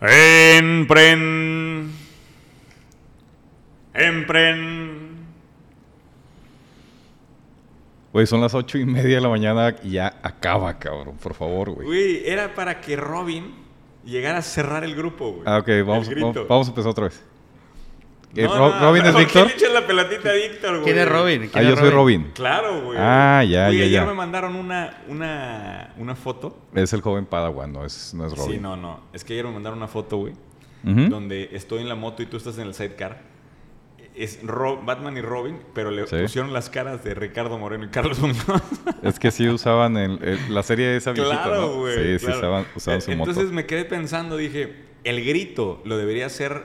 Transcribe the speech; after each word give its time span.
Empren. 0.00 1.90
Empren. 3.92 5.10
Güey, 8.12 8.26
son 8.26 8.40
las 8.40 8.54
ocho 8.54 8.78
y 8.78 8.86
media 8.86 9.16
de 9.16 9.20
la 9.20 9.28
mañana 9.28 9.76
y 9.82 9.90
ya 9.92 10.18
acaba, 10.22 10.78
cabrón. 10.78 11.16
Por 11.18 11.34
favor, 11.34 11.70
güey. 11.70 11.86
Güey, 11.86 12.26
era 12.26 12.54
para 12.54 12.80
que 12.80 12.96
Robin 12.96 13.54
llegara 14.04 14.38
a 14.38 14.42
cerrar 14.42 14.84
el 14.84 14.94
grupo, 14.94 15.32
güey. 15.32 15.42
Ah, 15.46 15.58
ok, 15.58 15.68
vamos, 15.86 16.08
vamos, 16.08 16.48
vamos 16.48 16.66
a 16.66 16.70
empezar 16.70 16.90
otra 16.90 17.04
vez. 17.04 17.22
Eh, 18.36 18.44
No, 18.44 18.56
Ro- 18.56 18.70
no, 18.74 18.80
¿Robin 18.80 19.04
es 19.06 19.12
¿por 19.12 19.20
qué 19.20 19.24
Víctor? 19.26 19.46
le 19.48 19.52
echas 19.54 19.72
la 19.72 19.86
pelotita 19.86 20.30
a 20.30 20.32
Víctor, 20.34 20.70
güey? 20.74 20.84
¿Quién 20.84 20.98
es 20.98 21.08
Robin? 21.08 21.42
Ah, 21.44 21.48
¿Quién 21.52 21.68
yo 21.68 21.76
soy 21.76 21.90
Robin. 21.90 22.30
Claro, 22.34 22.82
güey. 22.82 22.96
Ah, 23.00 23.42
ya, 23.44 23.66
Güey, 23.66 23.78
ya, 23.78 23.84
ayer 23.84 23.90
ya. 23.90 24.04
me 24.06 24.14
mandaron 24.14 24.54
una, 24.54 25.02
una, 25.08 25.94
una 25.98 26.14
foto. 26.14 26.56
Es 26.74 26.92
el 26.92 27.00
joven 27.00 27.26
Padawan, 27.26 27.72
no 27.72 27.84
es, 27.84 28.14
no 28.14 28.26
es 28.26 28.36
Robin. 28.36 28.52
Sí, 28.54 28.60
no, 28.60 28.76
no. 28.76 29.00
Es 29.12 29.24
que 29.24 29.32
ayer 29.32 29.44
me 29.46 29.50
mandaron 29.52 29.78
una 29.78 29.88
foto, 29.88 30.16
güey. 30.18 30.34
Donde 30.82 31.50
estoy 31.52 31.80
en 31.80 31.88
la 31.88 31.94
moto 31.96 32.22
y 32.22 32.26
tú 32.26 32.36
estás 32.36 32.56
en 32.58 32.66
el 32.68 32.74
sidecar. 32.74 33.22
Es 34.14 34.40
Batman 34.42 35.16
y 35.16 35.20
Robin, 35.20 35.58
pero 35.74 35.90
le 35.90 36.06
Sí. 36.06 36.16
pusieron 36.22 36.52
las 36.52 36.68
caras 36.70 37.02
de 37.04 37.14
Ricardo 37.14 37.58
Moreno 37.58 37.84
y 37.84 37.88
Carlos 37.88 38.18
Muñoz. 38.18 38.38
Es 39.02 39.18
que 39.18 39.30
sí 39.30 39.48
usaban 39.48 39.96
el- 39.96 40.22
el- 40.22 40.54
la 40.54 40.62
serie 40.62 40.86
de 40.86 40.96
esa 40.96 41.12
viejita, 41.12 41.42
claro, 41.44 41.60
¿no? 41.62 41.74
güey. 41.80 41.96
Sí, 41.96 42.18
sí, 42.20 42.26
claro. 42.26 42.38
usaban, 42.38 42.66
usaban 42.76 43.00
su 43.02 43.10
Entonces 43.12 43.44
moto. 43.44 43.54
me 43.54 43.66
quedé 43.66 43.84
pensando, 43.84 44.36
dije, 44.36 44.74
el 45.04 45.24
grito 45.24 45.80
lo 45.84 45.96
debería 45.96 46.26
hacer 46.26 46.64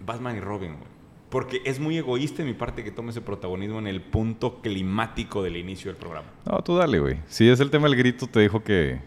Batman 0.00 0.36
y 0.36 0.40
Robin, 0.40 0.72
güey. 0.76 0.93
Porque 1.34 1.60
es 1.64 1.80
muy 1.80 1.98
egoísta 1.98 2.44
de 2.44 2.44
mi 2.44 2.54
parte 2.54 2.84
que 2.84 2.92
tome 2.92 3.10
ese 3.10 3.20
protagonismo 3.20 3.80
en 3.80 3.88
el 3.88 4.00
punto 4.00 4.60
climático 4.60 5.42
del 5.42 5.56
inicio 5.56 5.90
del 5.90 5.96
programa. 5.96 6.28
No, 6.44 6.62
tú 6.62 6.76
dale, 6.76 7.00
güey. 7.00 7.16
Si 7.26 7.48
es 7.48 7.58
el 7.58 7.70
tema 7.70 7.88
del 7.88 7.96
grito, 7.96 8.28
te 8.28 8.38
dijo 8.38 8.62
que... 8.62 9.00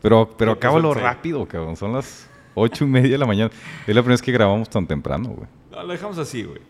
Pero, 0.00 0.30
pero 0.38 0.52
acábalo 0.52 0.94
rápido, 0.94 1.46
cabrón. 1.46 1.76
Son 1.76 1.92
las 1.92 2.30
ocho 2.54 2.84
y 2.84 2.86
media 2.86 3.10
de 3.10 3.18
la 3.18 3.26
mañana. 3.26 3.50
Es 3.86 3.94
la 3.94 4.00
primera 4.00 4.14
vez 4.14 4.22
que 4.22 4.32
grabamos 4.32 4.70
tan 4.70 4.86
temprano, 4.86 5.28
güey. 5.28 5.48
No, 5.70 5.82
lo 5.82 5.92
dejamos 5.92 6.16
así, 6.16 6.44
güey. 6.44 6.62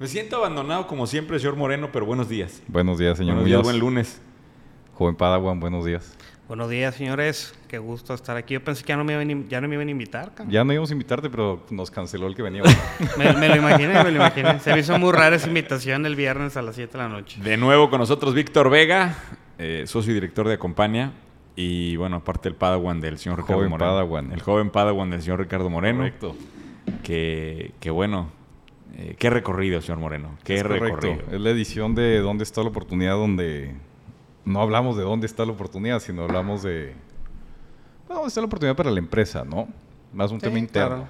Me 0.00 0.06
siento 0.06 0.36
abandonado 0.36 0.86
como 0.86 1.06
siempre, 1.06 1.38
señor 1.38 1.56
Moreno, 1.56 1.90
pero 1.92 2.06
buenos 2.06 2.30
días. 2.30 2.62
Buenos 2.66 2.98
días, 2.98 3.18
señor 3.18 3.34
buenos 3.34 3.50
días, 3.50 3.62
buen 3.62 3.78
lunes. 3.78 4.22
Joven 4.94 5.16
Padawan, 5.16 5.60
buenos 5.60 5.84
días. 5.84 6.16
Buenos 6.48 6.70
días, 6.70 6.94
señores. 6.94 7.58
Qué 7.66 7.78
gusto 7.78 8.14
estar 8.14 8.36
aquí. 8.36 8.54
Yo 8.54 8.62
pensé 8.62 8.84
que 8.84 8.90
ya 8.90 8.96
no 8.96 9.02
me 9.02 9.14
iban, 9.14 9.48
ya 9.48 9.60
no 9.60 9.66
me 9.66 9.74
iban 9.74 9.88
a 9.88 9.90
invitar, 9.90 10.32
cabrón. 10.32 10.50
Ya 10.50 10.62
no 10.62 10.72
íbamos 10.72 10.90
a 10.90 10.92
invitarte, 10.92 11.28
pero 11.28 11.64
nos 11.70 11.90
canceló 11.90 12.28
el 12.28 12.36
que 12.36 12.42
venía. 12.42 12.62
Me, 13.18 13.32
me 13.32 13.48
lo 13.48 13.56
imaginé, 13.56 13.94
me 14.04 14.10
lo 14.12 14.16
imaginé. 14.16 14.60
Se 14.60 14.72
me 14.72 14.78
hizo 14.78 14.96
muy 14.98 15.10
rara 15.12 15.34
esa 15.34 15.48
invitación 15.48 16.06
el 16.06 16.14
viernes 16.14 16.56
a 16.56 16.62
las 16.62 16.76
7 16.76 16.92
de 16.92 16.98
la 16.98 17.08
noche. 17.08 17.40
De 17.42 17.56
nuevo 17.56 17.90
con 17.90 17.98
nosotros 17.98 18.32
Víctor 18.32 18.70
Vega, 18.70 19.16
eh, 19.58 19.84
socio 19.86 20.12
y 20.12 20.14
director 20.14 20.46
de 20.46 20.54
Acompaña. 20.54 21.12
Y 21.56 21.96
bueno, 21.96 22.16
aparte 22.16 22.48
el 22.48 22.54
Padawan 22.54 23.00
del 23.00 23.18
señor 23.18 23.38
Ricardo 23.38 23.56
Joven 23.56 23.70
Moreno. 23.70 23.90
Padawan. 23.90 24.32
El 24.32 24.40
joven 24.42 24.70
Padawan 24.70 25.10
del 25.10 25.22
señor 25.22 25.40
Ricardo 25.40 25.68
Moreno. 25.68 25.98
Correcto. 25.98 26.36
Que, 27.02 27.72
que 27.80 27.90
bueno, 27.90 28.30
eh, 28.96 29.16
qué 29.18 29.30
recorrido, 29.30 29.80
señor 29.80 29.98
Moreno. 29.98 30.38
Qué 30.44 30.56
Es 30.56 30.62
correcto. 30.62 30.84
recorrido. 30.84 31.22
Es 31.32 31.40
la 31.40 31.50
edición 31.50 31.96
de 31.96 32.20
¿Dónde 32.20 32.44
está 32.44 32.62
la 32.62 32.68
oportunidad? 32.68 33.14
Donde 33.14 33.74
no 34.46 34.62
hablamos 34.62 34.96
de 34.96 35.02
dónde 35.02 35.26
está 35.26 35.44
la 35.44 35.52
oportunidad, 35.52 36.00
sino 36.00 36.22
hablamos 36.22 36.62
de... 36.62 36.94
Bueno, 38.06 38.20
¿dónde 38.20 38.28
está 38.28 38.40
la 38.40 38.46
oportunidad 38.46 38.76
para 38.76 38.90
la 38.90 38.98
empresa, 38.98 39.44
no? 39.44 39.68
Más 40.14 40.30
un 40.30 40.40
Sí, 40.40 40.46
tema 40.46 40.58
interno. 40.58 40.88
claro. 40.88 41.08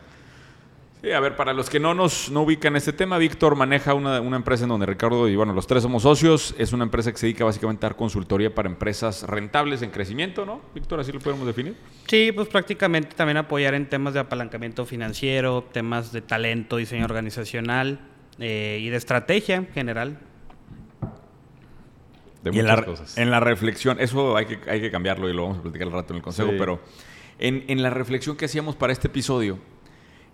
Sí, 1.02 1.12
a 1.12 1.20
ver, 1.20 1.36
para 1.36 1.52
los 1.52 1.68
que 1.68 1.78
no 1.78 1.92
nos 1.94 2.30
no 2.30 2.40
ubican 2.42 2.74
este 2.74 2.92
tema, 2.92 3.18
Víctor 3.18 3.54
maneja 3.54 3.92
una, 3.92 4.20
una 4.22 4.36
empresa 4.38 4.64
en 4.64 4.70
donde 4.70 4.86
Ricardo 4.86 5.28
y 5.28 5.36
bueno, 5.36 5.52
los 5.52 5.66
tres 5.66 5.82
somos 5.82 6.02
socios. 6.02 6.54
Es 6.58 6.72
una 6.72 6.84
empresa 6.84 7.12
que 7.12 7.18
se 7.18 7.26
dedica 7.26 7.44
básicamente 7.44 7.84
a 7.84 7.90
dar 7.90 7.96
consultoría 7.96 8.52
para 8.54 8.68
empresas 8.68 9.22
rentables 9.24 9.82
en 9.82 9.90
crecimiento, 9.90 10.46
¿no? 10.46 10.62
Víctor, 10.74 10.98
así 10.98 11.12
lo 11.12 11.20
podemos 11.20 11.46
definir. 11.46 11.76
Sí, 12.08 12.32
pues 12.34 12.48
prácticamente 12.48 13.14
también 13.14 13.36
apoyar 13.36 13.74
en 13.74 13.88
temas 13.88 14.14
de 14.14 14.20
apalancamiento 14.20 14.86
financiero, 14.86 15.62
temas 15.70 16.10
de 16.12 16.22
talento, 16.22 16.78
diseño 16.78 17.04
organizacional 17.04 18.00
eh, 18.38 18.78
y 18.80 18.88
de 18.88 18.96
estrategia 18.96 19.56
en 19.56 19.66
general. 19.68 20.18
De 22.50 22.56
y 22.56 22.60
en 22.60 22.66
la, 22.66 22.84
cosas. 22.84 23.16
en 23.18 23.30
la 23.30 23.40
reflexión, 23.40 23.98
eso 24.00 24.36
hay 24.36 24.46
que, 24.46 24.58
hay 24.70 24.80
que 24.80 24.90
cambiarlo 24.90 25.28
y 25.28 25.32
lo 25.32 25.42
vamos 25.42 25.58
a 25.58 25.62
platicar 25.62 25.86
al 25.88 25.92
rato 25.94 26.12
en 26.12 26.18
el 26.18 26.22
consejo, 26.22 26.50
Sí. 26.50 26.56
pero 26.58 26.80
en, 27.38 27.64
en 27.68 27.82
la 27.82 27.90
reflexión 27.90 28.36
que 28.36 28.44
hacíamos 28.46 28.76
para 28.76 28.92
este 28.92 29.08
episodio, 29.08 29.58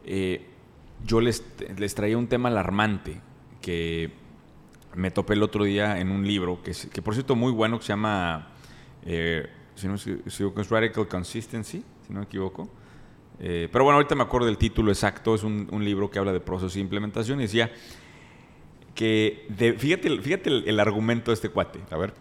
eh, 0.04 0.46
yo 1.04 1.20
les, 1.20 1.44
les 1.76 1.94
traía 1.94 2.16
un 2.18 2.28
tema 2.28 2.48
alarmante 2.48 3.20
que 3.60 4.10
me 4.94 5.10
topé 5.10 5.34
el 5.34 5.42
otro 5.42 5.64
día 5.64 5.98
en 6.00 6.10
un 6.10 6.26
libro, 6.26 6.62
que, 6.62 6.72
que 6.92 7.02
por 7.02 7.14
cierto 7.14 7.34
muy 7.34 7.50
bueno, 7.52 7.78
que 7.78 7.84
se 7.86 7.92
llama, 7.92 8.50
eh, 9.04 9.48
si 9.74 9.88
no 9.88 9.94
equivoco, 9.96 10.60
es 10.60 10.68
Radical 10.68 11.08
Consistency, 11.08 11.82
si 12.06 12.12
no 12.12 12.20
me 12.20 12.26
equivoco. 12.26 12.68
Eh, 13.40 13.68
pero 13.72 13.84
bueno, 13.84 13.96
ahorita 13.96 14.14
me 14.14 14.22
acuerdo 14.22 14.46
del 14.46 14.58
título 14.58 14.92
exacto, 14.92 15.34
es 15.34 15.42
un, 15.42 15.66
un 15.72 15.84
libro 15.84 16.10
que 16.10 16.18
habla 16.18 16.32
de 16.32 16.40
procesos 16.40 16.74
de 16.74 16.80
implementación 16.80 17.40
y 17.40 17.44
decía 17.44 17.72
que, 18.94 19.46
de- 19.48 19.72
fíjate, 19.74 20.08
el- 20.08 20.22
fíjate 20.22 20.50
el- 20.50 20.64
el 20.68 20.80
argumento 20.80 21.30
de 21.30 21.34
este 21.34 21.48
cuate 21.48 21.80
A 21.90 21.96
ver, 21.96 22.12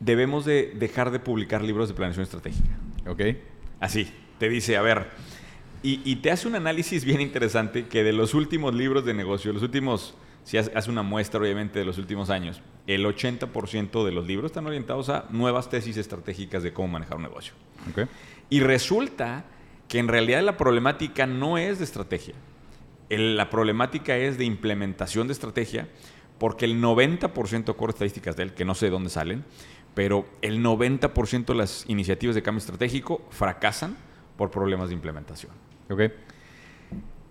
debemos 0.00 0.44
de 0.44 0.72
dejar 0.76 1.10
de 1.10 1.18
publicar 1.20 1.62
libros 1.62 1.88
de 1.88 1.94
planeación 1.94 2.22
estratégica. 2.24 2.70
ok. 3.06 3.20
Así, 3.80 4.08
te 4.38 4.48
dice, 4.48 4.76
a 4.76 4.82
ver, 4.82 5.06
y, 5.82 6.00
y 6.04 6.16
te 6.16 6.30
hace 6.30 6.48
un 6.48 6.56
análisis 6.56 7.04
bien 7.04 7.20
interesante 7.20 7.86
que 7.86 8.02
de 8.02 8.12
los 8.12 8.34
últimos 8.34 8.74
libros 8.74 9.04
de 9.04 9.14
negocio, 9.14 9.52
los 9.52 9.62
últimos, 9.62 10.14
si 10.44 10.56
hace 10.58 10.90
una 10.90 11.02
muestra 11.02 11.38
obviamente 11.40 11.78
de 11.78 11.84
los 11.84 11.98
últimos 11.98 12.30
años, 12.30 12.60
el 12.86 13.04
80% 13.04 14.04
de 14.04 14.12
los 14.12 14.26
libros 14.26 14.50
están 14.50 14.66
orientados 14.66 15.08
a 15.10 15.26
nuevas 15.30 15.68
tesis 15.68 15.96
estratégicas 15.96 16.62
de 16.62 16.72
cómo 16.72 16.88
manejar 16.88 17.16
un 17.18 17.22
negocio. 17.24 17.52
ok. 17.90 18.08
Y 18.50 18.60
resulta 18.60 19.44
que 19.88 19.98
en 19.98 20.08
realidad 20.08 20.42
la 20.42 20.56
problemática 20.56 21.26
no 21.26 21.58
es 21.58 21.78
de 21.78 21.84
estrategia. 21.84 22.34
El- 23.08 23.36
la 23.36 23.50
problemática 23.50 24.16
es 24.16 24.38
de 24.38 24.44
implementación 24.44 25.26
de 25.28 25.32
estrategia, 25.32 25.88
porque 26.38 26.64
el 26.66 26.80
90%, 26.80 27.72
acuerdo 27.72 27.94
estadísticas 27.94 28.36
de 28.36 28.44
él, 28.44 28.54
que 28.54 28.64
no 28.64 28.74
sé 28.74 28.86
de 28.86 28.90
dónde 28.92 29.10
salen, 29.10 29.44
pero 29.94 30.26
el 30.42 30.60
90% 30.62 31.52
de 31.52 31.58
las 31.58 31.84
iniciativas 31.88 32.34
de 32.36 32.42
cambio 32.42 32.58
estratégico 32.58 33.26
fracasan 33.30 33.96
por 34.36 34.50
problemas 34.50 34.88
de 34.88 34.94
implementación. 34.94 35.50
Ok. 35.90 36.00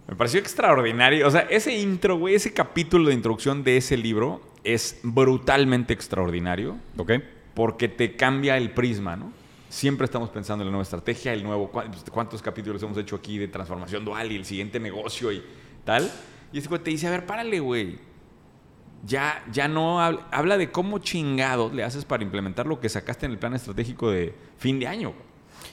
Me 0.09 0.15
pareció 0.15 0.39
extraordinario. 0.39 1.27
O 1.27 1.31
sea, 1.31 1.41
ese 1.41 1.77
intro, 1.77 2.17
güey, 2.17 2.35
ese 2.35 2.53
capítulo 2.53 3.09
de 3.09 3.13
introducción 3.13 3.63
de 3.63 3.77
ese 3.77 3.97
libro 3.97 4.41
es 4.63 4.99
brutalmente 5.03 5.93
extraordinario 5.93 6.77
Ok. 6.97 7.11
porque 7.53 7.87
te 7.89 8.15
cambia 8.15 8.57
el 8.57 8.71
prisma, 8.71 9.15
¿no? 9.15 9.31
Siempre 9.69 10.05
estamos 10.05 10.29
pensando 10.29 10.63
en 10.63 10.67
la 10.67 10.71
nueva 10.71 10.83
estrategia, 10.83 11.33
el 11.33 11.43
nuevo, 11.43 11.69
¿cuá- 11.71 11.89
cuántos 12.11 12.41
capítulos 12.41 12.81
hemos 12.83 12.97
hecho 12.97 13.17
aquí 13.17 13.37
de 13.37 13.49
transformación 13.49 14.05
dual 14.05 14.31
y 14.31 14.37
el 14.37 14.45
siguiente 14.45 14.79
negocio 14.79 15.29
y 15.31 15.43
Y 16.51 16.59
ese 16.59 16.67
güey 16.67 16.81
te 16.81 16.89
dice, 16.89 17.07
a 17.07 17.11
ver, 17.11 17.25
párale, 17.25 17.59
güey. 17.59 17.99
Ya, 19.05 19.43
ya 19.51 19.67
no 19.67 20.01
habla, 20.01 20.27
habla 20.31 20.57
de 20.57 20.71
cómo 20.71 20.99
chingados 20.99 21.73
le 21.73 21.83
haces 21.83 22.03
para 22.03 22.23
implementar 22.23 22.65
lo 22.65 22.79
que 22.79 22.89
sacaste 22.89 23.25
en 23.25 23.33
el 23.33 23.37
plan 23.37 23.53
estratégico 23.53 24.09
de 24.09 24.35
fin 24.57 24.79
de 24.79 24.87
año. 24.87 25.13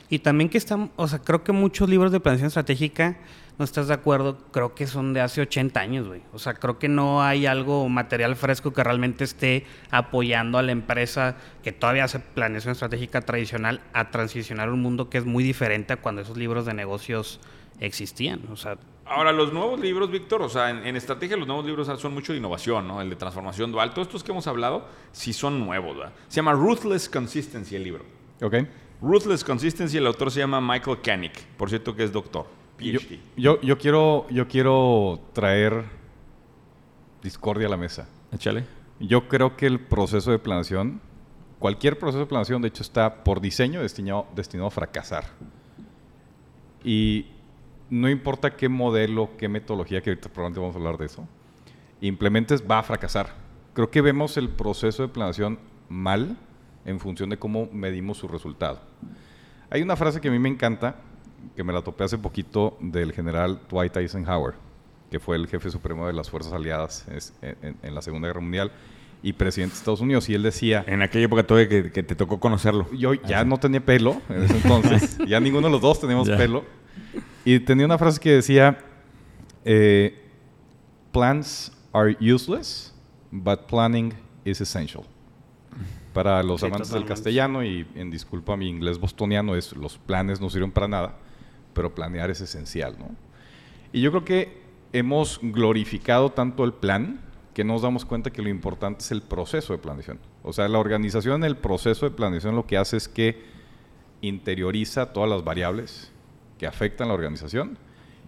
Y 0.08 0.18
también 0.20 0.50
que 0.50 0.58
están, 0.58 0.90
o 0.96 1.08
sea, 1.08 1.20
creo 1.20 1.42
que 1.42 1.52
muchos 1.52 1.88
libros 1.88 2.12
de 2.12 2.20
planeación 2.20 2.48
estratégica, 2.48 3.16
no 3.58 3.64
estás 3.64 3.88
de 3.88 3.94
acuerdo, 3.94 4.38
creo 4.50 4.74
que 4.74 4.86
son 4.86 5.14
de 5.14 5.20
hace 5.20 5.40
80 5.40 5.80
años, 5.80 6.06
güey. 6.06 6.22
O 6.32 6.38
sea, 6.38 6.54
creo 6.54 6.78
que 6.78 6.88
no 6.88 7.22
hay 7.22 7.46
algo 7.46 7.88
material 7.88 8.36
fresco 8.36 8.72
que 8.72 8.84
realmente 8.84 9.24
esté 9.24 9.64
apoyando 9.90 10.58
a 10.58 10.62
la 10.62 10.72
empresa 10.72 11.36
que 11.62 11.72
todavía 11.72 12.04
hace 12.04 12.18
planeación 12.18 12.72
estratégica 12.72 13.22
tradicional 13.22 13.80
a 13.92 14.10
transicionar 14.10 14.70
un 14.70 14.82
mundo 14.82 15.08
que 15.08 15.18
es 15.18 15.24
muy 15.24 15.44
diferente 15.44 15.92
a 15.94 15.96
cuando 15.96 16.22
esos 16.22 16.36
libros 16.36 16.66
de 16.66 16.74
negocios 16.74 17.40
existían. 17.80 18.40
O 18.50 18.56
sea, 18.56 18.76
Ahora, 19.06 19.32
los 19.32 19.52
nuevos 19.52 19.78
libros, 19.80 20.10
Víctor, 20.10 20.40
o 20.42 20.48
sea, 20.48 20.70
en, 20.70 20.86
en 20.86 20.96
estrategia 20.96 21.36
los 21.36 21.46
nuevos 21.46 21.66
libros 21.66 21.86
son 22.00 22.14
mucho 22.14 22.32
de 22.32 22.38
innovación, 22.38 22.88
¿no? 22.88 23.00
El 23.02 23.10
de 23.10 23.16
transformación 23.16 23.70
dual. 23.70 23.92
Todos 23.92 24.08
estos 24.08 24.24
que 24.24 24.32
hemos 24.32 24.46
hablado 24.46 24.86
sí 25.12 25.32
son 25.32 25.60
nuevos, 25.60 25.96
¿verdad? 25.96 26.12
Se 26.28 26.36
llama 26.36 26.52
Ruthless 26.54 27.08
Consistency 27.08 27.76
el 27.76 27.84
libro. 27.84 28.04
Ok. 28.40 28.54
Ruthless 29.02 29.44
Consistency, 29.44 29.98
el 29.98 30.06
autor 30.06 30.30
se 30.30 30.40
llama 30.40 30.60
Michael 30.60 31.02
Kanik. 31.02 31.38
Por 31.58 31.68
cierto 31.68 31.94
que 31.94 32.04
es 32.04 32.12
doctor, 32.12 32.46
Yo, 32.78 32.98
PhD. 32.98 33.18
yo, 33.36 33.60
yo 33.60 33.76
quiero, 33.76 34.26
yo 34.30 34.48
quiero 34.48 35.20
traer 35.34 35.84
discordia 37.22 37.66
a 37.66 37.70
la 37.70 37.76
mesa. 37.76 38.08
Échale. 38.32 38.64
Yo 39.00 39.28
creo 39.28 39.56
que 39.56 39.66
el 39.66 39.80
proceso 39.80 40.30
de 40.30 40.38
planeación, 40.38 41.02
cualquier 41.58 41.98
proceso 41.98 42.20
de 42.20 42.26
planeación, 42.26 42.62
de 42.62 42.68
hecho, 42.68 42.82
está 42.82 43.22
por 43.24 43.42
diseño 43.42 43.82
destinado, 43.82 44.26
destinado 44.34 44.68
a 44.68 44.70
fracasar. 44.70 45.24
Y 46.82 47.26
no 47.94 48.08
importa 48.08 48.56
qué 48.56 48.68
modelo, 48.68 49.30
qué 49.38 49.48
metodología, 49.48 50.00
que 50.02 50.10
ahorita 50.10 50.28
probablemente 50.28 50.60
vamos 50.60 50.74
a 50.76 50.78
hablar 50.78 50.98
de 50.98 51.06
eso, 51.06 51.26
implementes, 52.00 52.62
va 52.68 52.78
a 52.78 52.82
fracasar. 52.82 53.28
Creo 53.72 53.90
que 53.90 54.00
vemos 54.00 54.36
el 54.36 54.48
proceso 54.48 55.02
de 55.02 55.08
planeación 55.08 55.58
mal 55.88 56.36
en 56.84 57.00
función 57.00 57.30
de 57.30 57.38
cómo 57.38 57.68
medimos 57.72 58.18
su 58.18 58.28
resultado. 58.28 58.80
Hay 59.70 59.82
una 59.82 59.96
frase 59.96 60.20
que 60.20 60.28
a 60.28 60.30
mí 60.30 60.38
me 60.38 60.48
encanta, 60.48 60.96
que 61.56 61.64
me 61.64 61.72
la 61.72 61.82
topé 61.82 62.04
hace 62.04 62.18
poquito 62.18 62.76
del 62.80 63.12
general 63.12 63.60
Dwight 63.68 63.96
Eisenhower, 63.96 64.54
que 65.10 65.18
fue 65.20 65.36
el 65.36 65.46
jefe 65.46 65.70
supremo 65.70 66.06
de 66.06 66.12
las 66.12 66.30
Fuerzas 66.30 66.52
Aliadas 66.52 67.06
en, 67.42 67.56
en- 67.62 67.76
en 67.82 67.94
la 67.94 68.02
Segunda 68.02 68.28
Guerra 68.28 68.40
Mundial 68.40 68.72
y 69.22 69.32
presidente 69.32 69.74
de 69.74 69.78
Estados 69.78 70.00
Unidos. 70.00 70.28
Y 70.28 70.34
él 70.34 70.42
decía, 70.42 70.84
En 70.86 71.00
aquella 71.02 71.24
época 71.26 71.42
todavía 71.44 71.68
que, 71.68 71.90
que 71.90 72.02
te 72.02 72.14
tocó 72.14 72.38
conocerlo. 72.40 72.86
yo 72.92 73.14
ya 73.14 73.44
no 73.44 73.58
tenía 73.58 73.80
pelo 73.84 74.20
en 74.28 74.42
ese 74.42 74.56
entonces, 74.56 75.18
ya 75.26 75.40
ninguno 75.40 75.68
de 75.68 75.72
los 75.72 75.80
dos 75.80 76.00
teníamos 76.00 76.28
Ya. 76.28 76.36
pelo. 76.36 76.64
Y 77.44 77.60
tenía 77.60 77.84
una 77.84 77.98
frase 77.98 78.18
que 78.20 78.30
decía, 78.32 78.78
eh, 79.64 80.18
plans 81.12 81.72
are 81.92 82.16
useless, 82.20 82.94
but 83.30 83.66
planning 83.66 84.12
is 84.44 84.60
essential. 84.60 85.04
Para 86.12 86.42
los 86.42 86.60
Sí, 86.60 86.66
amantes 86.66 86.90
del 86.90 87.04
castellano 87.04 87.64
y 87.64 87.86
en 87.96 88.10
disculpa 88.10 88.56
mi 88.56 88.68
inglés 88.68 88.98
bostoniano 88.98 89.56
es 89.56 89.76
los 89.76 89.98
planes 89.98 90.40
no 90.40 90.48
sirven 90.48 90.70
para 90.70 90.86
nada, 90.86 91.16
pero 91.74 91.94
planear 91.94 92.30
es 92.30 92.40
esencial, 92.40 92.96
¿no? 92.98 93.10
Y 93.92 94.00
yo 94.00 94.10
creo 94.10 94.24
que 94.24 94.62
hemos 94.92 95.40
glorificado 95.42 96.30
tanto 96.30 96.64
el 96.64 96.72
plan 96.72 97.20
que 97.52 97.64
nos 97.64 97.82
damos 97.82 98.04
cuenta 98.04 98.30
que 98.30 98.42
lo 98.42 98.48
importante 98.48 99.00
es 99.02 99.10
el 99.10 99.22
proceso 99.22 99.72
de 99.72 99.78
planeación. 99.78 100.18
O 100.42 100.52
sea, 100.52 100.68
la 100.68 100.78
organización 100.78 101.42
en 101.42 101.44
el 101.44 101.56
proceso 101.56 102.08
de 102.08 102.14
planeación 102.14 102.54
lo 102.56 102.66
que 102.66 102.76
hace 102.76 102.96
es 102.96 103.08
que 103.08 103.42
interioriza 104.20 105.12
todas 105.12 105.28
las 105.28 105.44
variables 105.44 106.12
que 106.58 106.66
afectan 106.66 107.08
la 107.08 107.14
organización 107.14 107.78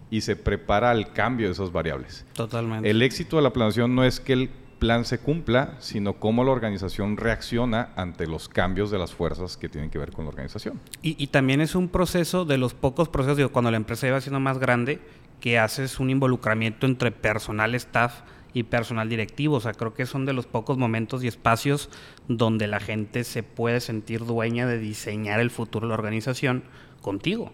y 0.09 0.21
se 0.21 0.35
prepara 0.35 0.91
al 0.91 1.11
cambio 1.13 1.47
de 1.47 1.53
esas 1.53 1.71
variables. 1.71 2.25
Totalmente. 2.33 2.89
El 2.89 3.01
éxito 3.01 3.37
de 3.37 3.41
la 3.41 3.51
planeación 3.51 3.95
no 3.95 4.03
es 4.03 4.19
que 4.19 4.33
el 4.33 4.49
plan 4.79 5.05
se 5.05 5.19
cumpla, 5.19 5.75
sino 5.79 6.13
cómo 6.13 6.43
la 6.43 6.51
organización 6.51 7.17
reacciona 7.17 7.89
ante 7.95 8.27
los 8.27 8.47
cambios 8.47 8.91
de 8.91 8.99
las 8.99 9.13
fuerzas 9.13 9.57
que 9.57 9.69
tienen 9.69 9.89
que 9.89 9.97
ver 9.97 10.11
con 10.11 10.25
la 10.25 10.29
organización. 10.29 10.79
Y, 11.01 11.21
y 11.21 11.27
también 11.27 11.61
es 11.61 11.75
un 11.75 11.89
proceso 11.89 12.45
de 12.45 12.57
los 12.57 12.73
pocos 12.73 13.09
procesos, 13.09 13.37
digo, 13.37 13.51
cuando 13.51 13.71
la 13.71 13.77
empresa 13.77 14.07
iba 14.07 14.21
siendo 14.21 14.39
más 14.39 14.59
grande, 14.59 15.01
que 15.39 15.59
haces 15.59 15.99
un 15.99 16.09
involucramiento 16.09 16.85
entre 16.85 17.11
personal 17.11 17.75
staff 17.75 18.21
y 18.53 18.63
personal 18.63 19.09
directivo. 19.09 19.55
O 19.55 19.59
sea, 19.59 19.73
creo 19.73 19.93
que 19.93 20.05
son 20.05 20.25
de 20.25 20.33
los 20.33 20.45
pocos 20.45 20.77
momentos 20.77 21.23
y 21.23 21.27
espacios 21.27 21.89
donde 22.27 22.67
la 22.67 22.79
gente 22.79 23.23
se 23.23 23.43
puede 23.43 23.79
sentir 23.79 24.25
dueña 24.25 24.67
de 24.67 24.79
diseñar 24.79 25.39
el 25.39 25.51
futuro 25.51 25.87
de 25.87 25.89
la 25.89 25.95
organización 25.95 26.63
contigo. 27.01 27.51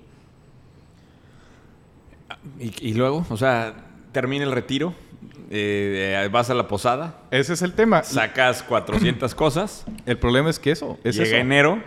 Y, 2.60 2.90
y 2.90 2.94
luego, 2.94 3.26
o 3.30 3.38
sea, 3.38 3.74
termina 4.12 4.44
el 4.44 4.52
retiro, 4.52 4.94
eh, 5.50 6.28
vas 6.32 6.50
a 6.50 6.54
la 6.54 6.68
posada, 6.68 7.22
Ese 7.32 7.54
es 7.54 7.62
el 7.62 7.74
tema. 7.74 8.04
sacas 8.04 8.64
400 8.64 9.34
cosas, 9.36 9.86
El 10.06 10.18
problema 10.18 10.50
es 10.50 10.60
que 10.60 10.72
eso, 10.72 10.98
es 11.04 11.16
llega 11.16 11.28
eso. 11.28 11.36
enero, 11.38 11.84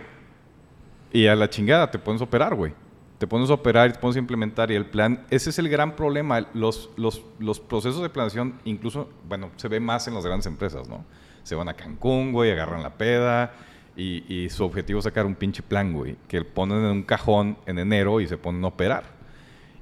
Y 1.11 1.27
a 1.27 1.35
la 1.35 1.49
chingada 1.49 1.89
te 1.91 1.99
pones 1.99 2.21
a 2.21 2.25
operar, 2.25 2.55
güey. 2.55 2.73
Te 3.17 3.25
pones 3.25 3.49
a 3.49 3.53
operar 3.55 3.89
y 3.89 3.93
te 3.93 3.99
pones 3.99 4.15
a 4.15 4.19
implementar. 4.19 4.69
Y 4.69 4.75
el 4.75 4.85
plan, 4.85 5.25
ese 5.31 5.49
es 5.49 5.57
el 5.57 5.69
gran 5.69 5.95
problema. 5.95 6.47
Los, 6.53 6.91
los, 6.97 7.23
los 7.39 7.59
procesos 7.59 8.01
de 8.03 8.09
planeación, 8.09 8.59
incluso, 8.63 9.09
bueno, 9.27 9.49
se 9.55 9.67
ve 9.67 9.79
más 9.79 10.07
en 10.07 10.13
las 10.13 10.23
grandes 10.23 10.45
empresas, 10.45 10.87
¿no? 10.87 11.03
Se 11.43 11.55
van 11.55 11.67
a 11.67 11.73
Cancún, 11.73 12.31
güey, 12.31 12.51
agarran 12.51 12.83
la 12.83 12.91
peda. 12.95 13.53
Y, 13.95 14.23
y 14.31 14.49
su 14.51 14.63
objetivo 14.63 14.99
es 14.99 15.05
sacar 15.05 15.25
un 15.25 15.33
pinche 15.33 15.63
plan, 15.63 15.93
güey. 15.93 16.15
Que 16.27 16.43
ponen 16.43 16.77
en 16.77 16.91
un 16.91 17.03
cajón 17.03 17.57
en 17.65 17.79
enero 17.79 18.21
y 18.21 18.27
se 18.27 18.37
ponen 18.37 18.63
a 18.63 18.67
operar. 18.67 19.16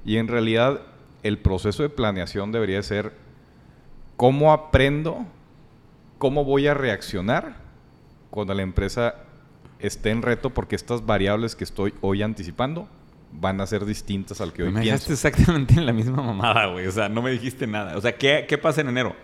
Y 0.06 0.18
en 0.18 0.28
realidad, 0.28 0.80
el 1.24 1.38
proceso 1.38 1.82
de 1.82 1.88
planeación 1.88 2.52
debería 2.52 2.82
ser 2.82 3.12
cómo 4.16 4.52
aprendo, 4.52 5.26
cómo 6.18 6.44
voy 6.44 6.68
a 6.68 6.74
reaccionar 6.74 7.56
cuando 8.30 8.54
la 8.54 8.62
empresa 8.62 9.16
esté 9.80 10.10
en 10.10 10.22
reto, 10.22 10.50
porque 10.50 10.76
estas 10.76 11.04
variables 11.04 11.56
que 11.56 11.64
estoy 11.64 11.92
hoy 12.00 12.22
anticipando 12.22 12.88
van 13.32 13.60
a 13.60 13.66
ser 13.66 13.84
distintas 13.84 14.40
al 14.40 14.52
que 14.52 14.62
hoy 14.62 14.70
me 14.70 14.80
pienso. 14.80 15.08
dejaste 15.08 15.12
exactamente 15.12 15.74
en 15.74 15.84
la 15.84 15.92
misma 15.92 16.22
mamada, 16.22 16.66
güey. 16.66 16.86
O 16.86 16.92
sea, 16.92 17.08
no 17.08 17.20
me 17.20 17.32
dijiste 17.32 17.66
nada. 17.66 17.96
O 17.96 18.00
sea, 18.00 18.16
¿qué, 18.16 18.46
qué 18.48 18.56
pasa 18.56 18.80
en 18.80 18.88
enero? 18.88 19.14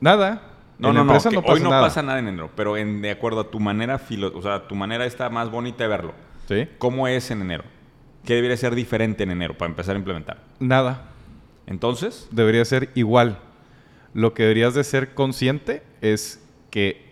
Nada. 0.00 0.42
No, 0.78 0.88
en 0.88 0.94
no, 0.96 1.04
no 1.04 1.12
pasa 1.14 1.30
hoy 1.30 1.60
no 1.60 1.70
nada. 1.70 1.82
pasa 1.82 2.02
nada 2.02 2.18
en 2.18 2.28
enero, 2.28 2.50
pero 2.54 2.76
en, 2.76 3.00
de 3.00 3.10
acuerdo 3.12 3.40
a 3.40 3.50
tu 3.50 3.60
manera, 3.60 3.98
filo, 3.98 4.30
o 4.36 4.42
sea, 4.42 4.66
tu 4.66 4.74
manera 4.74 5.06
está 5.06 5.30
más 5.30 5.50
bonita 5.50 5.84
de 5.84 5.88
verlo. 5.88 6.12
¿Sí? 6.48 6.68
¿Cómo 6.78 7.08
es 7.08 7.30
en 7.30 7.40
enero? 7.40 7.64
¿Qué 8.26 8.34
debería 8.34 8.56
ser 8.56 8.74
diferente 8.74 9.22
en 9.22 9.30
enero 9.30 9.56
para 9.56 9.70
empezar 9.70 9.96
a 9.96 9.98
implementar? 9.98 10.42
Nada. 10.60 11.10
Entonces, 11.66 12.28
Debería 12.30 12.64
ser 12.64 12.90
igual. 12.94 13.38
Lo 14.14 14.34
que 14.34 14.42
deberías 14.44 14.74
de 14.74 14.84
ser 14.84 15.14
consciente 15.14 15.82
es 16.00 16.42
que 16.70 17.04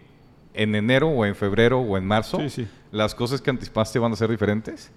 en 0.55 0.75
enero 0.75 1.09
o 1.09 1.25
en 1.27 1.35
febrero 1.35 1.81
o 1.81 1.97
en 1.99 2.07
marzo 2.07 2.39
Sí, 2.41 2.51
sí. 2.51 2.69
las 2.93 3.15
cosas 3.15 3.41
que 3.41 3.51
anticipaste 3.51 3.99
van 3.99 4.13
a 4.13 4.17
ser 4.17 4.31
diferentes 4.31 4.91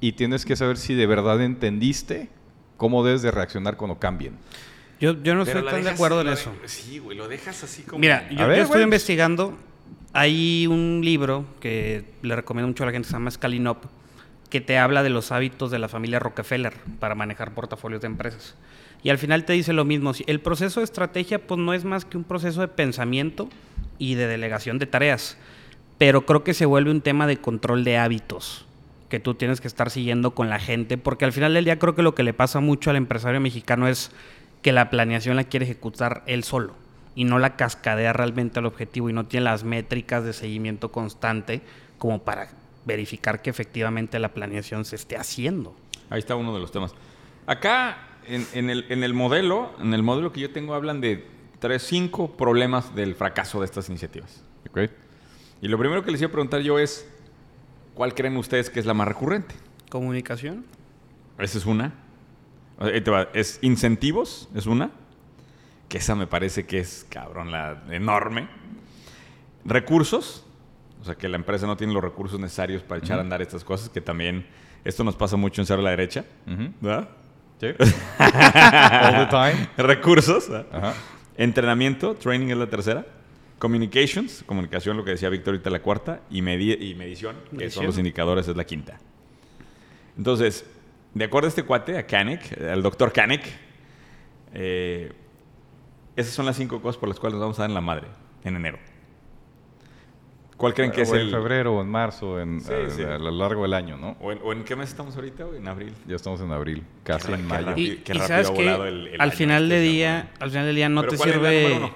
y 0.00 0.12
tienes 0.12 0.44
que 0.44 0.56
saber 0.56 0.76
si 0.78 0.94
de 0.94 1.06
verdad 1.06 1.40
entendiste 1.42 2.28
cómo 2.76 3.04
debes 3.04 3.22
de 3.22 3.30
reaccionar 3.30 3.76
cuando 3.76 3.98
cambien. 3.98 4.36
Yo, 5.00 5.20
yo 5.22 5.34
no 5.34 5.42
estoy 5.42 5.62
tan 5.64 5.82
de 5.82 5.90
acuerdo 5.90 6.20
en 6.22 6.28
eso. 6.28 6.52
de- 6.62 6.68
Sí, 6.68 6.98
güey, 6.98 7.16
lo 7.16 7.28
dejas 7.28 7.62
así 7.62 7.82
como... 7.82 7.98
Mira, 8.00 8.28
yo, 8.30 8.40
A 8.42 8.46
ver, 8.46 8.58
yo 8.58 8.64
estoy 8.64 8.82
investigando. 8.82 9.56
Hay 10.12 10.66
un 10.66 11.00
libro 11.04 11.44
que 11.60 12.04
le 12.22 12.36
recomiendo 12.36 12.68
mucho 12.68 12.84
a 12.84 12.86
la 12.86 12.92
gente, 12.92 13.06
se 13.08 13.12
llama 13.12 13.30
Scaling 13.30 13.66
Up, 13.68 13.78
que 14.54 14.60
te 14.60 14.78
habla 14.78 15.02
de 15.02 15.10
los 15.10 15.32
hábitos 15.32 15.72
de 15.72 15.80
la 15.80 15.88
familia 15.88 16.20
Rockefeller 16.20 16.74
para 17.00 17.16
manejar 17.16 17.54
portafolios 17.54 18.00
de 18.02 18.06
empresas. 18.06 18.54
Y 19.02 19.10
al 19.10 19.18
final 19.18 19.44
te 19.44 19.52
dice 19.52 19.72
lo 19.72 19.84
mismo. 19.84 20.12
El 20.28 20.38
proceso 20.38 20.78
de 20.78 20.84
estrategia 20.84 21.44
pues 21.44 21.58
no 21.58 21.74
es 21.74 21.84
más 21.84 22.04
que 22.04 22.16
un 22.16 22.22
proceso 22.22 22.60
de 22.60 22.68
pensamiento 22.68 23.48
y 23.98 24.14
de 24.14 24.28
delegación 24.28 24.78
de 24.78 24.86
tareas. 24.86 25.36
Pero 25.98 26.24
creo 26.24 26.44
que 26.44 26.54
se 26.54 26.66
vuelve 26.66 26.92
un 26.92 27.00
tema 27.00 27.26
de 27.26 27.38
control 27.38 27.82
de 27.82 27.98
hábitos 27.98 28.64
que 29.08 29.18
tú 29.18 29.34
tienes 29.34 29.60
que 29.60 29.66
estar 29.66 29.90
siguiendo 29.90 30.36
con 30.36 30.48
la 30.48 30.60
gente, 30.60 30.98
porque 30.98 31.24
al 31.24 31.32
final 31.32 31.52
del 31.52 31.64
día 31.64 31.80
creo 31.80 31.96
que 31.96 32.02
lo 32.04 32.14
que 32.14 32.22
le 32.22 32.32
pasa 32.32 32.60
mucho 32.60 32.90
al 32.90 32.96
empresario 32.96 33.40
mexicano 33.40 33.88
es 33.88 34.12
que 34.62 34.70
la 34.70 34.88
planeación 34.88 35.34
la 35.34 35.42
quiere 35.42 35.64
ejecutar 35.64 36.22
él 36.26 36.44
solo 36.44 36.76
y 37.16 37.24
no 37.24 37.40
la 37.40 37.56
cascadea 37.56 38.12
realmente 38.12 38.60
al 38.60 38.66
objetivo 38.66 39.10
y 39.10 39.14
no 39.14 39.26
tiene 39.26 39.46
las 39.46 39.64
métricas 39.64 40.22
de 40.22 40.32
seguimiento 40.32 40.92
constante 40.92 41.60
como 41.98 42.22
para 42.22 42.42
verificar 42.84 43.42
que 43.42 43.50
efectivamente 43.50 44.18
la 44.18 44.34
planeación 44.34 44.84
se 44.84 44.96
esté 44.96 45.16
haciendo. 45.16 45.74
Ahí 46.10 46.18
está 46.18 46.36
uno 46.36 46.54
de 46.54 46.60
los 46.60 46.70
temas. 46.70 46.94
Acá, 47.46 47.98
en, 48.26 48.46
en 48.52 48.70
el, 48.70 48.86
en 48.90 49.04
el 49.04 49.14
modelo, 49.14 49.74
en 49.80 49.94
el 49.94 50.02
modelo 50.02 50.32
que 50.32 50.40
yo 50.40 50.50
tengo, 50.52 50.74
hablan 50.74 51.00
de 51.00 51.26
tres, 51.58 51.82
cinco 51.82 52.36
problemas 52.36 52.94
del 52.94 53.14
fracaso 53.14 53.60
de 53.60 53.66
estas 53.66 53.88
iniciativas. 53.88 54.42
¿Ok? 54.68 54.90
Y 55.62 55.68
lo 55.68 55.78
primero 55.78 56.04
que 56.04 56.10
les 56.10 56.20
iba 56.20 56.28
a 56.28 56.32
preguntar 56.32 56.60
yo 56.60 56.78
es, 56.78 57.08
¿cuál 57.94 58.14
creen 58.14 58.36
ustedes 58.36 58.68
que 58.68 58.80
es 58.80 58.86
la 58.86 58.94
más 58.94 59.08
recurrente? 59.08 59.54
Comunicación. 59.88 60.66
Esa 61.38 61.58
es 61.58 61.66
una. 61.66 61.94
Es 63.32 63.58
incentivos, 63.62 64.48
es 64.54 64.66
una. 64.66 64.90
Que 65.88 65.98
esa 65.98 66.14
me 66.14 66.26
parece 66.26 66.66
que 66.66 66.80
es, 66.80 67.06
cabrón, 67.08 67.50
la 67.50 67.84
enorme. 67.90 68.48
Recursos. 69.64 70.44
O 71.04 71.06
sea, 71.06 71.16
que 71.16 71.28
la 71.28 71.36
empresa 71.36 71.66
no 71.66 71.76
tiene 71.76 71.92
los 71.92 72.02
recursos 72.02 72.40
necesarios 72.40 72.82
para 72.82 72.98
echar 72.98 73.18
a 73.18 73.20
andar 73.20 73.42
estas 73.42 73.62
cosas, 73.62 73.90
que 73.90 74.00
también 74.00 74.46
esto 74.84 75.04
nos 75.04 75.14
pasa 75.16 75.36
mucho 75.36 75.60
en 75.60 75.66
Ser 75.66 75.78
a 75.78 75.82
la 75.82 75.90
Derecha. 75.90 76.24
¿Verdad? 76.80 77.10
¿Sí? 77.60 77.66
All 78.18 79.16
the 79.16 79.26
time. 79.28 79.68
Recursos. 79.76 80.48
Ajá. 80.72 80.94
Entrenamiento, 81.36 82.14
training 82.14 82.48
es 82.48 82.56
la 82.56 82.68
tercera. 82.70 83.04
Communications, 83.58 84.44
comunicación, 84.46 84.96
lo 84.96 85.04
que 85.04 85.10
decía 85.10 85.28
Víctor 85.28 85.52
ahorita 85.54 85.68
la 85.68 85.82
cuarta. 85.82 86.20
Y, 86.30 86.40
medi- 86.40 86.78
y 86.80 86.94
medición, 86.94 87.36
que 87.58 87.68
son 87.70 87.84
los 87.84 87.98
indicadores, 87.98 88.48
es 88.48 88.56
la 88.56 88.64
quinta. 88.64 88.98
Entonces, 90.16 90.64
de 91.12 91.24
acuerdo 91.26 91.48
a 91.48 91.50
este 91.50 91.64
cuate, 91.64 91.98
a 91.98 92.06
Kanek, 92.06 92.62
al 92.62 92.82
doctor 92.82 93.12
Kanek, 93.12 93.42
eh, 94.54 95.12
esas 96.16 96.32
son 96.32 96.46
las 96.46 96.56
cinco 96.56 96.80
cosas 96.80 96.98
por 96.98 97.10
las 97.10 97.20
cuales 97.20 97.34
nos 97.34 97.42
vamos 97.42 97.58
a 97.58 97.62
dar 97.62 97.70
en 97.70 97.74
la 97.74 97.80
madre 97.82 98.06
en 98.42 98.56
enero. 98.56 98.78
¿Cuál 100.56 100.72
creen 100.72 100.92
que 100.92 101.02
es 101.02 101.10
O 101.10 101.14
en 101.16 101.22
el...? 101.22 101.30
febrero 101.30 101.74
o 101.76 101.82
en 101.82 101.88
marzo, 101.88 102.38
en, 102.40 102.60
Sí, 102.60 102.72
a, 102.72 102.88
sí. 102.90 103.02
a 103.02 103.18
lo 103.18 103.30
largo 103.32 103.62
del 103.62 103.74
año, 103.74 103.96
¿no? 103.96 104.16
¿O 104.20 104.30
en, 104.30 104.38
o 104.42 104.52
en 104.52 104.62
qué 104.64 104.76
mes 104.76 104.88
estamos 104.90 105.14
ahorita? 105.16 105.46
o 105.46 105.54
¿En 105.54 105.66
abril? 105.66 105.92
Ya 106.06 106.14
estamos 106.16 106.40
en 106.40 106.52
abril, 106.52 106.84
casi 107.02 107.26
Qué 107.28 107.34
en 107.34 107.46
mayo. 107.46 107.72
Y, 107.76 107.96
qué 107.96 108.12
y 108.12 108.18
rápido 108.18 108.26
sabes 108.28 108.48
ha 108.50 108.54
que 108.54 108.62
volado 108.62 108.86
el- 108.86 109.06
el 109.08 109.20
al 109.20 109.32
final 109.32 109.64
este, 109.64 109.74
de 109.74 109.80
se 109.86 109.92
día, 109.92 110.32
al 110.38 110.50
final 110.50 110.66
del 110.66 110.76
día 110.76 110.88
no 110.88 111.00
¿Pero 111.00 111.10
te 111.12 111.18
sirve 111.18 111.92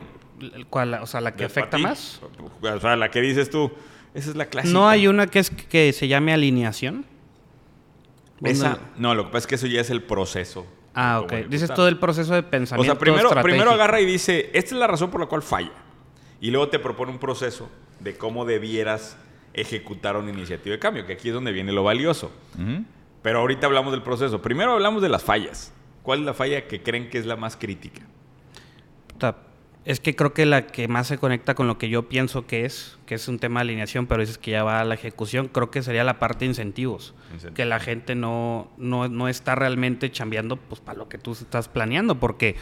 cuál, 0.70 0.94
o 0.94 1.06
sea, 1.06 1.20
la 1.20 1.32
que 1.32 1.38
¿De 1.38 1.44
afecta 1.46 1.78
más. 1.78 2.20
O 2.62 2.80
sea, 2.80 2.96
la 2.96 3.10
que 3.10 3.20
dices 3.20 3.48
tú, 3.50 3.70
esa 4.14 4.30
es 4.30 4.36
la 4.36 4.46
clásica. 4.46 4.72
No 4.72 4.88
hay 4.88 5.06
una 5.06 5.26
que 5.28 5.38
es 5.38 5.50
que 5.50 5.92
se 5.92 6.08
llame 6.08 6.32
alineación. 6.32 7.04
Esa, 8.42 8.70
¿Dónde- 8.70 8.84
no, 8.98 9.14
lo 9.14 9.24
que 9.24 9.28
pasa 9.30 9.38
es 9.38 9.46
que 9.48 9.54
eso 9.56 9.66
ya 9.66 9.80
es 9.80 9.90
el 9.90 10.02
proceso. 10.02 10.66
Ah, 10.94 11.20
ok. 11.20 11.32
Dices 11.48 11.72
todo 11.72 11.86
el 11.88 11.98
proceso 11.98 12.32
de 12.34 12.40
O 12.40 12.50
pensamiento 12.50 12.92
sea, 12.94 12.98
primero, 12.98 13.30
primero 13.42 13.70
agarra 13.70 14.00
y 14.00 14.06
dice, 14.06 14.50
esta 14.52 14.74
es 14.74 14.80
la 14.80 14.86
razón 14.88 15.10
por 15.10 15.20
la 15.20 15.26
cual 15.26 15.42
falla. 15.42 15.70
Y 16.40 16.50
luego 16.50 16.68
te 16.68 16.78
propone 16.78 17.12
un 17.12 17.18
proceso 17.18 17.68
de 18.00 18.16
cómo 18.16 18.44
debieras 18.44 19.16
ejecutar 19.54 20.16
una 20.16 20.30
iniciativa 20.30 20.74
de 20.74 20.78
cambio, 20.78 21.06
que 21.06 21.14
aquí 21.14 21.28
es 21.28 21.34
donde 21.34 21.52
viene 21.52 21.72
lo 21.72 21.82
valioso. 21.82 22.30
Pero 23.22 23.40
ahorita 23.40 23.66
hablamos 23.66 23.92
del 23.92 24.02
proceso. 24.02 24.40
Primero 24.40 24.72
hablamos 24.72 25.02
de 25.02 25.08
las 25.08 25.22
fallas. 25.22 25.72
¿Cuál 26.02 26.20
es 26.20 26.26
la 26.26 26.34
falla 26.34 26.66
que 26.66 26.82
creen 26.82 27.10
que 27.10 27.18
es 27.18 27.26
la 27.26 27.36
más 27.36 27.56
crítica? 27.56 28.02
Es 29.88 30.00
que 30.00 30.14
creo 30.14 30.34
que 30.34 30.44
la 30.44 30.66
que 30.66 30.86
más 30.86 31.06
se 31.06 31.16
conecta 31.16 31.54
con 31.54 31.66
lo 31.66 31.78
que 31.78 31.88
yo 31.88 32.10
pienso 32.10 32.46
que 32.46 32.66
es, 32.66 32.98
que 33.06 33.14
es 33.14 33.26
un 33.26 33.38
tema 33.38 33.60
de 33.60 33.62
alineación, 33.70 34.06
pero 34.06 34.20
dices 34.20 34.36
que 34.36 34.50
ya 34.50 34.62
va 34.62 34.80
a 34.80 34.84
la 34.84 34.92
ejecución, 34.92 35.48
creo 35.48 35.70
que 35.70 35.82
sería 35.82 36.04
la 36.04 36.18
parte 36.18 36.40
de 36.40 36.50
incentivos. 36.50 37.14
Que 37.54 37.64
la 37.64 37.80
gente 37.80 38.14
no, 38.14 38.70
no, 38.76 39.08
no 39.08 39.28
está 39.28 39.54
realmente 39.54 40.12
chambeando 40.12 40.58
pues, 40.58 40.82
para 40.82 40.98
lo 40.98 41.08
que 41.08 41.16
tú 41.16 41.32
estás 41.32 41.68
planeando, 41.68 42.20
porque 42.20 42.56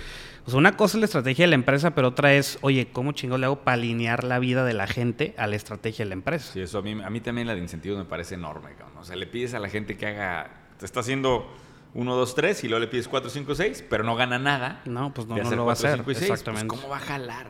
sea, 0.47 0.56
una 0.56 0.76
cosa 0.76 0.99
es 0.99 1.00
la 1.00 1.06
estrategia 1.06 1.47
de 1.47 1.49
la 1.49 1.56
empresa, 1.56 1.97
pero 1.97 2.06
otra 2.06 2.33
es, 2.33 2.59
oye, 2.61 2.87
¿cómo 2.92 3.11
chingados 3.11 3.40
le 3.40 3.47
hago 3.47 3.64
para 3.64 3.75
alinear 3.75 4.23
la 4.23 4.38
vida 4.38 4.64
de 4.64 4.75
la 4.75 4.87
gente 4.87 5.35
a 5.37 5.49
la 5.49 5.56
estrategia 5.56 6.04
de 6.04 6.11
la 6.11 6.14
empresa? 6.14 6.52
Sí, 6.52 6.61
eso 6.61 6.78
a 6.78 6.83
mí, 6.83 6.92
a 6.92 7.11
mí 7.11 7.21
también 7.21 7.49
la 7.49 7.56
de 7.56 7.61
incentivos 7.61 7.99
me 7.99 8.04
parece 8.04 8.37
enorme, 8.37 8.71
cabrón. 8.78 8.99
O 8.99 9.04
sea, 9.04 9.16
le 9.16 9.26
pides 9.26 9.52
a 9.54 9.59
la 9.59 9.68
gente 9.68 9.97
que 9.97 10.06
haga, 10.06 10.50
te 10.78 10.87
está 10.87 11.00
haciendo 11.00 11.52
1, 11.97 12.15
2, 12.15 12.35
3 12.35 12.65
y 12.65 12.69
luego 12.69 12.81
le 12.85 12.88
pides 12.88 13.09
4, 13.09 13.31
5, 13.31 13.55
6, 13.55 13.85
pero 13.88 14.05
no 14.05 14.15
gana 14.17 14.38
nada. 14.38 14.83
No, 14.85 15.15
pues 15.15 15.26
no, 15.26 15.35
de 15.35 15.45
no 15.45 15.50
lo 15.50 15.65
va 15.65 15.73
a 15.73 15.76
4, 15.76 15.88
hacer. 15.88 15.99
5 16.00 16.11
y 16.11 16.15
6, 16.15 16.29
pues, 16.29 16.41
Exactamente. 16.41 16.69
¿Cómo 16.69 16.88
va 16.91 16.99
a 16.99 17.00
jalar? 17.00 17.49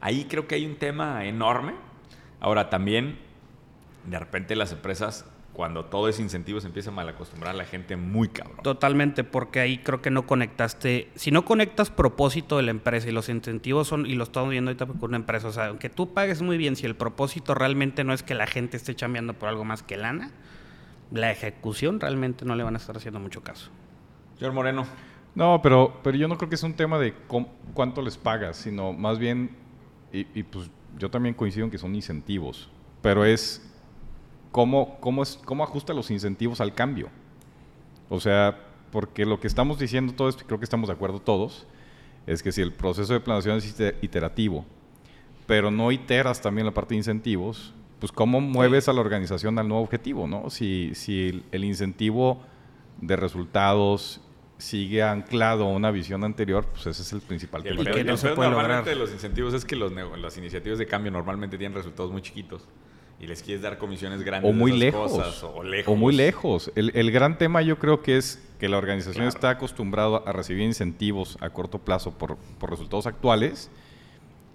Ahí 0.00 0.24
creo 0.24 0.48
que 0.48 0.56
hay 0.56 0.66
un 0.66 0.76
tema 0.76 1.24
enorme. 1.24 1.74
Ahora, 2.40 2.70
también, 2.70 3.18
de 4.04 4.18
repente 4.18 4.56
las 4.56 4.72
empresas, 4.72 5.26
cuando 5.52 5.84
todo 5.84 6.08
es 6.08 6.18
incentivo, 6.18 6.60
se 6.60 6.66
empieza 6.66 6.90
a 6.90 6.92
malacostumbrar 6.92 7.54
a 7.54 7.56
la 7.56 7.64
gente 7.64 7.96
muy 7.96 8.26
cabrón. 8.28 8.64
Totalmente, 8.64 9.22
porque 9.22 9.60
ahí 9.60 9.78
creo 9.78 10.02
que 10.02 10.10
no 10.10 10.26
conectaste. 10.26 11.10
Si 11.14 11.30
no 11.30 11.44
conectas 11.44 11.90
propósito 11.90 12.56
de 12.56 12.64
la 12.64 12.72
empresa 12.72 13.08
y 13.08 13.12
los 13.12 13.28
incentivos 13.28 13.86
son, 13.86 14.06
y 14.06 14.16
lo 14.16 14.24
estamos 14.24 14.50
viendo 14.50 14.72
ahorita 14.72 14.86
con 14.86 15.10
una 15.10 15.18
empresa, 15.18 15.46
o 15.46 15.52
sea, 15.52 15.66
aunque 15.66 15.88
tú 15.88 16.14
pagues 16.14 16.42
muy 16.42 16.58
bien, 16.58 16.74
si 16.74 16.84
el 16.84 16.96
propósito 16.96 17.54
realmente 17.54 18.02
no 18.02 18.12
es 18.12 18.24
que 18.24 18.34
la 18.34 18.48
gente 18.48 18.76
esté 18.76 18.96
chambeando 18.96 19.34
por 19.34 19.48
algo 19.48 19.64
más 19.64 19.84
que 19.84 19.96
lana, 19.96 20.32
la 21.10 21.30
ejecución 21.30 22.00
realmente 22.00 22.44
no 22.44 22.54
le 22.56 22.62
van 22.64 22.74
a 22.74 22.78
estar 22.78 22.96
haciendo 22.96 23.20
mucho 23.20 23.42
caso. 23.42 23.70
Señor 24.38 24.52
Moreno, 24.52 24.86
No, 25.34 25.60
pero, 25.62 26.00
pero 26.02 26.16
yo 26.16 26.26
no 26.28 26.36
creo 26.36 26.48
que 26.48 26.56
es 26.56 26.62
un 26.62 26.74
tema 26.74 26.98
de 26.98 27.14
cómo- 27.28 27.48
cuánto 27.74 28.02
les 28.02 28.16
pagas, 28.16 28.56
sino 28.56 28.92
más 28.92 29.18
bien, 29.18 29.50
y, 30.12 30.26
y 30.34 30.42
pues 30.42 30.70
yo 30.98 31.10
también 31.10 31.34
coincido 31.34 31.64
en 31.64 31.70
que 31.70 31.78
son 31.78 31.94
incentivos, 31.94 32.68
pero 33.02 33.24
es 33.24 33.62
cómo, 34.50 34.98
cómo, 35.00 35.22
es, 35.22 35.38
cómo 35.44 35.62
ajusta 35.62 35.92
los 35.94 36.10
incentivos 36.10 36.60
al 36.60 36.74
cambio. 36.74 37.08
O 38.08 38.18
sea, 38.20 38.58
porque 38.90 39.26
lo 39.26 39.38
que 39.38 39.46
estamos 39.46 39.78
diciendo 39.78 40.12
todo 40.14 40.28
esto, 40.28 40.42
y 40.42 40.46
creo 40.46 40.58
que 40.58 40.64
estamos 40.64 40.88
de 40.88 40.94
acuerdo 40.94 41.20
todos, 41.20 41.66
es 42.26 42.42
que 42.42 42.50
si 42.52 42.60
el 42.62 42.72
proceso 42.72 43.12
de 43.12 43.20
planeación 43.20 43.58
es 43.58 43.66
ite- 43.78 43.96
iterativo, 44.02 44.64
pero 45.46 45.70
no 45.70 45.92
iteras 45.92 46.40
también 46.40 46.66
la 46.66 46.72
parte 46.74 46.94
de 46.94 46.98
incentivos, 46.98 47.74
pues 47.98 48.12
cómo 48.12 48.40
mueves 48.40 48.88
a 48.88 48.92
la 48.92 49.00
organización 49.00 49.58
al 49.58 49.68
nuevo 49.68 49.82
objetivo, 49.82 50.26
¿no? 50.26 50.50
Si, 50.50 50.92
si 50.94 51.42
el, 51.50 51.64
incentivo 51.64 52.40
de 53.00 53.16
resultados 53.16 54.20
sigue 54.58 55.02
anclado 55.02 55.64
a 55.64 55.68
una 55.68 55.90
visión 55.90 56.24
anterior, 56.24 56.66
pues 56.66 56.86
ese 56.88 57.02
es 57.02 57.12
el 57.12 57.20
principal 57.20 57.66
el 57.66 57.76
tema. 57.76 57.84
que 57.84 57.90
peor- 57.92 58.06
no 58.06 58.12
el 58.12 58.18
se 58.18 58.28
puede 58.30 58.50
normalmente 58.50 58.90
lograr. 58.90 58.94
de 58.94 58.94
los 58.96 59.12
incentivos 59.12 59.54
es 59.54 59.64
que 59.64 59.76
los 59.76 59.92
las 59.92 60.36
iniciativas 60.36 60.78
de 60.78 60.86
cambio 60.86 61.10
normalmente 61.12 61.56
tienen 61.58 61.76
resultados 61.76 62.10
muy 62.12 62.22
chiquitos 62.22 62.66
y 63.20 63.26
les 63.26 63.42
quieres 63.42 63.62
dar 63.62 63.78
comisiones 63.78 64.22
grandes 64.22 64.48
o 64.50 64.52
de 64.52 64.58
muy 64.58 64.70
esas 64.70 64.80
lejos, 64.80 65.12
cosas, 65.12 65.42
o 65.44 65.62
lejos. 65.62 65.92
o 65.92 65.96
muy 65.96 66.14
lejos. 66.14 66.72
El, 66.76 66.90
el 66.94 67.10
gran 67.10 67.36
tema 67.38 67.62
yo 67.62 67.78
creo 67.78 68.02
que 68.02 68.16
es 68.16 68.44
que 68.60 68.68
la 68.68 68.78
organización 68.78 69.24
Claro. 69.24 69.28
está 69.36 69.50
acostumbrada 69.50 70.22
a 70.24 70.32
recibir 70.32 70.62
incentivos 70.64 71.36
a 71.40 71.50
corto 71.50 71.78
plazo 71.80 72.12
por, 72.18 72.36
por 72.58 72.70
resultados 72.70 73.06
actuales 73.06 73.70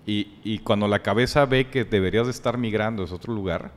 y, 0.05 0.33
y 0.43 0.59
cuando 0.59 0.87
la 0.87 0.99
cabeza 0.99 1.45
ve 1.45 1.69
que 1.69 1.85
deberías 1.85 2.27
de 2.27 2.31
estar 2.31 2.57
migrando 2.57 3.03
a 3.03 3.13
otro 3.13 3.33
lugar, 3.33 3.71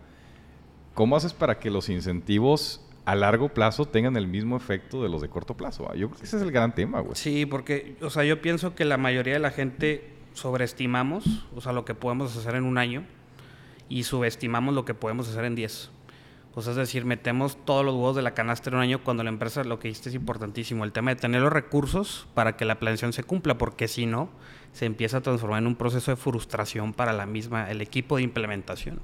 ¿cómo 0.95 1.17
haces 1.17 1.33
para 1.33 1.59
que 1.59 1.71
los 1.71 1.89
incentivos 1.89 2.83
a 3.05 3.15
largo 3.15 3.49
plazo 3.51 3.87
tengan 3.87 4.17
el 4.17 4.27
mismo 4.27 4.57
efecto 4.57 5.03
de 5.03 5.09
los 5.09 5.23
de 5.23 5.29
corto 5.29 5.57
plazo? 5.57 5.89
ah? 5.91 5.95
Yo 5.95 6.09
creo 6.09 6.19
que 6.19 6.27
ese 6.27 6.37
es 6.37 6.43
el 6.43 6.51
gran 6.51 6.75
tema, 6.75 7.01
güey. 7.01 7.15
Sí, 7.15 7.47
porque, 7.47 7.97
o 8.01 8.11
sea, 8.11 8.25
yo 8.25 8.43
pienso 8.43 8.75
que 8.75 8.85
la 8.85 8.97
mayoría 8.97 9.35
de 9.35 9.41
la 9.41 9.51
gente 9.51 10.11
sobreestimamos, 10.35 11.47
o 11.55 11.61
sea, 11.61 11.73
lo 11.73 11.85
que 11.85 11.95
podemos 11.95 12.37
hacer 12.37 12.57
en 12.57 12.65
un 12.65 12.79
año 12.79 13.05
y 13.89 14.03
subestimamos 14.03 14.75
lo 14.75 14.85
que 14.85 14.95
podemos 14.95 15.29
hacer 15.29 15.45
en 15.45 15.55
10. 15.55 15.91
O 16.59 16.63
sea, 16.63 16.71
es 16.71 16.79
decir, 16.79 17.05
metemos 17.05 17.59
todos 17.67 17.85
los 17.85 17.95
huevos 17.95 18.17
de 18.17 18.23
la 18.23 18.33
canasta 18.33 18.71
en 18.71 18.77
un 18.77 18.81
año 18.83 19.05
cuando 19.05 19.23
la 19.23 19.29
empresa, 19.29 19.63
lo 19.63 19.79
que 19.79 19.89
dijiste 19.89 20.09
es 20.09 20.15
importantísimo, 20.15 20.85
el 20.85 20.93
tema 20.93 21.11
de 21.11 21.17
tener 21.21 21.43
los 21.43 21.53
recursos 21.53 22.27
para 22.33 22.57
que 22.57 22.65
la 22.65 22.79
planeación 22.79 23.13
se 23.13 23.23
cumpla, 23.25 23.59
porque 23.59 23.89
si 23.89 24.07
no, 24.07 24.31
se 24.73 24.87
empieza 24.87 25.19
a 25.19 25.21
transformar 25.21 25.61
en 25.61 25.67
un 25.67 25.77
proceso 25.77 26.11
de 26.11 26.17
frustración 26.17 26.95
para 26.95 27.13
la 27.13 27.27
misma, 27.27 27.71
el 27.71 27.83
equipo 27.83 28.17
de 28.17 28.23
implementación. 28.23 29.01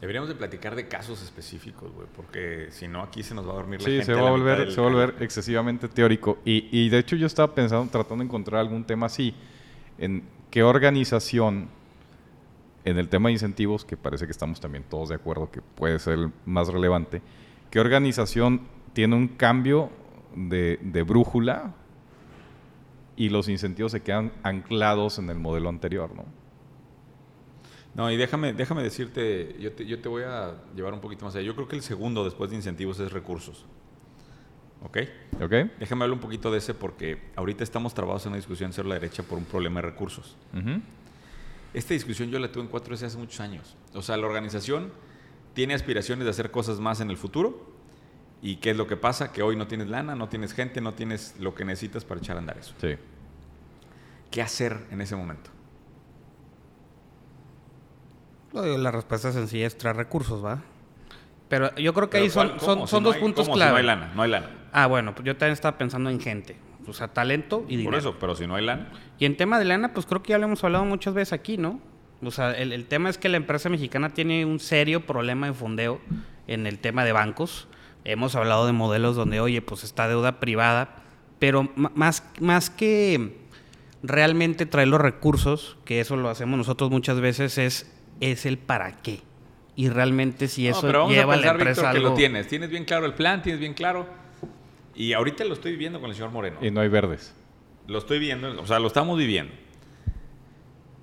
Deberíamos 0.00 0.28
de 0.28 0.36
platicar 0.36 0.76
de 0.76 0.86
casos 0.86 1.20
específicos, 1.24 1.92
güey, 1.92 2.06
porque 2.14 2.68
si 2.70 2.86
no 2.86 3.02
aquí 3.02 3.24
se 3.24 3.34
nos 3.34 3.48
va 3.48 3.50
a 3.50 3.54
dormir 3.56 3.80
la 3.80 3.84
Sí, 3.86 3.90
gente. 3.96 4.06
se 4.06 4.14
va, 4.14 4.28
a 4.28 4.30
volver, 4.30 4.58
del 4.60 4.70
se 4.72 4.80
va 4.80 4.86
a 4.86 4.90
volver 4.90 5.16
excesivamente 5.20 5.88
teórico. 5.88 6.38
Y, 6.44 6.68
y 6.70 6.88
de 6.88 6.98
hecho 6.98 7.16
yo 7.16 7.26
estaba 7.26 7.52
pensando, 7.52 7.90
tratando 7.90 8.22
de 8.22 8.26
encontrar 8.26 8.60
algún 8.60 8.84
tema 8.84 9.06
así, 9.06 9.34
en 9.98 10.22
qué 10.52 10.62
organización, 10.62 11.68
en 12.84 12.98
el 12.98 13.08
tema 13.08 13.28
de 13.28 13.34
incentivos, 13.34 13.84
que 13.84 13.96
parece 13.96 14.26
que 14.26 14.32
estamos 14.32 14.60
también 14.60 14.84
todos 14.84 15.10
de 15.10 15.14
acuerdo 15.16 15.50
que 15.50 15.62
puede 15.62 15.98
ser 15.98 16.14
el 16.14 16.32
más 16.46 16.68
relevante, 16.68 17.22
qué 17.70 17.80
organización 17.80 18.62
tiene 18.92 19.16
un 19.16 19.28
cambio 19.28 19.90
de, 20.34 20.78
de 20.82 21.02
brújula 21.02 21.74
y 23.16 23.28
los 23.28 23.48
incentivos 23.48 23.92
se 23.92 24.02
quedan 24.02 24.32
anclados 24.42 25.18
en 25.18 25.28
el 25.30 25.38
modelo 25.38 25.68
anterior, 25.68 26.14
¿no? 26.14 26.24
No, 27.94 28.10
y 28.10 28.16
déjame, 28.16 28.52
déjame 28.52 28.82
decirte, 28.82 29.56
yo 29.58 29.72
te, 29.72 29.84
yo 29.84 30.00
te 30.00 30.08
voy 30.08 30.22
a 30.22 30.54
llevar 30.74 30.94
un 30.94 31.00
poquito 31.00 31.24
más 31.24 31.34
allá. 31.34 31.44
Yo 31.44 31.54
creo 31.54 31.66
que 31.66 31.76
el 31.76 31.82
segundo 31.82 32.24
después 32.24 32.50
de 32.50 32.56
incentivos 32.56 33.00
es 33.00 33.12
recursos. 33.12 33.66
¿Ok? 34.82 34.98
¿Ok? 35.42 35.50
Déjame 35.78 36.04
hablar 36.04 36.12
un 36.14 36.20
poquito 36.20 36.50
de 36.50 36.58
ese 36.58 36.72
porque 36.72 37.20
ahorita 37.36 37.64
estamos 37.64 37.92
trabados 37.92 38.24
en 38.24 38.30
una 38.30 38.36
discusión 38.36 38.70
hacia 38.70 38.84
la 38.84 38.94
derecha 38.94 39.22
por 39.22 39.38
un 39.38 39.44
problema 39.44 39.82
de 39.82 39.88
recursos. 39.88 40.36
Ujú. 40.54 40.80
Esta 41.74 41.94
discusión 41.94 42.30
yo 42.30 42.38
la 42.38 42.50
tuve 42.50 42.64
en 42.64 42.70
4S 42.70 43.04
hace 43.06 43.16
muchos 43.18 43.38
años. 43.40 43.76
O 43.94 44.02
sea, 44.02 44.16
la 44.16 44.26
organización 44.26 44.92
tiene 45.54 45.74
aspiraciones 45.74 46.24
de 46.24 46.30
hacer 46.30 46.50
cosas 46.50 46.80
más 46.80 47.00
en 47.00 47.10
el 47.10 47.16
futuro. 47.16 47.70
¿Y 48.42 48.56
qué 48.56 48.70
es 48.70 48.76
lo 48.76 48.86
que 48.86 48.96
pasa? 48.96 49.32
Que 49.32 49.42
hoy 49.42 49.54
no 49.56 49.66
tienes 49.66 49.88
lana, 49.88 50.14
no 50.14 50.28
tienes 50.28 50.52
gente, 50.54 50.80
no 50.80 50.94
tienes 50.94 51.34
lo 51.38 51.54
que 51.54 51.64
necesitas 51.64 52.04
para 52.04 52.20
echar 52.20 52.36
a 52.36 52.40
andar 52.40 52.58
eso. 52.58 52.74
Sí. 52.80 52.96
¿Qué 54.30 54.40
hacer 54.42 54.86
en 54.90 55.00
ese 55.00 55.14
momento? 55.14 55.50
La 58.52 58.90
respuesta 58.90 59.30
sencilla 59.30 59.66
es 59.66 59.78
traer 59.78 59.96
recursos, 59.96 60.44
¿va? 60.44 60.60
Pero 61.48 61.74
yo 61.76 61.92
creo 61.94 62.08
que 62.08 62.12
Pero 62.18 62.24
ahí 62.24 62.30
son, 62.30 62.48
¿cuál- 62.48 62.60
son, 62.60 62.74
cómo? 62.74 62.86
son 62.86 62.98
Si 63.00 63.02
no 63.02 63.08
dos 63.08 63.14
hay- 63.16 63.20
puntos 63.20 63.44
¿cómo? 63.46 63.54
Si 63.54 63.58
clave. 63.58 63.72
no 63.72 63.76
hay 63.78 63.84
lana, 63.84 64.12
no 64.14 64.22
hay 64.22 64.30
lana. 64.30 64.50
Ah, 64.72 64.86
bueno, 64.86 65.14
pues 65.14 65.24
yo 65.26 65.36
también 65.36 65.52
estaba 65.52 65.76
pensando 65.78 66.10
en 66.10 66.20
gente. 66.20 66.56
O 66.86 66.92
sea, 66.92 67.08
talento 67.08 67.64
y 67.68 67.76
dinero. 67.76 67.90
Por 67.90 67.98
eso, 67.98 68.16
pero 68.18 68.34
si 68.34 68.46
no 68.46 68.54
hay 68.54 68.64
lana. 68.64 68.90
Y 69.18 69.26
en 69.26 69.36
tema 69.36 69.58
de 69.58 69.64
lana, 69.64 69.92
pues 69.92 70.06
creo 70.06 70.22
que 70.22 70.30
ya 70.30 70.38
lo 70.38 70.46
hemos 70.46 70.64
hablado 70.64 70.84
muchas 70.84 71.14
veces 71.14 71.32
aquí, 71.32 71.56
¿no? 71.56 71.80
O 72.22 72.30
sea, 72.30 72.52
el, 72.52 72.72
el 72.72 72.86
tema 72.86 73.08
es 73.08 73.18
que 73.18 73.28
la 73.28 73.36
empresa 73.36 73.68
mexicana 73.68 74.10
tiene 74.10 74.44
un 74.44 74.60
serio 74.60 75.06
problema 75.06 75.46
de 75.46 75.54
fondeo 75.54 76.00
en 76.46 76.66
el 76.66 76.78
tema 76.78 77.04
de 77.04 77.12
bancos. 77.12 77.68
Hemos 78.04 78.34
hablado 78.34 78.66
de 78.66 78.72
modelos 78.72 79.16
donde, 79.16 79.40
oye, 79.40 79.62
pues 79.62 79.84
está 79.84 80.08
deuda 80.08 80.40
privada, 80.40 80.96
pero 81.38 81.70
más, 81.76 82.24
más 82.40 82.70
que 82.70 83.38
realmente 84.02 84.66
traer 84.66 84.88
los 84.88 85.00
recursos, 85.00 85.76
que 85.84 86.00
eso 86.00 86.16
lo 86.16 86.28
hacemos 86.28 86.56
nosotros 86.58 86.90
muchas 86.90 87.20
veces, 87.20 87.58
es, 87.58 87.92
es 88.20 88.46
el 88.46 88.58
para 88.58 88.96
qué. 89.02 89.20
Y 89.76 89.88
realmente 89.88 90.48
si 90.48 90.68
eso 90.68 90.82
no, 90.82 90.86
pero 90.88 90.98
vamos 91.00 91.14
lleva 91.14 91.34
a 91.34 91.36
a 91.36 91.40
la 91.40 91.42
pensar, 91.42 91.60
empresa 91.60 91.82
Víctor, 91.82 92.02
que 92.02 92.08
lo 92.08 92.14
tienes. 92.14 92.48
Tienes 92.48 92.70
bien 92.70 92.84
claro 92.84 93.06
el 93.06 93.14
plan, 93.14 93.42
tienes 93.42 93.60
bien 93.60 93.74
claro. 93.74 94.06
Y 94.94 95.12
ahorita 95.12 95.44
lo 95.44 95.54
estoy 95.54 95.72
viviendo 95.72 96.00
con 96.00 96.10
el 96.10 96.16
señor 96.16 96.30
Moreno. 96.30 96.58
Y 96.60 96.70
no 96.70 96.80
hay 96.80 96.88
verdes. 96.88 97.34
Lo 97.86 97.98
estoy 97.98 98.18
viendo, 98.18 98.60
o 98.60 98.66
sea, 98.66 98.78
lo 98.78 98.86
estamos 98.86 99.18
viviendo. 99.18 99.52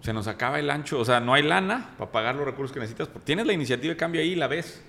Se 0.01 0.13
nos 0.13 0.27
acaba 0.27 0.60
el 0.60 0.70
ancho, 0.70 1.00
o 1.00 1.06
sea, 1.06 1.20
no 1.20 1.34
hay 1.34 1.44
lana 1.44 1.96
para 1.98 2.12
pagar 2.12 2.36
los 2.36 2.46
recursos 2.46 2.72
que 2.74 2.79
necesitas. 2.79 3.10
Tienes 3.24 3.46
la 3.46 3.53
iniciativa 3.53 3.94
de 3.94 3.98
cambio 3.98 4.22
ahí 4.22 4.34
y 4.34 4.36
la 4.36 4.48
ves. 4.48 4.84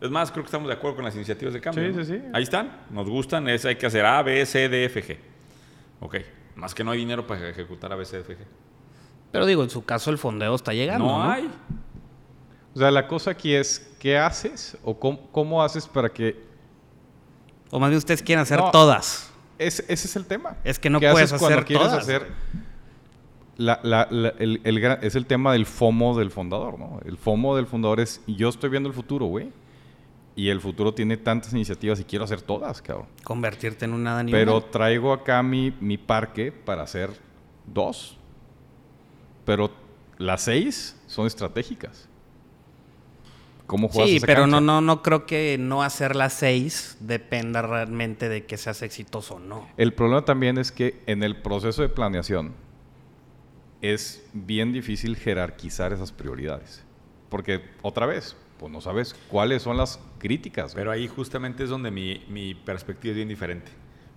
Es 0.00 0.10
más, 0.10 0.30
creo 0.30 0.44
que 0.44 0.48
estamos 0.48 0.68
de 0.68 0.74
acuerdo 0.74 0.96
con 0.96 1.04
las 1.04 1.14
iniciativas 1.14 1.54
de 1.54 1.60
cambio. 1.60 1.84
Sí, 1.84 1.96
¿no? 1.96 2.04
sí, 2.04 2.12
sí. 2.14 2.22
Ahí 2.32 2.42
están, 2.42 2.84
nos 2.90 3.08
gustan, 3.08 3.48
es, 3.48 3.64
hay 3.64 3.76
que 3.76 3.86
hacer 3.86 4.04
A, 4.04 4.22
B, 4.22 4.44
C, 4.44 4.68
D, 4.68 4.84
F, 4.84 5.02
G. 5.02 5.18
Ok, 6.00 6.16
más 6.54 6.74
que 6.74 6.84
no 6.84 6.90
hay 6.90 6.98
dinero 6.98 7.26
para 7.26 7.48
ejecutar 7.48 7.92
A, 7.92 7.96
B, 7.96 8.04
C, 8.04 8.18
D, 8.18 8.22
F, 8.22 8.34
G. 8.34 8.38
Pero 9.32 9.46
digo, 9.46 9.62
en 9.62 9.70
su 9.70 9.84
caso 9.84 10.10
el 10.10 10.18
fondeo 10.18 10.54
está 10.54 10.72
llegando, 10.72 11.06
no, 11.06 11.24
¿no? 11.24 11.30
hay. 11.30 11.50
O 12.74 12.78
sea, 12.78 12.90
la 12.90 13.06
cosa 13.06 13.30
aquí 13.30 13.54
es, 13.54 13.94
¿qué 13.98 14.18
haces 14.18 14.76
o 14.84 14.98
cómo, 14.98 15.30
cómo 15.32 15.62
haces 15.62 15.86
para 15.86 16.10
que... 16.10 16.45
O 17.76 17.78
más 17.78 17.90
bien 17.90 17.98
ustedes 17.98 18.22
quieren 18.22 18.40
hacer 18.40 18.58
No. 18.58 18.70
todas. 18.70 19.30
Ese, 19.58 19.82
ese 19.88 20.06
es 20.06 20.16
el 20.16 20.24
tema. 20.24 20.56
Es 20.64 20.78
que 20.78 20.88
no 20.88 20.98
¿Qué 20.98 21.10
puedes 21.10 21.30
haces 21.30 21.38
cuando 21.40 21.58
hacer 21.58 21.66
quieres 21.66 21.86
todas, 21.88 22.02
hacer... 22.04 22.20
güey. 22.20 22.64
La- 23.58 23.80
la- 23.82 24.08
la- 24.10 24.32
el, 24.38 24.62
el 24.64 24.78
es 25.02 25.14
el 25.14 25.26
tema 25.26 25.52
del 25.52 25.66
FOMO 25.66 26.16
del 26.16 26.30
fundador, 26.30 26.78
¿no? 26.78 27.00
El 27.04 27.18
FOMO 27.18 27.54
del 27.54 27.66
fundador 27.66 28.00
es, 28.00 28.22
yo 28.26 28.48
estoy 28.48 28.70
viendo 28.70 28.88
el 28.88 28.94
futuro, 28.94 29.26
güey. 29.26 29.52
Y 30.36 30.48
el 30.48 30.62
futuro 30.62 30.94
tiene 30.94 31.18
tantas 31.18 31.52
iniciativas 31.52 32.00
y 32.00 32.04
quiero 32.04 32.24
hacer 32.24 32.40
todas, 32.40 32.80
cabrón. 32.80 33.08
Convertirte 33.24 33.84
en 33.84 33.92
un 33.92 34.04
nada 34.04 34.22
ni 34.22 34.32
Pero 34.32 34.56
una. 34.56 34.66
traigo 34.70 35.12
acá 35.12 35.42
mi, 35.42 35.70
mi 35.78 35.98
parque 35.98 36.50
para 36.52 36.82
hacer 36.82 37.10
dos. 37.66 38.16
Pero 39.44 39.70
las 40.16 40.40
seis 40.40 40.98
son 41.06 41.26
estratégicas. 41.26 42.08
¿Cómo 43.66 43.88
juegas 43.88 44.10
Sí, 44.10 44.16
esa 44.16 44.26
pero 44.26 44.46
no, 44.46 44.58
cancha? 44.58 44.66
no, 44.66 44.80
no 44.80 45.02
creo 45.02 45.26
que 45.26 45.56
no 45.58 45.82
hacer 45.82 46.14
las 46.14 46.34
seis 46.34 46.96
dependa 47.00 47.62
realmente 47.62 48.28
de 48.28 48.44
que 48.46 48.56
seas 48.56 48.82
exitoso 48.82 49.36
o 49.36 49.38
no. 49.40 49.66
El 49.76 49.92
problema 49.92 50.24
también 50.24 50.56
es 50.58 50.70
que 50.70 51.00
en 51.06 51.22
el 51.22 51.36
proceso 51.42 51.82
de 51.82 51.88
planeación 51.88 52.54
es 53.82 54.24
bien 54.32 54.72
difícil 54.72 55.16
jerarquizar 55.16 55.92
esas 55.92 56.12
prioridades. 56.12 56.84
Porque, 57.28 57.62
otra 57.82 58.06
vez, 58.06 58.36
pues 58.58 58.72
no 58.72 58.80
sabes 58.80 59.14
cuáles 59.28 59.62
son 59.62 59.76
las 59.76 60.00
críticas. 60.18 60.74
Pero 60.74 60.90
ahí 60.90 61.08
justamente 61.08 61.64
es 61.64 61.70
donde 61.70 61.90
mi, 61.90 62.24
mi 62.28 62.54
perspectiva 62.54 63.10
es 63.10 63.16
bien 63.16 63.28
diferente. 63.28 63.70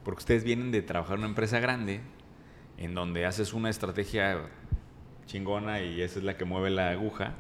Porque 0.04 0.20
ustedes 0.20 0.44
vienen 0.44 0.72
de 0.72 0.82
trabajar 0.82 1.16
en 1.16 1.20
una 1.22 1.30
empresa 1.30 1.60
grande, 1.60 2.02
en 2.78 2.94
donde 2.94 3.26
haces 3.26 3.54
una 3.54 3.70
estrategia 3.70 4.38
chingona 5.26 5.82
y 5.82 6.02
esa 6.02 6.20
es 6.20 6.26
la 6.26 6.38
que 6.38 6.46
mueve 6.46 6.70
la 6.70 6.90
aguja. 6.92 7.34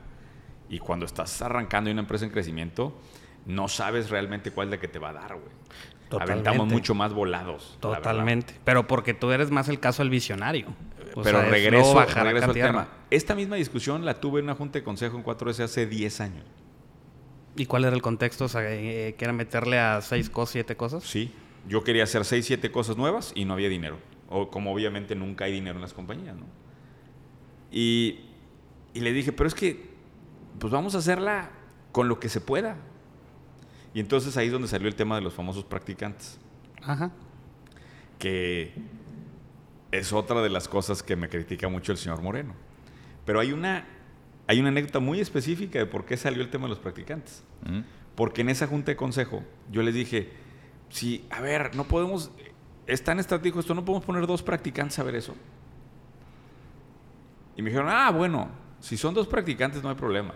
Y 0.69 0.79
cuando 0.79 1.05
estás 1.05 1.41
arrancando 1.41 1.91
una 1.91 2.01
empresa 2.01 2.25
en 2.25 2.31
crecimiento, 2.31 2.93
no 3.45 3.67
sabes 3.67 4.09
realmente 4.09 4.51
cuál 4.51 4.67
es 4.67 4.71
la 4.71 4.79
que 4.79 4.87
te 4.87 4.99
va 4.99 5.09
a 5.09 5.13
dar, 5.13 5.35
güey. 5.35 5.59
Totalmente. 6.09 6.49
aventamos 6.49 6.73
mucho 6.73 6.95
más 6.95 7.13
volados. 7.13 7.77
Totalmente. 7.79 8.55
Pero 8.63 8.87
porque 8.87 9.13
tú 9.13 9.31
eres 9.31 9.51
más 9.51 9.69
el 9.69 9.79
caso 9.79 10.01
del 10.01 10.09
visionario. 10.09 10.67
O 11.15 11.21
Pero 11.21 11.41
sea, 11.41 11.49
regreso, 11.49 11.93
bajar 11.93 12.25
regreso 12.25 12.47
al 12.47 12.53
tema. 12.53 12.87
Esta 13.11 13.35
misma 13.35 13.57
discusión 13.57 14.05
la 14.05 14.19
tuve 14.19 14.39
en 14.39 14.45
una 14.45 14.55
junta 14.55 14.79
de 14.79 14.83
consejo 14.83 15.17
en 15.17 15.23
4S 15.23 15.63
hace 15.63 15.85
10 15.85 16.21
años. 16.21 16.45
¿Y 17.55 17.65
cuál 17.65 17.85
era 17.85 17.95
el 17.95 18.01
contexto? 18.01 18.45
O 18.45 18.47
sea, 18.47 18.61
eh, 18.65 19.15
que 19.17 19.25
era 19.25 19.33
meterle 19.33 19.79
a 19.79 20.01
seis 20.01 20.29
cosas, 20.29 20.53
siete 20.53 20.75
cosas. 20.75 21.03
Sí. 21.03 21.31
Yo 21.67 21.83
quería 21.83 22.03
hacer 22.03 22.25
6, 22.25 22.45
7 22.45 22.71
cosas 22.71 22.97
nuevas 22.97 23.31
y 23.35 23.45
no 23.45 23.53
había 23.53 23.69
dinero. 23.69 23.99
O 24.29 24.49
como 24.49 24.73
obviamente 24.73 25.13
nunca 25.13 25.45
hay 25.45 25.51
dinero 25.51 25.75
en 25.75 25.81
las 25.81 25.93
compañías, 25.93 26.35
¿no? 26.35 26.45
Y, 27.71 28.21
y 28.93 29.01
le 29.01 29.11
dije, 29.11 29.31
pero 29.31 29.47
es 29.47 29.53
que, 29.53 29.88
pues 30.59 30.71
vamos 30.71 30.95
a 30.95 30.99
hacerla 30.99 31.49
con 31.91 32.07
lo 32.07 32.19
que 32.19 32.29
se 32.29 32.41
pueda. 32.41 32.75
Y 33.93 33.99
entonces 33.99 34.37
ahí 34.37 34.47
es 34.47 34.51
donde 34.51 34.67
salió 34.67 34.87
el 34.87 34.95
tema 34.95 35.15
de 35.15 35.21
los 35.21 35.33
famosos 35.33 35.63
practicantes. 35.63 36.39
Ajá. 36.81 37.11
que 38.19 38.73
es 39.91 40.13
otra 40.13 40.41
de 40.41 40.49
las 40.49 40.67
cosas 40.67 41.03
que 41.03 41.15
me 41.15 41.29
critica 41.29 41.67
mucho 41.67 41.91
el 41.91 41.97
señor 41.97 42.21
Moreno. 42.21 42.53
Pero 43.25 43.39
hay 43.39 43.51
una, 43.51 43.85
hay 44.47 44.59
una 44.59 44.69
anécdota 44.69 44.99
muy 44.99 45.19
específica 45.19 45.79
de 45.79 45.85
por 45.85 46.05
qué 46.05 46.15
salió 46.17 46.41
el 46.41 46.49
tema 46.49 46.65
de 46.65 46.69
los 46.69 46.79
practicantes. 46.79 47.43
¿Mm? 47.65 47.81
Porque 48.15 48.41
en 48.41 48.49
esa 48.49 48.67
junta 48.67 48.91
de 48.91 48.95
consejo 48.97 49.43
yo 49.71 49.81
les 49.81 49.93
dije, 49.93 50.31
sí, 50.89 51.25
a 51.29 51.41
ver, 51.41 51.75
no 51.75 51.85
podemos, 51.85 52.31
es 52.87 53.03
tan 53.03 53.19
estratégico 53.19 53.59
esto, 53.59 53.73
no 53.73 53.85
podemos 53.85 54.05
poner 54.05 54.27
dos 54.27 54.43
practicantes 54.43 54.99
a 54.99 55.03
ver 55.03 55.15
eso. 55.15 55.35
Y 57.55 57.61
me 57.61 57.69
dijeron, 57.69 57.89
ah, 57.91 58.11
bueno, 58.11 58.49
si 58.79 58.97
son 58.97 59.13
dos 59.13 59.27
practicantes 59.27 59.83
no 59.83 59.89
hay 59.89 59.95
problema. 59.95 60.33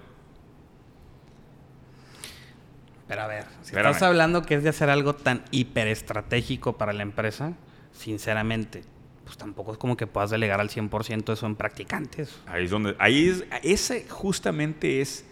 Pero 3.13 3.25
a 3.25 3.27
ver, 3.27 3.43
si 3.62 3.67
Espérame. 3.67 3.91
estás 3.91 4.10
hablando 4.10 4.41
que 4.41 4.55
es 4.55 4.63
de 4.63 4.70
hacer 4.70 4.89
algo 4.89 5.13
tan 5.13 5.43
hiperestratégico 5.51 6.79
para 6.79 6.93
la 6.93 7.03
empresa, 7.03 7.53
sinceramente, 7.91 8.82
pues 9.24 9.38
tampoco 9.38 9.72
es 9.74 9.77
como 9.77 9.96
que 9.96 10.08
puedas 10.08 10.32
delegar 10.32 10.60
al 10.60 10.70
100% 10.70 11.32
eso 11.32 11.46
en 11.46 11.55
practicantes. 11.55 12.36
Ahí 12.48 12.65
es 12.65 12.72
donde, 12.72 12.96
ahí 12.98 13.29
es, 13.29 13.46
ese 13.62 14.08
justamente 14.10 15.00
es 15.01 15.27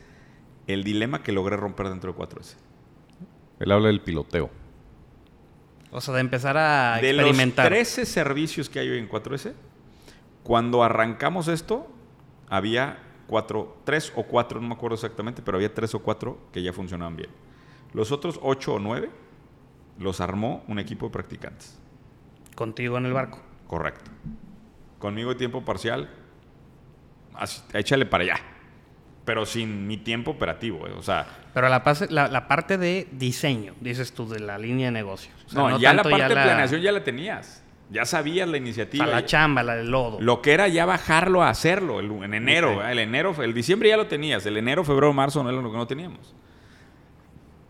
el 0.68 0.84
dilema 0.84 1.24
que 1.24 1.32
logré 1.32 1.58
romper 1.58 1.90
dentro 1.90 2.14
de 2.14 2.20
4S. 2.20 2.54
Él 3.60 3.72
habla 3.72 3.88
del 3.88 4.02
piloteo. 4.02 4.52
O 5.90 6.02
sea, 6.02 6.14
de 6.14 6.22
empezar 6.22 6.58
a 6.58 7.00
de 7.02 7.14
los 7.14 7.26
experimentar. 7.26 7.68
13 7.68 8.06
servicios 8.06 8.70
que 8.70 8.78
hay 8.78 8.90
hoy 8.90 9.00
en 9.00 9.10
4S, 9.10 9.54
cuando 10.44 10.84
arrancamos 10.84 11.48
esto, 11.48 11.92
había 12.48 13.00
cuatro, 13.26 13.78
tres 13.86 14.14
o 14.16 14.22
cuatro, 14.22 14.62
no 14.62 14.68
me 14.68 14.76
acuerdo 14.76 14.94
exactamente, 14.94 15.42
pero 15.42 15.58
había 15.58 15.74
tres 15.74 15.96
o 15.96 16.00
cuatro 16.00 16.38
que 16.54 16.62
ya 16.62 16.72
funcionaban 16.74 17.16
bien. 17.16 17.30
Los 17.94 18.12
otros 18.12 18.40
ocho 18.42 18.76
o 18.76 18.80
nueve 18.80 19.10
los 20.00 20.22
armó 20.22 20.64
un 20.68 20.80
equipo 20.80 21.08
de 21.08 21.12
practicantes. 21.12 21.78
Contigo 22.56 22.98
en 22.98 23.06
el 23.06 23.14
barco. 23.14 23.40
Correcto. 23.68 24.10
Conmigo 25.00 25.36
tiempo 25.36 25.64
parcial, 25.66 26.10
así, 27.34 27.62
échale 27.74 28.06
para 28.06 28.24
allá. 28.24 28.36
Pero 29.26 29.46
sin 29.46 29.88
mi 29.88 29.98
tiempo 29.98 30.32
operativo, 30.32 30.88
eh, 30.88 30.94
o 30.98 31.04
sea, 31.04 31.28
Pero 31.54 31.70
la, 31.70 31.84
pase- 31.84 32.10
la, 32.10 32.28
la 32.28 32.48
parte 32.48 32.78
de 32.78 33.08
diseño, 33.12 33.76
dices 33.80 34.14
tú, 34.14 34.28
de 34.28 34.40
la 34.40 34.58
línea 34.58 34.88
de 34.88 34.92
negocio. 34.92 35.32
O 35.46 35.50
sea, 35.50 35.62
no, 35.62 35.80
ya 35.80 35.94
la 35.94 36.04
parte 36.04 36.24
de 36.30 36.36
la- 36.36 36.44
planeación 36.44 36.82
ya 36.82 36.92
la 36.92 37.04
tenías. 37.04 37.64
Ya 37.92 38.06
sabías 38.06 38.48
la 38.48 38.54
O 38.54 38.58
iniciativa. 38.58 39.06
sea, 39.06 39.14
la 39.16 39.26
chamba, 39.26 39.64
la 39.64 39.76
del 39.76 39.92
lodo. 39.92 40.20
Lo 40.22 40.42
que 40.42 40.54
era 40.54 40.68
ya 40.70 40.86
bajarlo 40.86 41.44
a 41.44 41.50
hacerlo 41.50 42.00
el- 42.00 42.10
en 42.24 42.34
enero. 42.34 42.84
El 42.86 43.00
enero, 43.00 43.36
el 43.44 43.54
diciembre 43.54 43.90
ya 43.90 43.98
lo 43.98 44.08
tenías. 44.08 44.46
El 44.46 44.56
enero, 44.58 44.84
febrero, 44.86 45.12
marzo 45.14 45.44
no 45.44 45.50
era 45.50 45.62
lo 45.62 45.70
que 45.72 45.78
no 45.78 45.86
teníamos. 45.88 46.34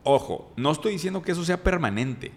Ojo, 0.03 0.51
no 0.55 0.71
estoy 0.71 0.93
diciendo 0.93 1.21
que 1.21 1.31
eso 1.31 1.45
sea 1.45 1.63
permanente. 1.63 2.31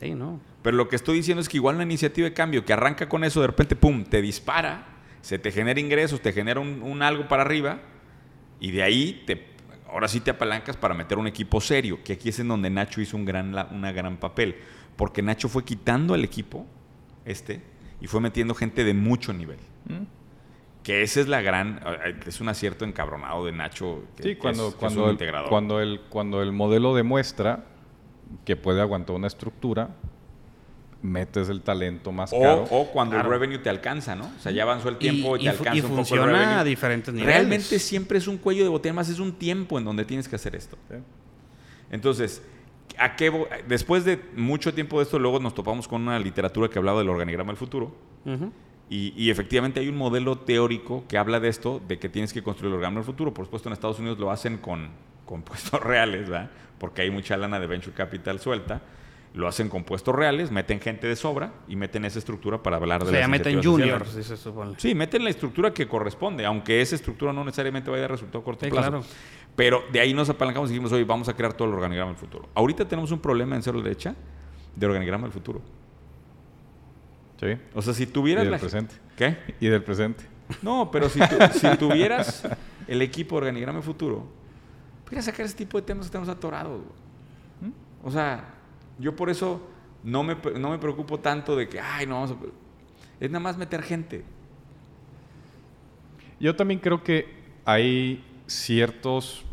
Sí, 0.00 0.14
¿no? 0.14 0.40
Pero 0.62 0.76
lo 0.76 0.88
que 0.88 0.96
estoy 0.96 1.16
diciendo 1.16 1.40
es 1.40 1.48
que 1.48 1.56
igual 1.56 1.76
una 1.76 1.84
iniciativa 1.84 2.28
de 2.28 2.34
cambio 2.34 2.64
que 2.64 2.72
arranca 2.72 3.08
con 3.08 3.24
eso, 3.24 3.40
de 3.40 3.48
repente, 3.48 3.76
pum, 3.76 4.04
te 4.04 4.22
dispara, 4.22 4.86
se 5.20 5.38
te 5.38 5.50
genera 5.50 5.80
ingresos, 5.80 6.20
te 6.20 6.32
genera 6.32 6.60
un, 6.60 6.82
un 6.82 7.02
algo 7.02 7.28
para 7.28 7.42
arriba, 7.42 7.80
y 8.60 8.70
de 8.70 8.82
ahí 8.82 9.24
te, 9.26 9.44
ahora 9.92 10.08
sí 10.08 10.20
te 10.20 10.30
apalancas 10.30 10.76
para 10.76 10.94
meter 10.94 11.18
un 11.18 11.26
equipo 11.26 11.60
serio, 11.60 11.98
que 12.02 12.14
aquí 12.14 12.30
es 12.30 12.38
en 12.38 12.48
donde 12.48 12.70
Nacho 12.70 13.00
hizo 13.00 13.16
un 13.16 13.24
gran, 13.24 13.54
una 13.72 13.92
gran 13.92 14.16
papel. 14.16 14.56
Porque 14.96 15.22
Nacho 15.22 15.48
fue 15.48 15.64
quitando 15.64 16.14
al 16.14 16.24
equipo, 16.24 16.66
este, 17.24 17.60
y 18.00 18.06
fue 18.06 18.20
metiendo 18.20 18.54
gente 18.54 18.84
de 18.84 18.94
mucho 18.94 19.32
nivel. 19.32 19.58
¿Mm? 19.86 20.21
Que 20.82 21.02
esa 21.02 21.20
es 21.20 21.28
la 21.28 21.40
gran, 21.42 21.80
eh, 22.04 22.18
es 22.26 22.40
un 22.40 22.48
acierto 22.48 22.84
encabronado 22.84 23.44
de 23.46 23.52
Nacho. 23.52 24.02
Que, 24.16 24.22
Sí, 24.22 24.28
que 24.30 24.38
cuando, 24.38 24.64
es- 24.68 24.74
que 24.74 24.76
es 24.76 24.80
cuando, 24.80 25.02
un 25.02 25.06
el, 25.08 25.12
integrador. 25.12 25.48
cuando, 25.48 25.80
el, 25.80 26.00
cuando 26.08 26.42
el 26.42 26.52
modelo 26.52 26.94
demuestra 26.94 27.64
que 28.44 28.56
puede 28.56 28.80
aguantar 28.80 29.14
una 29.14 29.26
estructura, 29.28 29.90
metes 31.02 31.48
el 31.48 31.62
talento 31.62 32.12
más 32.12 32.32
o, 32.32 32.40
caro. 32.40 32.64
o 32.70 32.86
cuando 32.92 33.14
Claro. 33.14 33.28
el 33.28 33.32
revenue 33.40 33.58
te 33.58 33.68
alcanza, 33.70 34.14
¿no? 34.14 34.24
O 34.36 34.40
sea, 34.40 34.52
ya 34.52 34.62
avanzó 34.62 34.88
el 34.88 34.96
tiempo 34.98 35.36
y, 35.36 35.40
y, 35.40 35.42
te 35.44 35.48
alcanza 35.50 35.76
y 35.76 35.80
un 35.80 35.82
poco 35.88 36.00
el 36.00 36.06
funciona 36.06 36.60
a 36.60 36.64
diferentes 36.64 37.12
niveles. 37.12 37.34
Realmente 37.36 37.78
siempre 37.78 38.18
es 38.18 38.26
un 38.28 38.38
cuello 38.38 38.62
de 38.62 38.68
botella, 38.68 38.92
más 38.92 39.08
es 39.08 39.18
un 39.18 39.32
tiempo 39.32 39.78
en 39.78 39.84
donde 39.84 40.04
tienes 40.04 40.28
que 40.28 40.36
hacer 40.36 40.54
esto. 40.54 40.76
Sí. 40.88 40.96
Entonces, 41.90 42.42
¿a 42.98 43.16
qué 43.16 43.32
después 43.68 44.04
de 44.04 44.20
mucho 44.36 44.72
tiempo 44.74 44.98
de 44.98 45.04
esto, 45.04 45.18
luego 45.18 45.40
nos 45.40 45.54
topamos 45.54 45.88
con 45.88 46.02
una 46.02 46.18
literatura 46.18 46.68
que 46.68 46.78
hablaba 46.78 47.00
del 47.00 47.08
organigrama 47.08 47.48
del 47.50 47.56
futuro. 47.56 47.94
Ujú. 48.24 48.52
Y, 48.92 49.14
y 49.16 49.30
efectivamente 49.30 49.80
hay 49.80 49.88
un 49.88 49.96
modelo 49.96 50.36
teórico 50.36 51.04
que 51.08 51.16
habla 51.16 51.40
de 51.40 51.48
esto, 51.48 51.80
de 51.88 51.98
que 51.98 52.10
tienes 52.10 52.34
que 52.34 52.42
construir 52.42 52.68
el 52.68 52.74
organigrama 52.74 52.96
del 53.00 53.06
futuro. 53.06 53.32
Por 53.32 53.46
supuesto, 53.46 53.70
en 53.70 53.72
Estados 53.72 53.98
Unidos 53.98 54.18
lo 54.18 54.30
hacen 54.30 54.58
con, 54.58 54.90
con 55.24 55.40
puestos 55.48 55.80
reales, 55.82 56.28
¿verdad? 56.28 56.50
Porque 56.78 57.00
hay 57.00 57.10
mucha 57.10 57.38
lana 57.38 57.58
de 57.58 57.66
venture 57.66 57.94
capital 57.94 58.38
suelta. 58.38 58.82
Lo 59.32 59.48
hacen 59.48 59.70
con 59.70 59.82
puestos 59.84 60.14
reales, 60.14 60.50
meten 60.50 60.78
gente 60.78 61.06
de 61.06 61.16
sobra 61.16 61.54
y 61.66 61.74
meten 61.74 62.04
esa 62.04 62.18
estructura 62.18 62.62
para 62.62 62.76
hablar 62.76 63.00
O 63.00 63.06
de 63.06 63.12
sea, 63.12 63.20
las 63.20 63.28
ya 63.28 63.30
meten 63.30 63.62
juniors, 63.62 64.10
sí 64.10 64.22
se 64.22 64.36
supone. 64.36 64.74
Sí, 64.76 64.94
meten 64.94 65.24
la 65.24 65.30
estructura 65.30 65.72
que 65.72 65.88
corresponde, 65.88 66.44
aunque 66.44 66.82
esa 66.82 66.94
estructura 66.94 67.32
no 67.32 67.42
necesariamente 67.42 67.90
vaya 67.90 68.04
a 68.04 68.08
resultado 68.08 68.40
a 68.40 68.44
corto 68.44 68.66
Sí, 68.66 68.70
plazo. 68.70 68.90
claro. 68.90 69.04
Pero 69.56 69.84
de 69.90 70.00
ahí 70.00 70.12
nos 70.12 70.28
apalancamos 70.28 70.68
y 70.68 70.74
dijimos, 70.74 70.92
oye, 70.92 71.04
vamos 71.04 71.30
a 71.30 71.34
crear 71.34 71.54
todo 71.54 71.66
el 71.66 71.72
organigrama 71.72 72.10
del 72.10 72.20
futuro. 72.20 72.46
Ahorita 72.54 72.86
tenemos 72.86 73.10
un 73.10 73.20
problema 73.20 73.56
en 73.56 73.62
cero 73.62 73.80
derecha 73.80 74.14
de 74.76 74.84
organigrama 74.86 75.22
del 75.22 75.32
futuro. 75.32 75.62
Sí. 77.42 77.58
O 77.74 77.82
sea, 77.82 77.92
si 77.92 78.04
Y 78.04 78.06
tuvieras 78.06 78.44
del 78.44 78.52
la... 78.52 78.58
presente. 78.58 78.94
¿Qué? 79.16 79.36
Y 79.60 79.66
del 79.66 79.82
presente. 79.82 80.24
No, 80.62 80.90
pero 80.90 81.08
si, 81.08 81.18
tu- 81.18 81.58
si 81.58 81.76
tuvieras 81.76 82.46
el 82.86 83.02
equipo 83.02 83.36
organigrama 83.36 83.78
del 83.78 83.84
futuro, 83.84 84.26
podrías 85.04 85.24
sacar 85.24 85.44
ese 85.46 85.56
tipo 85.56 85.76
de 85.78 85.82
temas 85.86 86.06
que 86.06 86.12
tenemos 86.12 86.28
atorados. 86.28 86.80
güey. 86.82 87.70
¿Mm? 87.72 88.06
O 88.06 88.10
sea, 88.12 88.44
yo 88.98 89.16
por 89.16 89.28
eso 89.28 89.60
no 90.04 90.22
me, 90.22 90.36
no 90.58 90.70
me 90.70 90.78
preocupo 90.78 91.18
tanto 91.20 91.56
de 91.56 91.68
que, 91.68 91.80
ay, 91.80 92.06
no 92.06 92.14
vamos 92.14 92.30
a... 92.32 92.36
Es 93.18 93.30
nada 93.30 93.40
más 93.40 93.56
meter 93.58 93.82
gente. 93.82 94.24
Yo 96.40 96.54
también 96.56 96.80
creo 96.80 97.02
que 97.02 97.28
hay 97.64 98.24
ciertos 98.46 99.44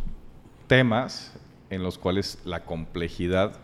temas 0.68 1.36
en 1.70 1.84
los 1.84 1.98
cuales 1.98 2.40
la 2.46 2.66
complejidad 2.66 3.60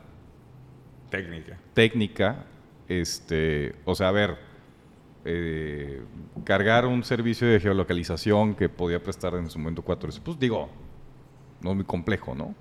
Técnica. 1.10 1.58
técnica, 1.74 2.46
este, 2.88 3.76
o 3.86 3.96
sea, 3.96 4.10
a 4.10 4.12
ver, 4.12 4.38
eh, 5.26 6.04
cargar 6.44 6.86
un 6.86 7.04
servicio 7.04 7.48
de 7.48 7.60
geolocalización 7.60 8.56
que 8.56 8.70
podía 8.70 9.02
prestar 9.02 9.34
en 9.36 9.50
su 9.50 9.60
momento 9.60 9.84
4S, 9.84 10.22
pues 10.24 10.40
digo, 10.40 10.70
no 11.62 11.72
es 11.72 11.76
muy 11.76 11.86
complejo, 11.86 12.36
¿no? 12.36 12.54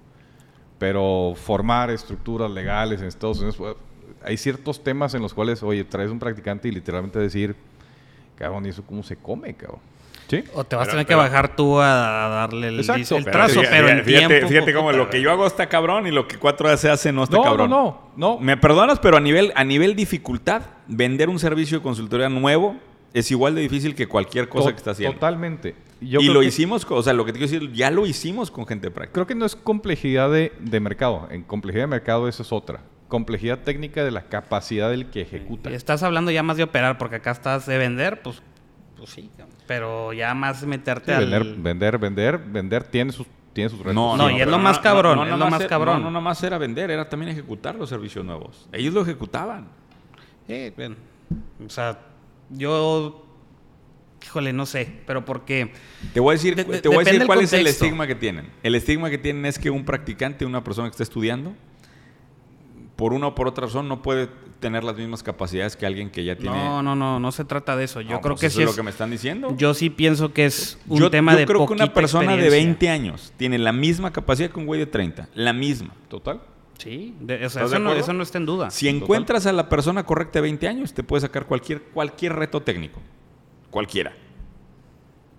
Pero 0.79 1.35
formar 1.37 1.91
estructuras 1.91 2.51
legales 2.51 3.01
en 3.01 3.09
Estados 3.09 3.39
Unidos, 3.39 3.57
pues, 3.57 3.77
hay 4.23 4.37
ciertos 4.37 4.83
temas 4.83 5.15
en 5.15 5.23
los 5.23 5.35
cuales, 5.35 5.63
oye, 5.63 5.85
traes 5.85 6.11
un 6.11 6.19
practicante 6.19 6.69
y 6.69 6.73
literalmente 6.73 7.19
decir, 7.19 7.55
cabrón, 8.37 8.65
¿y 8.67 8.71
eso 8.71 8.83
cómo 8.85 9.03
se 9.03 9.17
come, 9.17 9.55
cabrón? 9.55 9.81
¿Sí? 10.29 10.43
O 10.55 10.65
te 10.65 10.75
vas 10.77 10.87
Pero- 10.87 10.91
a 10.91 10.91
tener 10.93 11.07
que 11.07 11.09
pero- 11.11 11.19
bajar 11.19 11.55
tú 11.57 11.79
a, 11.81 12.29
darle 12.29 12.69
el, 12.69 12.81
Exacto, 12.81 12.99
dice- 12.99 13.17
el 13.17 13.25
pero 13.25 13.37
trazo, 13.37 13.61
fíjate, 13.61 13.77
pero 13.77 13.89
en 13.89 14.05
fíjate, 14.05 14.27
tiempo. 14.29 14.49
Fíjate 14.49 14.75
cómo 14.75 14.93
lo 14.93 15.11
que 15.11 15.21
yo 15.21 15.31
hago 15.31 15.47
está 15.47 15.69
cabrón 15.69 16.07
y 16.07 16.11
lo 16.11 16.27
que 16.27 16.39
4S 16.39 16.89
hace 16.91 17.13
no 17.13 17.25
está 17.25 17.37
No, 17.37 17.43
cabrón. 17.43 17.71
no, 17.71 18.11
no, 18.17 18.35
no. 18.35 18.39
Me 18.41 18.57
perdonas, 18.57 18.99
pero 19.01 19.17
a 19.17 19.21
nivel, 19.21 19.53
a 19.55 19.65
nivel 19.65 19.95
dificultad, 19.95 20.63
vender 20.89 21.29
un 21.29 21.39
servicio 21.39 21.79
de 21.79 21.83
consultoría 21.83 22.29
nuevo 22.29 22.77
es 23.13 23.31
igual 23.31 23.55
de 23.55 23.61
difícil 23.61 23.95
que 23.95 24.07
cualquier 24.09 24.49
cosa 24.49 24.69
To- 24.69 24.71
que 24.73 24.77
está 24.79 24.91
haciendo. 24.93 25.15
Totalmente. 25.15 25.77
Yo 26.01 26.21
y 26.21 26.27
lo 26.29 26.41
que- 26.41 26.47
hicimos, 26.47 26.87
o 26.91 27.03
sea, 27.03 27.13
lo 27.13 27.25
que 27.25 27.33
te 27.33 27.39
quiero 27.39 27.53
decir, 27.53 27.73
ya 27.73 27.91
lo 27.91 28.05
hicimos 28.07 28.51
con 28.51 28.67
gente 28.67 28.91
práctica. 28.91 29.13
Creo 29.15 29.27
que 29.27 29.35
no 29.35 29.45
es 29.47 29.55
complejidad 29.57 30.31
de, 30.31 30.53
de 30.59 30.81
mercado. 30.81 31.29
En 31.31 31.43
complejidad 31.45 31.85
de 31.85 31.89
mercado 31.89 32.29
eso 32.29 32.43
es 32.43 32.51
otra. 32.53 32.81
Complejidad 33.09 33.61
técnica 33.61 34.03
de 34.03 34.11
la 34.11 34.23
capacidad 34.25 34.91
del 34.91 35.07
que 35.11 35.21
ejecuta. 35.21 35.71
Y 35.71 35.75
estás 35.75 36.03
hablando 36.03 36.31
ya 36.33 36.43
más 36.43 36.57
de 36.57 36.65
operar, 36.65 36.99
porque 36.99 37.17
acá 37.17 37.31
estás 37.31 37.67
de 37.67 37.79
vender, 37.79 38.21
pues, 38.23 38.43
pues 39.05 39.15
sí. 39.15 39.31
Pero 39.67 40.13
ya 40.13 40.35
más 40.35 40.65
meterte 40.65 41.07
Sí, 41.07 41.13
al... 41.13 41.31
vender, 41.31 41.55
vender, 41.57 41.99
vender, 41.99 42.39
vender 42.39 42.85
tiene 42.85 43.13
sus, 43.13 43.27
tiene 43.53 43.71
sus 43.71 43.79
retos. 43.81 43.95
No, 43.95 44.31
y 44.31 44.41
es 44.41 44.47
lo 44.47 44.59
más 44.59 44.79
cabrón, 44.79 45.27
es 45.29 45.39
lo 45.39 45.47
más 45.51 45.61
era- 45.61 45.69
cabrón. 45.69 45.99
No, 45.99 46.05
no, 46.05 46.11
nomás 46.13 46.43
era 46.43 46.59
vender, 46.59 46.91
era 46.91 47.09
también 47.09 47.33
ejecutar 47.33 47.75
los 47.75 47.89
servicios 47.89 48.25
nuevos. 48.25 48.69
Ellos 48.73 48.95
lo 48.95 49.03
ejecutaban. 49.03 49.67
Sí, 50.47 50.73
bueno, 50.77 50.97
o 51.67 51.71
sea, 51.71 51.99
yo... 52.51 53.21
Híjole, 54.25 54.55
no 54.55 54.65
sé, 54.65 55.01
pero 55.07 55.23
porque... 55.27 55.71
Te 56.15 56.21
voy 56.21 56.33
a 56.33 56.37
decir, 56.37 56.57
De- 56.57 56.65
de- 56.65 56.81
te 56.81 56.89
voy 56.89 56.99
a 56.99 57.05
decir 57.05 57.27
cuál 57.27 57.41
es 57.43 57.53
el 57.53 57.67
estigma 57.67 58.07
que 58.07 58.15
tienen. 58.15 58.49
El 58.63 58.75
estigma 58.75 59.11
que 59.11 59.19
tienen 59.19 59.45
es 59.45 59.59
que 59.59 59.69
un 59.69 59.85
practicante, 59.85 60.47
una 60.47 60.65
persona 60.65 60.89
que 60.89 60.93
está 60.93 61.03
estudiando, 61.03 61.53
por 62.97 63.13
una 63.13 63.27
o 63.29 63.35
por 63.35 63.49
otra 63.49 63.67
razón 63.67 63.87
no 63.89 64.01
puede 64.03 64.29
tener 64.65 64.83
las 64.83 64.97
mismas 64.97 65.23
capacidades 65.23 65.77
que 65.77 65.85
alguien 65.85 66.09
que 66.09 66.25
ya 66.25 66.37
tiene. 66.37 66.57
No, 66.57 66.83
no, 66.83 66.97
no, 66.97 67.21
no 67.21 67.33
se 67.33 67.45
trata 67.45 67.77
de 67.77 67.85
eso. 67.85 68.01
Yo 68.01 68.13
No, 68.13 68.21
creo 68.23 68.33
pues 68.35 68.41
que 68.41 68.47
eso 68.47 68.57
sí 68.57 68.63
es 68.63 68.71
es. 68.71 68.75
lo 68.75 68.77
que 68.77 68.83
me 68.83 68.91
están 68.91 69.11
diciendo. 69.11 69.55
Yo 69.59 69.75
sí 69.75 69.91
pienso 69.91 70.33
que 70.33 70.47
es 70.47 70.79
un 70.89 71.01
yo, 71.01 71.11
tema 71.11 71.33
yo 71.33 71.39
de 71.41 71.45
creo 71.47 71.67
que 71.67 71.73
una 71.75 71.93
persona 71.93 72.31
de 72.35 72.45
experiencia. 72.45 72.89
20 72.89 72.89
años 72.89 73.33
tiene 73.37 73.59
la 73.59 73.73
misma 73.73 74.11
capacidad 74.11 74.49
que 74.51 74.59
un 74.59 74.65
güey 74.65 74.81
de 74.81 74.87
30. 74.87 75.29
La 75.35 75.53
misma. 75.53 75.93
Total. 76.09 76.41
Sí, 76.79 77.15
de- 77.21 77.35
o 77.35 77.39
sea, 77.39 77.47
¿Estás 77.65 77.71
de 77.73 77.77
eso 77.77 77.85
no, 77.85 77.93
eso 77.93 78.13
no 78.15 78.23
está 78.23 78.39
en 78.39 78.47
duda. 78.47 78.71
Si 78.71 78.89
encuentras 78.89 79.45
a 79.47 79.53
la 79.53 79.69
persona 79.69 80.05
correcta 80.07 80.39
de 80.39 80.43
20 80.45 80.67
años, 80.67 80.95
te 80.95 81.03
puede 81.03 81.21
sacar 81.21 81.45
cualquier, 81.47 81.83
cualquier 81.83 82.33
reto 82.35 82.63
técnico. 82.63 83.01
Cualquiera. 83.71 84.13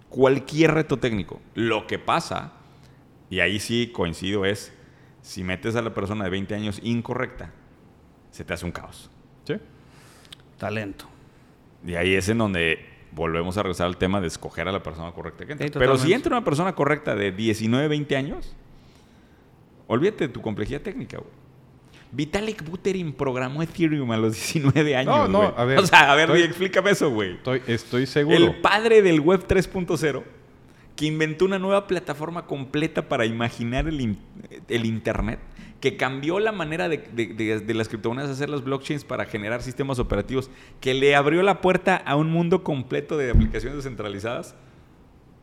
Cualquier 0.10 0.74
reto 0.74 0.98
técnico. 0.98 1.42
Lo 1.56 1.88
que 1.88 2.00
pasa, 2.00 2.54
y 3.30 3.40
ahí 3.40 3.60
sí 3.60 3.92
coincido, 3.94 4.46
es 4.46 4.72
si 5.22 5.44
metes 5.44 5.76
a 5.76 5.82
la 5.82 5.94
persona 5.94 6.24
de 6.26 6.30
20 6.30 6.54
años 6.56 6.80
incorrecta, 6.84 7.52
se 8.32 8.44
te 8.46 8.54
hace 8.54 8.66
un 8.66 8.72
caos. 8.72 9.10
Sí. 9.46 9.56
Talento. 10.58 11.06
Y 11.86 11.96
ahí 11.96 12.16
es 12.16 12.28
en 12.30 12.38
donde 12.40 12.80
volvemos 13.12 13.58
a 13.58 13.64
regresar 13.64 13.88
al 13.88 13.98
tema 13.98 14.20
de 14.22 14.28
escoger 14.28 14.68
a 14.68 14.72
la 14.72 14.82
persona 14.84 15.12
correcta 15.12 15.46
que 15.46 15.54
entra. 15.54 15.68
Sí, 15.68 15.74
Pero 15.78 15.98
si 15.98 16.12
entra 16.14 16.36
una 16.36 16.44
persona 16.44 16.74
correcta 16.76 17.16
de 17.16 17.32
19, 17.32 17.88
20 17.88 18.16
años, 18.18 18.56
olvídate 19.88 20.28
de 20.28 20.34
tu 20.34 20.42
complejidad 20.42 20.82
técnica, 20.82 21.18
güey. 21.18 21.30
Vitalik 22.12 22.64
Buterin 22.64 23.12
programó 23.14 23.62
Ethereum 23.62 24.10
a 24.12 24.18
los 24.18 24.34
19 24.34 24.96
años. 24.96 25.14
No, 25.14 25.28
no, 25.28 25.54
a 25.58 25.66
ver, 25.66 25.80
O 25.80 25.86
sea, 25.86 26.12
a 26.12 26.16
ver, 26.16 26.30
estoy- 26.30 26.44
explícame 26.44 26.92
eso, 26.92 27.10
güey. 27.12 27.34
Estoy, 27.34 27.62
estoy 27.68 28.06
seguro. 28.06 28.38
El 28.38 28.62
padre 28.62 29.02
del 29.02 29.20
web 29.20 29.46
3.0 29.48 30.24
que 30.96 31.06
inventó 31.06 31.46
una 31.46 31.60
nueva 31.60 31.88
plataforma 31.88 32.46
completa 32.48 33.08
para 33.10 33.26
imaginar 33.26 33.88
el, 33.88 34.18
el 34.70 34.86
Internet, 34.86 35.40
que 35.82 35.98
cambió 35.98 36.40
la 36.40 36.52
manera 36.54 36.88
de, 36.88 36.98
de- 37.00 37.34
de- 37.34 37.60
de 37.60 37.74
las 37.74 37.90
criptomonedas 37.90 38.32
hacer 38.32 38.50
los 38.50 38.64
blockchains 38.64 39.04
para 39.04 39.26
generar 39.26 39.62
sistemas 39.62 40.00
operativos, 40.00 40.50
que 40.80 40.94
le 40.94 41.16
abrió 41.16 41.44
la 41.44 41.60
puerta 41.62 41.96
a 41.98 42.16
un 42.16 42.30
mundo 42.32 42.64
completo 42.64 43.18
de 43.18 43.30
aplicaciones 43.32 43.76
descentralizadas, 43.78 44.56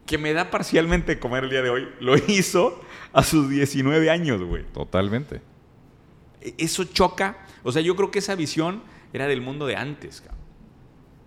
que 0.06 0.18
me 0.18 0.32
da 0.32 0.50
parcialmente 0.50 1.18
comer 1.20 1.44
el 1.44 1.50
día 1.50 1.62
de 1.62 1.70
hoy, 1.70 1.88
lo 2.00 2.16
hizo 2.28 2.80
a 3.12 3.22
sus 3.22 3.48
19 3.50 4.08
años, 4.10 4.42
güey. 4.42 4.64
Totalmente. 4.72 5.42
E- 6.40 6.54
Eso 6.58 6.84
choca. 6.84 7.46
O 7.62 7.70
sea, 7.72 7.82
yo 7.82 7.94
creo 7.94 8.10
que 8.10 8.18
esa 8.20 8.34
visión 8.34 8.82
era 9.12 9.26
del 9.26 9.42
mundo 9.42 9.66
de 9.66 9.76
antes, 9.76 10.22
cabrón. 10.22 10.40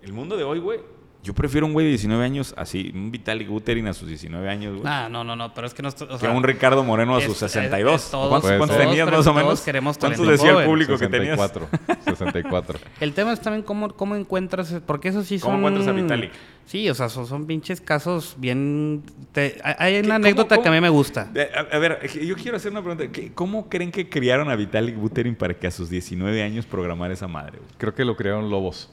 El 0.02 0.12
mundo 0.12 0.36
de 0.36 0.44
hoy, 0.44 0.58
güey. 0.58 0.80
Yo 1.26 1.34
prefiero 1.34 1.66
un 1.66 1.72
güey 1.72 1.84
de 1.86 1.90
19 1.90 2.24
años 2.24 2.54
así, 2.56 2.92
un 2.94 3.10
Vitalik 3.10 3.48
Buterin 3.48 3.88
a 3.88 3.92
sus 3.92 4.06
19 4.06 4.48
años, 4.48 4.76
güey. 4.76 4.86
Ah, 4.86 5.08
no, 5.10 5.24
no, 5.24 5.34
no, 5.34 5.52
pero 5.52 5.66
es 5.66 5.74
que 5.74 5.82
no. 5.82 5.88
estoy- 5.88 6.06
o 6.08 6.18
que 6.18 6.28
un 6.28 6.44
Ricardo 6.44 6.84
Moreno 6.84 7.16
a 7.16 7.18
es- 7.18 7.24
sus 7.24 7.42
es- 7.42 7.50
62. 7.50 8.04
es 8.04 8.10
todos- 8.12 8.28
¿Cuántos, 8.40 8.68
ser. 8.68 8.86
tenías 8.86 9.06
más 9.10 9.18
o 9.18 9.22
todos 9.24 9.36
menos? 9.36 9.60
queremos 9.62 9.98
¿Cuántos 9.98 10.26
decía 10.28 10.52
el 10.60 10.64
público 10.66 10.96
que 10.96 11.08
tenías? 11.08 11.36
64. 11.38 11.68
64. 12.04 12.78
El 13.00 13.12
tema 13.12 13.32
es 13.32 13.40
también 13.40 13.64
cómo, 13.64 13.88
cómo 13.94 14.14
encuentras, 14.14 14.74
porque 14.86 15.08
eso 15.08 15.24
sí 15.24 15.38
son... 15.40 15.50
¿Cómo 15.52 15.68
encuentras 15.68 15.88
a 15.88 15.92
Vitalik? 16.00 16.30
Sí, 16.64 16.88
o 16.90 16.94
sea, 16.94 17.08
son, 17.08 17.26
son 17.26 17.46
pinches 17.46 17.80
casos 17.80 18.34
bien... 18.38 19.02
te- 19.32 19.58
hay- 19.64 19.74
hay 19.78 19.92
¿Qué- 19.94 20.06
una 20.06 20.14
cómo- 20.16 20.26
anécdota 20.26 20.62
que 20.62 20.68
a 20.68 20.72
mí 20.72 20.80
me 20.80 20.88
gusta. 20.88 21.30
A, 21.56 21.76
a 21.76 21.78
ver, 21.78 22.08
yo 22.24 22.36
quiero 22.36 22.56
hacer 22.56 22.70
una 22.72 22.82
pregunta. 22.82 23.08
¿Qué- 23.12 23.32
¿Cómo 23.32 23.68
creen 23.68 23.90
que 23.90 24.08
criaron 24.08 24.48
a 24.50 24.56
Vitalik 24.56 24.96
Buterin 24.96 25.34
para 25.34 25.54
que 25.54 25.66
a 25.66 25.70
sus 25.70 25.90
19 25.90 26.42
años 26.42 26.66
programara 26.66 27.14
esa 27.14 27.26
madre, 27.28 27.58
güey? 27.58 27.70
Creo 27.78 27.94
que 27.94 28.04
lo 28.04 28.16
crearon 28.16 28.48
lobos. 28.50 28.90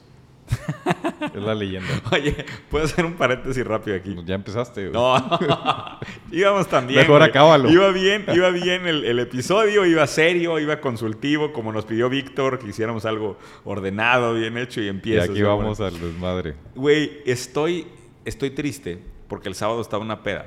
Es 1.34 1.42
la 1.42 1.54
leyenda. 1.54 1.88
Oye, 2.12 2.44
¿puedo 2.70 2.84
hacer 2.84 3.04
un 3.04 3.14
paréntesis 3.14 3.64
rápido 3.66 3.96
aquí? 3.96 4.14
Ya 4.24 4.34
empezaste. 4.34 4.88
güey. 4.88 4.92
No, 4.92 5.16
íbamos 6.32 6.68
también. 6.68 7.00
Mejor 7.00 7.18
güey. 7.18 7.30
acábalo. 7.30 7.70
Iba 7.70 7.90
bien, 7.90 8.24
iba 8.34 8.50
bien 8.50 8.86
el, 8.86 9.04
el 9.04 9.18
episodio, 9.18 9.86
iba 9.86 10.06
serio, 10.06 10.58
iba 10.58 10.80
consultivo, 10.80 11.52
como 11.52 11.72
nos 11.72 11.86
pidió 11.86 12.08
Víctor, 12.08 12.58
que 12.58 12.68
hiciéramos 12.68 13.04
algo 13.04 13.38
ordenado, 13.64 14.34
bien 14.34 14.56
hecho 14.58 14.80
y 14.80 14.84
Y 14.84 14.88
empieza. 14.88 15.24
aquí 15.30 15.42
vamos 15.42 15.80
al 15.80 15.98
desmadre. 15.98 16.54
Güey, 16.74 17.22
estoy, 17.24 17.86
estoy 18.24 18.50
triste 18.50 18.98
porque 19.28 19.48
el 19.48 19.54
sábado 19.54 19.80
estaba 19.80 20.02
una 20.02 20.22
peda. 20.22 20.46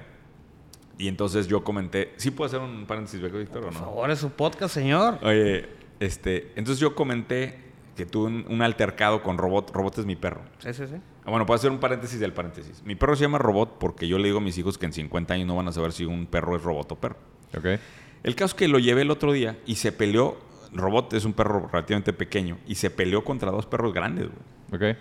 Y 1.00 1.08
entonces 1.08 1.48
yo 1.48 1.64
comenté, 1.64 2.14
¿sí 2.18 2.32
puedo 2.32 2.48
hacer 2.48 2.60
un 2.60 2.86
paréntesis, 2.88 3.22
Víctor, 3.22 3.62
o 3.64 3.66
Por 3.66 3.74
no? 3.74 3.80
favor, 3.80 4.10
es 4.10 4.20
su 4.20 4.32
podcast, 4.32 4.74
señor. 4.74 5.20
Oye, 5.22 5.68
este, 6.00 6.52
entonces 6.56 6.80
yo 6.80 6.96
comenté 6.96 7.67
que 7.98 8.06
tuve 8.06 8.28
un, 8.28 8.46
un 8.48 8.62
altercado 8.62 9.22
con 9.22 9.38
Robot. 9.38 9.72
Robot 9.74 9.98
es 9.98 10.06
mi 10.06 10.16
perro. 10.16 10.42
Sí, 10.60 10.74
sí, 10.74 10.88
sí. 10.88 10.96
Ah, 11.26 11.30
Bueno, 11.32 11.46
puedo 11.46 11.58
hacer 11.58 11.72
un 11.72 11.80
paréntesis 11.80 12.20
del 12.22 12.32
paréntesis. 12.32 12.82
Mi 12.86 12.96
perro 12.96 13.16
se 13.18 13.24
llama 13.24 13.38
Robot 13.40 13.78
porque 13.80 14.08
yo 14.08 14.18
le 14.18 14.26
digo 14.26 14.38
a 14.38 14.42
mis 14.42 14.58
hijos 14.58 14.78
que 14.78 14.86
en 14.86 14.94
50 14.94 15.34
años 15.34 15.48
no 15.48 15.56
van 15.58 15.68
a 15.68 15.74
saber 15.74 15.92
si 15.92 16.06
un 16.06 16.26
perro 16.28 16.56
es 16.56 16.64
robot 16.64 16.92
o 16.94 16.96
perro. 16.96 17.18
¿Ok? 17.58 17.66
El 18.24 18.36
caso 18.36 18.46
es 18.46 18.54
que 18.54 18.68
lo 18.70 18.80
llevé 18.80 19.02
el 19.02 19.12
otro 19.12 19.34
día 19.34 19.58
y 19.66 19.76
se 19.76 19.92
peleó. 19.92 20.38
Robot 20.74 21.14
es 21.14 21.26
un 21.26 21.34
perro 21.34 21.68
relativamente 21.72 22.14
pequeño 22.14 22.58
y 22.68 22.76
se 22.76 22.90
peleó 22.90 23.24
contra 23.24 23.52
dos 23.52 23.66
perros 23.66 23.94
grandes, 23.94 24.28
güey. 24.70 24.92
¿Ok? 24.92 24.98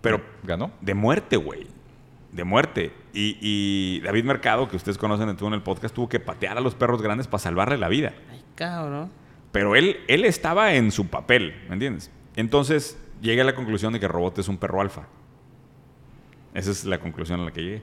Pero 0.00 0.20
¿Ganó? 0.42 0.70
de 0.80 0.94
muerte, 0.94 1.36
güey. 1.36 1.66
De 2.32 2.42
muerte. 2.44 2.92
Y, 3.12 3.38
y 3.40 4.00
David 4.00 4.24
Mercado, 4.24 4.68
que 4.68 4.76
ustedes 4.76 4.98
conocen 4.98 5.28
en 5.28 5.52
el 5.52 5.62
podcast, 5.62 5.94
tuvo 5.94 6.08
que 6.08 6.20
patear 6.20 6.58
a 6.58 6.60
los 6.60 6.74
perros 6.74 7.00
grandes 7.00 7.26
para 7.28 7.38
salvarle 7.38 7.78
la 7.78 7.88
vida. 7.88 8.12
Ay, 8.30 8.42
cabrón. 8.54 9.10
Pero 9.52 9.76
él, 9.76 9.98
él 10.08 10.24
estaba 10.24 10.74
en 10.74 10.90
su 10.90 11.06
papel, 11.06 11.54
¿me 11.68 11.74
entiendes? 11.74 12.10
Entonces 12.36 12.98
llegué 13.20 13.42
a 13.42 13.44
la 13.44 13.54
conclusión 13.54 13.92
de 13.92 14.00
que 14.00 14.08
Robot 14.08 14.38
es 14.38 14.48
un 14.48 14.58
perro 14.58 14.80
alfa. 14.80 15.06
Esa 16.52 16.70
es 16.70 16.84
la 16.84 17.00
conclusión 17.00 17.40
a 17.40 17.44
la 17.44 17.52
que 17.52 17.62
llegué. 17.62 17.82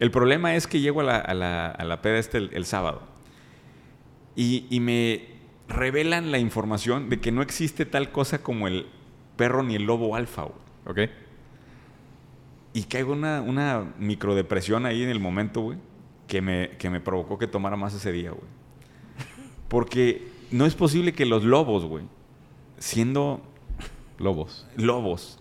El 0.00 0.10
problema 0.10 0.54
es 0.54 0.66
que 0.66 0.80
llego 0.80 1.00
a 1.00 1.04
la, 1.04 1.16
a 1.16 1.34
la, 1.34 1.66
a 1.70 1.84
la 1.84 2.00
peda 2.02 2.18
este 2.18 2.38
el, 2.38 2.50
el 2.52 2.64
sábado 2.64 3.02
y, 4.36 4.66
y 4.70 4.78
me 4.80 5.38
revelan 5.68 6.30
la 6.30 6.38
información 6.38 7.08
de 7.10 7.20
que 7.20 7.32
no 7.32 7.42
existe 7.42 7.84
tal 7.84 8.12
cosa 8.12 8.42
como 8.42 8.68
el 8.68 8.86
perro 9.36 9.62
ni 9.62 9.74
el 9.74 9.84
lobo 9.84 10.14
alfa. 10.14 10.44
güey. 10.44 10.58
¿Ok? 10.86 11.10
Y 12.74 12.82
caigo 12.84 13.12
una, 13.12 13.40
una 13.40 13.92
microdepresión 13.98 14.86
ahí 14.86 15.02
en 15.02 15.08
el 15.08 15.18
momento, 15.18 15.62
güey, 15.62 15.78
que 16.28 16.40
me, 16.40 16.70
que 16.78 16.90
me 16.90 17.00
provocó 17.00 17.38
que 17.38 17.46
tomara 17.48 17.76
más 17.76 17.94
ese 17.94 18.12
día, 18.12 18.30
güey. 18.30 18.46
Porque 19.68 20.28
no 20.52 20.64
es 20.64 20.74
posible 20.74 21.12
que 21.12 21.26
los 21.26 21.42
lobos, 21.42 21.84
güey, 21.84 22.04
siendo 22.78 23.42
Lobos. 24.18 24.66
lobos, 24.76 25.38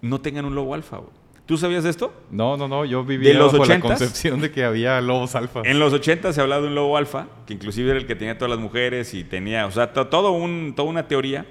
no 0.00 0.20
tengan 0.20 0.44
un 0.44 0.54
lobo 0.54 0.74
alfa. 0.74 1.00
¿Tú 1.46 1.58
sabías 1.58 1.84
esto? 1.84 2.12
No, 2.30 2.56
no, 2.56 2.68
no. 2.68 2.84
Yo 2.84 3.04
vivía 3.04 3.30
¿De 3.32 3.34
los 3.38 3.52
bajo 3.52 3.64
la 3.66 3.76
80s? 3.78 3.80
concepción 3.82 4.40
de 4.40 4.50
que 4.52 4.64
había 4.64 5.00
lobos 5.00 5.34
alfa. 5.34 5.60
En 5.64 5.78
los 5.78 5.92
80 5.92 6.32
se 6.32 6.40
hablaba 6.40 6.62
de 6.62 6.68
un 6.68 6.74
lobo 6.74 6.96
alfa, 6.96 7.26
que 7.46 7.54
inclusive 7.54 7.90
era 7.90 7.98
el 7.98 8.06
que 8.06 8.14
tenía 8.14 8.38
todas 8.38 8.50
las 8.50 8.60
mujeres 8.60 9.12
y 9.12 9.24
tenía, 9.24 9.66
o 9.66 9.70
sea, 9.70 9.92
to- 9.92 10.06
todo 10.06 10.30
un, 10.32 10.72
toda 10.74 10.88
una 10.88 11.08
teoría. 11.08 11.46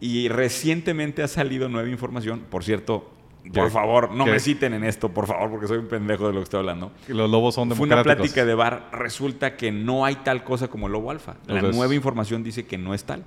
Y 0.00 0.28
recientemente 0.28 1.22
ha 1.22 1.28
salido 1.28 1.68
nueva 1.68 1.88
información. 1.88 2.40
Por 2.50 2.64
cierto, 2.64 3.10
por 3.54 3.66
¿Qué? 3.66 3.70
favor, 3.70 4.10
no 4.12 4.24
¿Qué? 4.24 4.32
me 4.32 4.40
citen 4.40 4.74
en 4.74 4.84
esto, 4.84 5.08
por 5.08 5.26
favor, 5.26 5.48
porque 5.50 5.68
soy 5.68 5.78
un 5.78 5.86
pendejo 5.86 6.26
de 6.26 6.32
lo 6.34 6.40
que 6.40 6.44
estoy 6.44 6.58
hablando. 6.60 6.90
Que 7.06 7.14
Los 7.14 7.30
lobos 7.30 7.54
son 7.54 7.70
Fue 7.70 7.86
una 7.86 7.94
democráticos. 7.96 8.26
plática 8.32 8.44
de 8.44 8.54
bar. 8.54 8.90
Resulta 8.92 9.56
que 9.56 9.70
no 9.72 10.04
hay 10.04 10.16
tal 10.16 10.44
cosa 10.44 10.68
como 10.68 10.88
lobo 10.88 11.10
alfa. 11.10 11.36
La 11.46 11.54
Entonces- 11.54 11.76
nueva 11.76 11.94
información 11.94 12.42
dice 12.42 12.66
que 12.66 12.76
no 12.76 12.92
es 12.92 13.04
tal. 13.04 13.24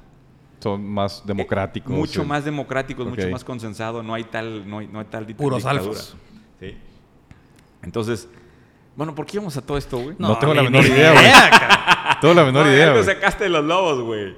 Son 0.59 0.83
más 0.83 1.25
democráticos. 1.25 1.91
Mucho 1.91 2.21
sí. 2.23 2.27
más 2.27 2.43
democráticos, 2.43 3.07
mucho 3.07 3.29
más 3.29 3.43
consensado. 3.43 4.01
No 4.01 4.13
hay 4.13 4.23
tal, 4.23 4.67
no 4.69 4.79
hay, 4.79 4.87
no 4.87 4.99
hay 4.99 5.05
tal 5.05 5.25
Puros 5.35 5.63
dictadura. 5.63 5.99
Sí. 6.59 6.75
Entonces, 7.83 8.27
bueno, 8.95 9.13
¿por 9.13 9.25
qué 9.25 9.37
íbamos 9.37 9.55
a 9.57 9.61
todo 9.61 9.77
esto, 9.77 9.99
güey? 9.99 10.15
No 10.17 10.37
tengo 10.39 10.53
la 10.55 10.63
menor 10.63 10.83
idea, 10.85 11.11
güey. 11.13 11.25
Tengo 12.21 12.33
la 12.33 12.45
menor 12.45 12.65
No, 12.65 12.71
idea, 12.73 12.91
güey. 12.93 13.03
sacaste 13.03 13.43
de 13.43 13.49
los 13.51 13.63
lobos, 13.63 14.01
güey. 14.01 14.35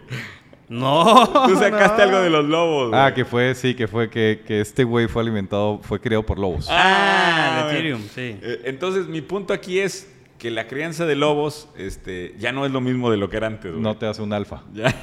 No. 0.67 1.47
Tú 1.47 1.55
sacaste 1.55 1.97
no. 1.97 2.03
algo 2.03 2.17
de 2.19 2.29
los 2.29 2.43
lobos, 2.45 2.89
güey. 2.89 3.01
Ah, 3.01 3.13
que 3.13 3.23
fue, 3.23 3.55
sí, 3.55 3.73
que 3.73 3.87
fue 3.87 4.09
que, 4.09 4.43
que 4.45 4.59
este 4.59 4.83
güey 4.83 5.07
fue 5.07 5.21
alimentado, 5.21 5.79
fue 5.81 6.01
criado 6.01 6.25
por 6.25 6.37
lobos. 6.37 6.67
Ah, 6.69 7.55
de 7.55 7.63
güey. 7.63 7.73
Ethereum, 7.75 8.01
sí. 8.13 8.37
Eh, 8.41 8.61
Entonces, 8.65 9.07
mi 9.07 9.21
punto 9.21 9.53
aquí 9.53 9.79
es 9.79 10.11
que 10.37 10.51
la 10.51 10.67
crianza 10.67 11.05
de 11.05 11.15
lobos 11.15 11.69
este, 11.77 12.35
ya 12.37 12.51
no 12.51 12.65
es 12.65 12.71
lo 12.71 12.81
mismo 12.81 13.09
de 13.11 13.17
lo 13.17 13.29
que 13.29 13.37
era 13.37 13.47
antes, 13.47 13.71
güey. 13.71 13.81
no 13.81 13.95
te 13.97 14.05
hace 14.07 14.21
un 14.21 14.33
alfa. 14.33 14.63
Ya. 14.73 14.93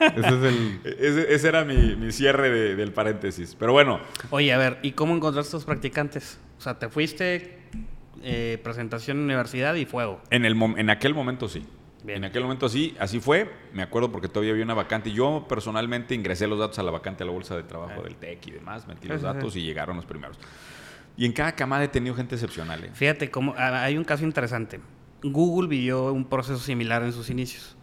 Ese 0.00 0.28
es 0.28 0.34
el... 0.42 0.80
Ese, 0.84 1.34
ese 1.34 1.48
era 1.48 1.64
mi, 1.64 1.96
mi 1.96 2.12
cierre 2.12 2.50
de- 2.50 2.76
del 2.76 2.92
paréntesis. 2.92 3.54
Pero 3.58 3.72
bueno, 3.72 4.00
Oye, 4.30 4.52
a 4.52 4.58
ver, 4.58 4.78
¿y 4.82 4.92
cómo 4.92 5.14
encontraste 5.14 5.50
a 5.56 5.58
tus 5.58 5.64
practicantes? 5.64 6.38
O 6.58 6.60
sea, 6.60 6.78
te 6.78 6.88
fuiste, 6.88 7.58
eh, 8.22 8.58
presentación 8.62 9.18
en 9.18 9.24
universidad 9.24 9.74
y 9.74 9.84
fuego. 9.86 10.20
en, 10.30 10.44
el 10.44 10.60
en 10.76 10.90
aquel 10.90 11.14
momento 11.14 11.48
sí. 11.48 11.64
Bien. 12.04 12.18
En 12.18 12.24
aquel 12.26 12.42
momento 12.42 12.68
sí, 12.68 12.94
así 12.98 13.18
fue. 13.18 13.50
Me 13.72 13.82
acuerdo 13.82 14.12
porque 14.12 14.28
todavía 14.28 14.52
había 14.52 14.64
una 14.64 14.74
vacante. 14.74 15.10
Yo 15.10 15.46
personalmente 15.48 16.14
ingresé 16.14 16.46
los 16.46 16.58
datos 16.58 16.78
a 16.78 16.82
la 16.82 16.90
vacante 16.90 17.22
a 17.22 17.26
la 17.26 17.32
bolsa 17.32 17.56
de 17.56 17.62
trabajo 17.62 18.02
del 18.02 18.16
TEC 18.16 18.46
y 18.48 18.50
demás. 18.50 18.86
Metí 18.86 19.08
los 19.08 19.22
datos 19.22 19.56
y 19.56 19.62
llegaron 19.62 19.96
los 19.96 20.04
primeros. 20.04 20.38
Y 21.16 21.24
en 21.24 21.32
cada 21.32 21.52
camada 21.52 21.82
he 21.84 21.88
tenido 21.88 22.14
gente 22.14 22.34
excepcional. 22.34 22.84
¿eh? 22.84 22.90
Fíjate, 22.92 23.30
cómo, 23.30 23.54
ah, 23.56 23.82
hay 23.84 23.96
un 23.96 24.04
caso 24.04 24.22
interesante. 24.24 24.80
Google 25.22 25.66
vivió 25.68 26.12
un 26.12 26.26
proceso 26.26 26.58
similar 26.58 27.02
en 27.04 27.12
sus 27.14 27.30
inicios. 27.30 27.74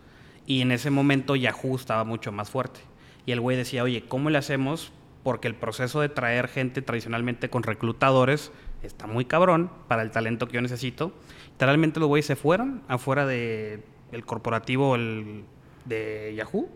Y 0.45 0.61
en 0.61 0.71
ese 0.71 0.89
momento 0.89 1.35
Yahoo 1.35 1.75
estaba 1.75 2.03
mucho 2.03 2.31
más 2.31 2.49
fuerte. 2.49 2.79
Y 3.25 3.31
el 3.31 3.39
güey 3.39 3.57
decía, 3.57 3.83
oye, 3.83 4.03
¿cómo 4.07 4.29
le 4.29 4.37
hacemos? 4.37 4.91
Porque 5.23 5.47
el 5.47 5.55
proceso 5.55 6.01
de 6.01 6.09
traer 6.09 6.47
gente 6.47 6.81
tradicionalmente 6.81 7.49
con 7.49 7.63
reclutadores 7.63 8.51
está 8.81 9.05
muy 9.05 9.25
cabrón 9.25 9.69
para 9.87 10.01
el 10.01 10.09
talento 10.11 10.47
que 10.47 10.53
yo 10.55 10.61
necesito. 10.61 11.13
Literalmente 11.51 11.99
los 11.99 12.09
güeyes 12.09 12.25
se 12.25 12.35
fueron 12.35 12.81
afuera 12.87 13.25
de 13.27 13.83
el 14.11 14.25
corporativo 14.25 14.95
el- 14.95 15.43
de 15.85 16.33
Yahoo 16.35 16.69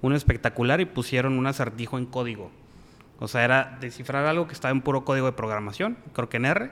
un 0.00 0.14
espectacular 0.14 0.80
y 0.80 0.84
pusieron 0.86 1.38
un 1.38 1.46
acertijo 1.46 1.96
en 1.98 2.06
código. 2.06 2.50
O 3.20 3.28
sea, 3.28 3.44
era 3.44 3.78
descifrar 3.80 4.26
algo 4.26 4.48
que 4.48 4.52
estaba 4.54 4.72
en 4.72 4.80
puro 4.80 5.04
código 5.04 5.26
de 5.26 5.32
programación, 5.32 5.96
creo 6.12 6.28
que 6.28 6.38
en 6.38 6.46
R, 6.46 6.70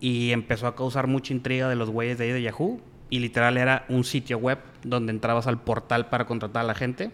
y 0.00 0.30
empezó 0.30 0.66
a 0.66 0.74
causar 0.74 1.06
mucha 1.06 1.34
intriga 1.34 1.68
de 1.68 1.76
los 1.76 1.90
güeyes 1.90 2.16
de 2.16 2.24
ahí 2.24 2.32
de 2.32 2.40
Yahoo. 2.42 2.80
Y 3.10 3.20
literal 3.20 3.56
era 3.56 3.84
un 3.88 4.04
sitio 4.04 4.38
web 4.38 4.58
donde 4.82 5.12
entrabas 5.12 5.46
al 5.46 5.60
portal 5.60 6.08
para 6.08 6.26
contratar 6.26 6.64
a 6.64 6.66
la 6.66 6.74
gente. 6.74 7.10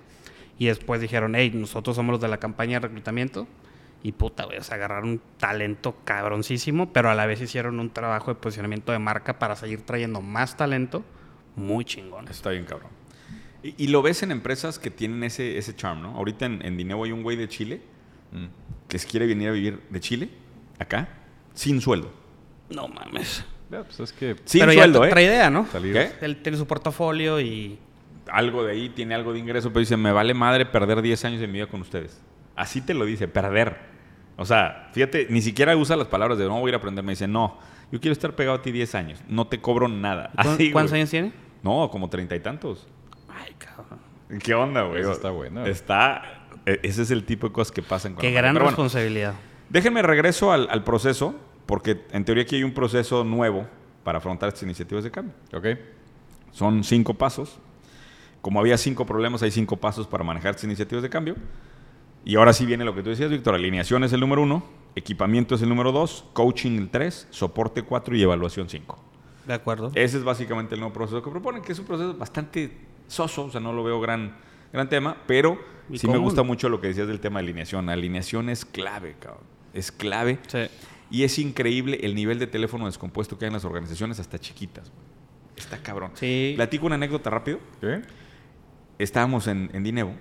Y 0.58 0.66
después 0.66 1.00
dijeron, 1.00 1.34
hey, 1.34 1.50
nosotros 1.54 1.96
somos 1.96 2.12
los 2.12 2.20
de 2.20 2.28
la 2.28 2.38
campaña 2.38 2.80
de 2.80 2.88
reclutamiento. 2.88 3.46
Y 4.02 4.12
puta, 4.12 4.44
güey, 4.44 4.58
o 4.58 4.62
sea, 4.62 4.76
agarraron 4.76 5.10
un 5.10 5.22
talento 5.38 5.96
cabroncísimo, 6.04 6.92
pero 6.92 7.10
a 7.10 7.14
la 7.14 7.26
vez 7.26 7.40
hicieron 7.40 7.78
un 7.78 7.90
trabajo 7.90 8.32
de 8.34 8.40
posicionamiento 8.40 8.90
de 8.92 8.98
marca 8.98 9.38
para 9.38 9.54
seguir 9.54 9.82
trayendo 9.82 10.20
más 10.20 10.56
talento 10.56 11.04
muy 11.54 11.84
chingón. 11.84 12.26
Está 12.28 12.50
bien, 12.50 12.64
cabrón. 12.64 12.90
Y, 13.62 13.84
y 13.84 13.88
lo 13.88 14.02
ves 14.02 14.22
en 14.22 14.32
empresas 14.32 14.78
que 14.78 14.90
tienen 14.90 15.22
ese, 15.22 15.56
ese 15.56 15.76
charm, 15.76 16.02
¿no? 16.02 16.16
Ahorita 16.16 16.46
en, 16.46 16.64
en 16.64 16.78
hay 16.92 17.12
un 17.12 17.22
güey 17.22 17.36
de 17.36 17.48
Chile 17.48 17.82
Mm. 18.32 18.46
que 18.88 18.98
quiere 18.98 19.26
venir 19.26 19.48
a 19.48 19.52
vivir 19.52 19.82
de 19.90 20.00
Chile, 20.00 20.30
acá, 20.78 21.08
sin 21.54 21.80
sueldo. 21.80 22.10
No 22.70 22.88
mames. 22.88 23.44
Ya, 23.72 23.82
pues 23.84 23.98
es 24.00 24.12
que 24.12 24.36
Sin 24.44 24.60
pero 24.60 24.72
sueldo, 24.72 25.00
ya 25.00 25.06
¿eh? 25.06 25.10
trae 25.10 25.24
idea, 25.24 25.50
¿no? 25.50 25.66
salir. 25.66 25.92
¿Qué? 25.94 26.10
Él 26.20 26.42
tiene 26.42 26.58
su 26.58 26.66
portafolio 26.66 27.40
y... 27.40 27.78
Algo 28.30 28.62
de 28.64 28.72
ahí, 28.72 28.88
tiene 28.90 29.14
algo 29.14 29.32
de 29.32 29.38
ingreso, 29.40 29.70
pero 29.70 29.80
dice, 29.80 29.96
me 29.96 30.12
vale 30.12 30.32
madre 30.34 30.64
perder 30.66 31.02
10 31.02 31.24
años 31.24 31.40
de 31.40 31.46
mi 31.48 31.54
vida 31.54 31.66
con 31.66 31.80
ustedes. 31.80 32.20
Así 32.54 32.80
te 32.80 32.94
lo 32.94 33.04
dice, 33.04 33.26
perder. 33.28 33.76
O 34.36 34.44
sea, 34.44 34.90
fíjate, 34.92 35.26
ni 35.30 35.42
siquiera 35.42 35.76
usa 35.76 35.96
las 35.96 36.06
palabras 36.06 36.38
de 36.38 36.44
no 36.44 36.60
voy 36.60 36.68
a 36.68 36.70
ir 36.70 36.74
a 36.74 36.78
aprender. 36.78 37.02
Me 37.04 37.12
dice, 37.12 37.26
no, 37.26 37.58
yo 37.90 38.00
quiero 38.00 38.12
estar 38.12 38.34
pegado 38.36 38.58
a 38.58 38.62
ti 38.62 38.70
10 38.72 38.94
años. 38.94 39.20
No 39.28 39.46
te 39.48 39.60
cobro 39.60 39.88
nada. 39.88 40.30
¿Cu- 40.34 40.48
Así, 40.50 40.70
¿Cuántos 40.70 40.92
güey. 40.92 41.00
años 41.00 41.10
tiene? 41.10 41.32
No, 41.62 41.88
como 41.90 42.08
treinta 42.08 42.36
y 42.36 42.40
tantos. 42.40 42.86
Ay, 43.28 43.54
cabrón. 43.58 43.98
¿Qué 44.42 44.54
onda, 44.54 44.82
güey? 44.82 45.00
Eso 45.00 45.12
está 45.12 45.30
bueno. 45.30 45.66
Está... 45.66 46.46
e- 46.64 46.78
Ese 46.84 47.02
es 47.02 47.10
el 47.10 47.24
tipo 47.24 47.48
de 47.48 47.52
cosas 47.52 47.72
que 47.72 47.82
pasan 47.82 48.12
con 48.14 48.20
Qué 48.22 48.30
la 48.30 48.40
gran 48.40 48.54
Pero 48.54 48.64
bueno, 48.66 48.76
responsabilidad. 48.76 49.34
Déjenme 49.68 50.02
regreso 50.02 50.52
al, 50.52 50.68
al 50.70 50.84
proceso, 50.84 51.34
porque 51.66 52.04
en 52.12 52.24
teoría 52.24 52.44
aquí 52.44 52.56
hay 52.56 52.64
un 52.64 52.74
proceso 52.74 53.24
nuevo 53.24 53.66
para 54.04 54.18
afrontar 54.18 54.48
estas 54.48 54.62
iniciativas 54.64 55.04
de 55.04 55.10
cambio. 55.10 55.34
Ok. 55.52 55.66
Son 56.50 56.84
cinco 56.84 57.14
pasos. 57.14 57.58
Como 58.40 58.58
había 58.60 58.76
cinco 58.76 59.06
problemas, 59.06 59.42
hay 59.42 59.50
cinco 59.50 59.76
pasos 59.76 60.06
para 60.06 60.24
manejar 60.24 60.50
estas 60.50 60.64
iniciativas 60.64 61.02
de 61.02 61.08
cambio. 61.08 61.36
Y 62.24 62.36
ahora 62.36 62.52
sí 62.52 62.66
viene 62.66 62.84
lo 62.84 62.94
que 62.94 63.02
tú 63.02 63.10
decías, 63.10 63.30
Víctor. 63.30 63.54
Alineación 63.54 64.04
es 64.04 64.12
el 64.12 64.20
número 64.20 64.42
uno, 64.42 64.64
equipamiento 64.94 65.54
es 65.54 65.62
el 65.62 65.68
número 65.68 65.92
dos, 65.92 66.24
coaching 66.32 66.78
el 66.78 66.90
tres, 66.90 67.26
soporte 67.30 67.82
cuatro 67.82 68.16
y 68.16 68.22
evaluación 68.22 68.68
cinco. 68.68 68.98
De 69.46 69.54
acuerdo. 69.54 69.90
Ese 69.94 70.18
es 70.18 70.24
básicamente 70.24 70.74
el 70.74 70.80
nuevo 70.80 70.92
proceso 70.92 71.22
que 71.22 71.30
proponen, 71.30 71.62
que 71.62 71.72
es 71.72 71.78
un 71.78 71.86
proceso 71.86 72.14
bastante 72.14 72.76
soso, 73.08 73.44
o 73.46 73.50
sea, 73.50 73.60
no 73.60 73.72
lo 73.72 73.82
veo 73.82 74.00
gran, 74.00 74.36
gran 74.72 74.88
tema, 74.88 75.16
pero 75.26 75.58
¿Y 75.90 75.98
sí 75.98 76.06
me 76.06 76.18
gusta 76.18 76.42
mucho 76.42 76.68
lo 76.68 76.80
que 76.80 76.88
decías 76.88 77.08
del 77.08 77.20
tema 77.20 77.40
de 77.40 77.46
alineación. 77.46 77.88
Alineación 77.88 78.48
es 78.48 78.64
clave, 78.64 79.16
cabrón. 79.18 79.42
Es 79.74 79.90
clave. 79.90 80.38
Sí. 80.46 80.58
Y 81.12 81.24
es 81.24 81.38
increíble 81.38 82.00
el 82.02 82.14
nivel 82.14 82.38
de 82.38 82.46
teléfono 82.46 82.86
descompuesto 82.86 83.38
que 83.38 83.44
hay 83.44 83.48
en 83.48 83.52
las 83.52 83.66
organizaciones, 83.66 84.18
hasta 84.18 84.38
chiquitas. 84.38 84.90
Está 85.56 85.76
cabrón. 85.82 86.12
Sí. 86.14 86.54
Platico 86.56 86.86
una 86.86 86.94
anécdota 86.94 87.28
rápido. 87.28 87.60
¿Qué? 87.82 88.00
Estábamos 88.98 89.46
en, 89.46 89.70
en 89.74 89.84
Dinevo 89.84 90.14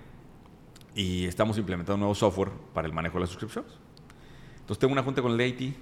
y 0.93 1.25
estamos 1.25 1.58
implementando 1.58 1.95
un 1.95 1.99
nuevo 2.01 2.15
software 2.15 2.49
para 2.73 2.88
el 2.88 2.93
manejo 2.93 3.15
de 3.15 3.21
las 3.21 3.30
suscripciones. 3.30 3.71
Entonces 4.60 4.80
tengo 4.80 4.91
una 4.91 5.01
junta 5.01 5.21
con 5.21 5.32
el 5.32 5.38
de 5.38 5.47
IT 5.47 5.75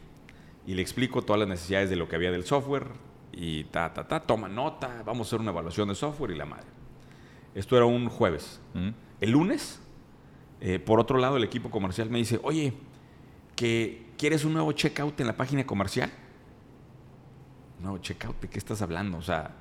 y 0.67 0.75
le 0.75 0.81
explico 0.83 1.23
todas 1.23 1.39
las 1.39 1.49
necesidades 1.49 1.89
de 1.89 1.95
lo 1.95 2.07
que 2.07 2.15
había 2.15 2.29
del 2.29 2.43
software 2.43 2.85
y 3.31 3.63
ta, 3.65 3.91
ta, 3.91 4.07
ta, 4.07 4.19
toma 4.19 4.47
nota, 4.47 5.01
vamos 5.03 5.25
a 5.25 5.29
hacer 5.29 5.39
una 5.39 5.49
evaluación 5.49 5.89
de 5.89 5.95
software 5.95 6.31
y 6.31 6.35
la 6.35 6.45
madre. 6.45 6.67
Esto 7.55 7.75
era 7.75 7.85
un 7.85 8.09
jueves. 8.09 8.61
Mm. 8.75 8.89
El 9.21 9.31
lunes, 9.31 9.81
eh, 10.61 10.77
por 10.77 10.99
otro 10.99 11.17
lado, 11.17 11.37
el 11.37 11.43
equipo 11.43 11.71
comercial 11.71 12.11
me 12.11 12.19
dice, 12.19 12.39
oye, 12.43 12.73
que 13.55 14.08
¿quieres 14.19 14.43
un 14.43 14.53
nuevo 14.53 14.73
checkout 14.73 15.19
en 15.21 15.27
la 15.27 15.37
página 15.37 15.65
comercial? 15.65 16.11
No, 17.81 17.97
checkout, 17.99 18.41
¿de 18.41 18.49
qué 18.49 18.59
estás 18.59 18.81
hablando? 18.81 19.17
O 19.17 19.21
sea, 19.21 19.55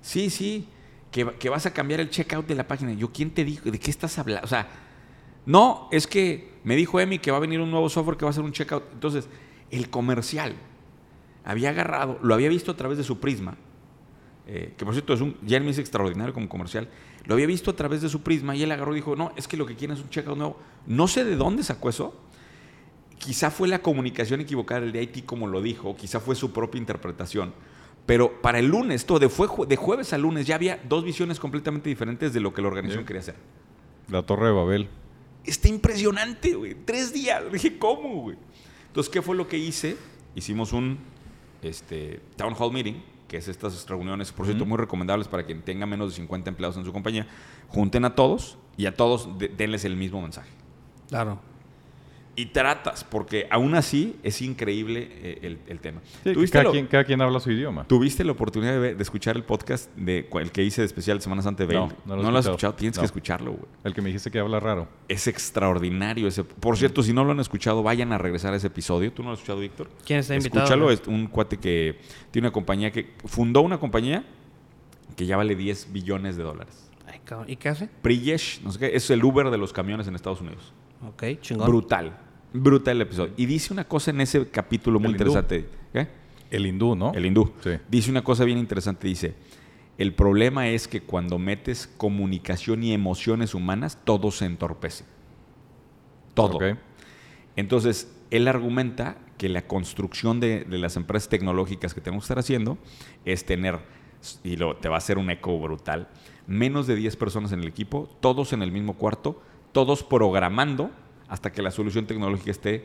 sí, 0.00 0.30
sí, 0.30 0.66
que, 1.12 1.48
vas 1.50 1.66
a 1.66 1.72
cambiar 1.72 2.00
el 2.00 2.08
checkout 2.08 2.46
de 2.46 2.54
la 2.54 2.66
página. 2.66 2.94
Yo, 2.94 3.12
¿quién 3.12 3.30
te 3.30 3.44
dijo? 3.44 3.70
¿De 3.70 3.78
qué 3.78 3.90
estás 3.90 4.18
hablando? 4.18 4.44
O 4.44 4.48
sea, 4.48 4.66
no, 5.44 5.88
es 5.92 6.06
que 6.06 6.54
me 6.64 6.74
dijo 6.74 6.98
Emi 6.98 7.18
que 7.18 7.30
va 7.30 7.36
a 7.36 7.40
venir 7.40 7.60
un 7.60 7.70
nuevo 7.70 7.90
software 7.90 8.16
que 8.16 8.24
va 8.24 8.30
a 8.30 8.32
hacer 8.32 8.42
un 8.42 8.52
checkout. 8.52 8.84
Entonces, 8.94 9.28
el 9.70 9.90
comercial 9.90 10.54
había 11.44 11.68
agarrado, 11.68 12.18
lo 12.22 12.32
había 12.32 12.48
visto 12.48 12.72
a 12.72 12.76
través 12.76 12.96
de 12.96 13.04
su 13.04 13.20
prisma, 13.20 13.56
eh, 14.46 14.72
que 14.78 14.84
por 14.86 14.94
cierto 14.94 15.12
es 15.12 15.20
un, 15.20 15.36
Jeremy 15.46 15.70
es 15.70 15.78
extraordinario 15.78 16.32
como 16.32 16.48
comercial, 16.48 16.88
lo 17.26 17.34
había 17.34 17.46
visto 17.46 17.70
a 17.70 17.76
través 17.76 18.00
de 18.00 18.08
su 18.08 18.22
prisma 18.22 18.56
y 18.56 18.62
él 18.62 18.72
agarró 18.72 18.92
y 18.92 18.96
dijo, 18.96 19.14
no, 19.14 19.32
es 19.36 19.46
que 19.46 19.58
lo 19.58 19.66
que 19.66 19.76
quieren 19.76 19.96
es 19.96 20.02
un 20.02 20.08
checkout 20.08 20.38
nuevo. 20.38 20.56
No 20.86 21.06
sé 21.06 21.24
de 21.24 21.36
dónde 21.36 21.62
sacó 21.62 21.90
eso. 21.90 22.14
Quizá 23.18 23.50
fue 23.50 23.68
la 23.68 23.80
comunicación 23.80 24.40
equivocada 24.40 24.80
del 24.82 24.92
de 24.92 25.02
IT 25.02 25.24
como 25.24 25.46
lo 25.46 25.62
dijo, 25.62 25.96
quizá 25.96 26.20
fue 26.20 26.34
su 26.34 26.52
propia 26.52 26.78
interpretación. 26.78 27.52
Pero 28.06 28.42
para 28.42 28.58
el 28.58 28.66
lunes, 28.66 29.06
todo 29.06 29.18
de, 29.18 29.28
fue, 29.30 29.48
de 29.66 29.76
jueves 29.76 30.12
a 30.12 30.18
lunes, 30.18 30.46
ya 30.46 30.56
había 30.56 30.78
dos 30.88 31.04
visiones 31.04 31.40
completamente 31.40 31.88
diferentes 31.88 32.32
de 32.34 32.40
lo 32.40 32.52
que 32.52 32.60
la 32.60 32.68
organización 32.68 33.04
Sí. 33.04 33.06
quería 33.06 33.20
hacer. 33.20 33.36
La 34.10 34.22
Torre 34.22 34.48
de 34.48 34.52
Babel. 34.52 34.88
Está 35.44 35.68
impresionante, 35.68 36.54
güey. 36.54 36.74
Tres 36.84 37.12
días. 37.14 37.42
Dije, 37.50 37.78
¿cómo, 37.78 38.22
güey? 38.22 38.36
Entonces, 38.88 39.10
¿qué 39.10 39.22
fue 39.22 39.34
lo 39.36 39.48
que 39.48 39.56
hice? 39.56 39.96
Hicimos 40.34 40.72
un 40.74 40.98
este, 41.62 42.20
town 42.36 42.54
hall 42.58 42.72
meeting, 42.72 42.94
que 43.28 43.38
es 43.38 43.48
estas 43.48 43.88
reuniones, 43.88 44.32
por 44.32 44.44
cierto, 44.44 44.66
muy 44.66 44.76
recomendables 44.76 45.26
para 45.28 45.44
quien 45.44 45.62
tenga 45.62 45.86
menos 45.86 46.10
de 46.10 46.16
50 46.16 46.50
empleados 46.50 46.76
en 46.76 46.84
su 46.84 46.92
compañía. 46.92 47.26
Junten 47.68 48.04
a 48.04 48.14
todos 48.14 48.58
y 48.76 48.84
a 48.86 48.94
todos 48.94 49.38
de- 49.38 49.48
denles 49.48 49.84
el 49.86 49.96
mismo 49.96 50.20
mensaje. 50.20 50.50
Claro. 51.08 51.40
Y 52.36 52.46
tratas, 52.46 53.04
porque 53.04 53.46
aún 53.48 53.76
así 53.76 54.16
es 54.24 54.42
increíble 54.42 55.08
eh, 55.22 55.38
el, 55.42 55.58
el 55.68 55.78
tema. 55.78 56.00
Sí, 56.04 56.18
que 56.24 56.32
¿Tuviste, 56.32 56.52
cada, 56.54 56.64
lo- 56.64 56.72
quien, 56.72 56.86
cada 56.88 57.04
quien 57.04 57.20
habla 57.22 57.38
su 57.38 57.52
idioma. 57.52 57.86
¿Tuviste 57.86 58.24
la 58.24 58.32
oportunidad 58.32 58.72
de, 58.72 58.78
ver- 58.80 58.96
de 58.96 59.02
escuchar 59.04 59.36
el 59.36 59.44
podcast 59.44 59.88
de 59.96 60.28
el 60.40 60.50
que 60.50 60.64
hice 60.64 60.80
de 60.80 60.86
especial 60.86 61.18
de 61.18 61.22
Semana 61.22 61.42
Santa 61.42 61.64
de 61.64 61.74
No, 61.74 61.88
no 62.04 62.16
lo 62.16 62.28
he 62.28 62.32
lo 62.32 62.38
has 62.38 62.46
escuchado. 62.46 62.74
Tienes 62.74 62.96
No. 62.96 63.02
que 63.02 63.06
escucharlo, 63.06 63.52
güey. 63.52 63.64
El 63.84 63.94
que 63.94 64.02
me 64.02 64.08
dijiste 64.08 64.32
que 64.32 64.40
habla 64.40 64.58
raro. 64.58 64.88
Es 65.06 65.28
extraordinario 65.28 66.26
ese. 66.26 66.42
Por 66.42 66.76
cierto, 66.76 67.04
si 67.04 67.12
no 67.12 67.22
lo 67.24 67.30
han 67.30 67.38
escuchado, 67.40 67.84
vayan 67.84 68.12
a 68.12 68.18
regresar 68.18 68.52
a 68.52 68.56
ese 68.56 68.66
episodio. 68.66 69.12
¿Tú 69.12 69.22
no 69.22 69.28
lo 69.28 69.34
has 69.34 69.38
escuchado, 69.38 69.60
Víctor? 69.60 69.88
¿Quién 70.04 70.18
está 70.18 70.34
invitado? 70.34 70.64
Escúchalo, 70.64 70.90
es 70.90 71.02
un 71.06 71.28
cuate 71.28 71.58
que 71.58 72.00
tiene 72.32 72.48
una 72.48 72.52
compañía 72.52 72.90
que 72.90 73.12
fundó 73.26 73.60
una 73.60 73.78
compañía 73.78 74.24
que 75.16 75.24
ya 75.26 75.36
vale 75.36 75.54
10 75.54 75.92
billones 75.92 76.36
de 76.36 76.42
dólares. 76.42 76.90
Ay, 77.06 77.20
cabrón. 77.24 77.48
¿Y 77.48 77.54
qué 77.54 77.68
hace? 77.68 77.88
Priyesh, 78.02 78.60
no 78.62 78.72
sé 78.72 78.78
qué, 78.80 78.96
es 78.96 79.08
el 79.10 79.22
Uber 79.22 79.50
de 79.50 79.58
los 79.58 79.72
camiones 79.72 80.08
en 80.08 80.16
Estados 80.16 80.40
Unidos. 80.40 80.72
Ok, 81.06 81.22
chingón. 81.40 81.68
Brutal. 81.68 82.16
Brutal 82.56 82.96
el 82.96 83.02
episodio. 83.02 83.34
Y 83.36 83.46
dice 83.46 83.72
una 83.72 83.84
cosa 83.84 84.12
en 84.12 84.20
ese 84.20 84.48
capítulo 84.48 85.00
muy 85.00 85.08
El 85.08 85.12
hindú. 85.16 85.24
interesante. 85.24 85.68
¿Qué? 85.92 86.08
El 86.52 86.66
hindú, 86.66 86.94
¿no? 86.94 87.12
El 87.12 87.26
hindú. 87.26 87.52
Sí. 87.62 87.70
Dice 87.88 88.10
una 88.12 88.22
cosa 88.22 88.44
bien 88.44 88.58
interesante. 88.58 89.08
Dice, 89.08 89.34
el 89.98 90.14
problema 90.14 90.68
es 90.68 90.86
que 90.86 91.00
cuando 91.00 91.36
metes 91.38 91.88
comunicación 91.96 92.84
y 92.84 92.92
emociones 92.92 93.54
humanas, 93.54 93.98
todo 94.04 94.30
se 94.30 94.44
entorpece. 94.44 95.04
Todo. 96.34 96.60
Entonces, 97.56 98.14
él 98.30 98.46
argumenta 98.46 99.18
que 99.36 99.48
la 99.48 99.66
construcción 99.66 100.38
de, 100.38 100.64
de 100.64 100.78
las 100.78 100.96
empresas 100.96 101.28
tecnológicas 101.28 101.92
que 101.92 102.00
tenemos 102.00 102.22
que 102.22 102.26
estar 102.26 102.38
haciendo 102.38 102.78
es 103.24 103.44
tener, 103.44 103.80
y 104.44 104.56
lo, 104.56 104.76
te 104.76 104.88
va 104.88 104.94
a 104.94 104.98
hacer 104.98 105.18
un 105.18 105.28
eco 105.30 105.58
brutal, 105.58 106.08
menos 106.46 106.86
de 106.86 106.94
10 106.94 107.16
personas 107.16 107.50
en 107.50 107.60
el 107.60 107.66
equipo, 107.66 108.08
todos 108.20 108.52
en 108.52 108.62
el 108.62 108.70
mismo 108.70 108.94
cuarto, 108.94 109.42
todos 109.72 110.04
programando 110.04 110.90
hasta 111.28 111.52
que 111.52 111.62
la 111.62 111.70
solución 111.70 112.06
tecnológica 112.06 112.50
esté 112.50 112.84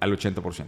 al 0.00 0.16
80%. 0.16 0.66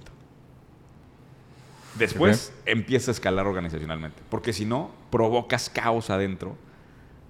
Después 1.99 2.53
empieza 2.66 3.11
a 3.11 3.12
escalar 3.14 3.46
organizacionalmente, 3.46 4.23
porque 4.31 4.53
si 4.53 4.64
no, 4.64 4.90
provocas 5.11 5.68
caos 5.68 6.09
adentro 6.11 6.57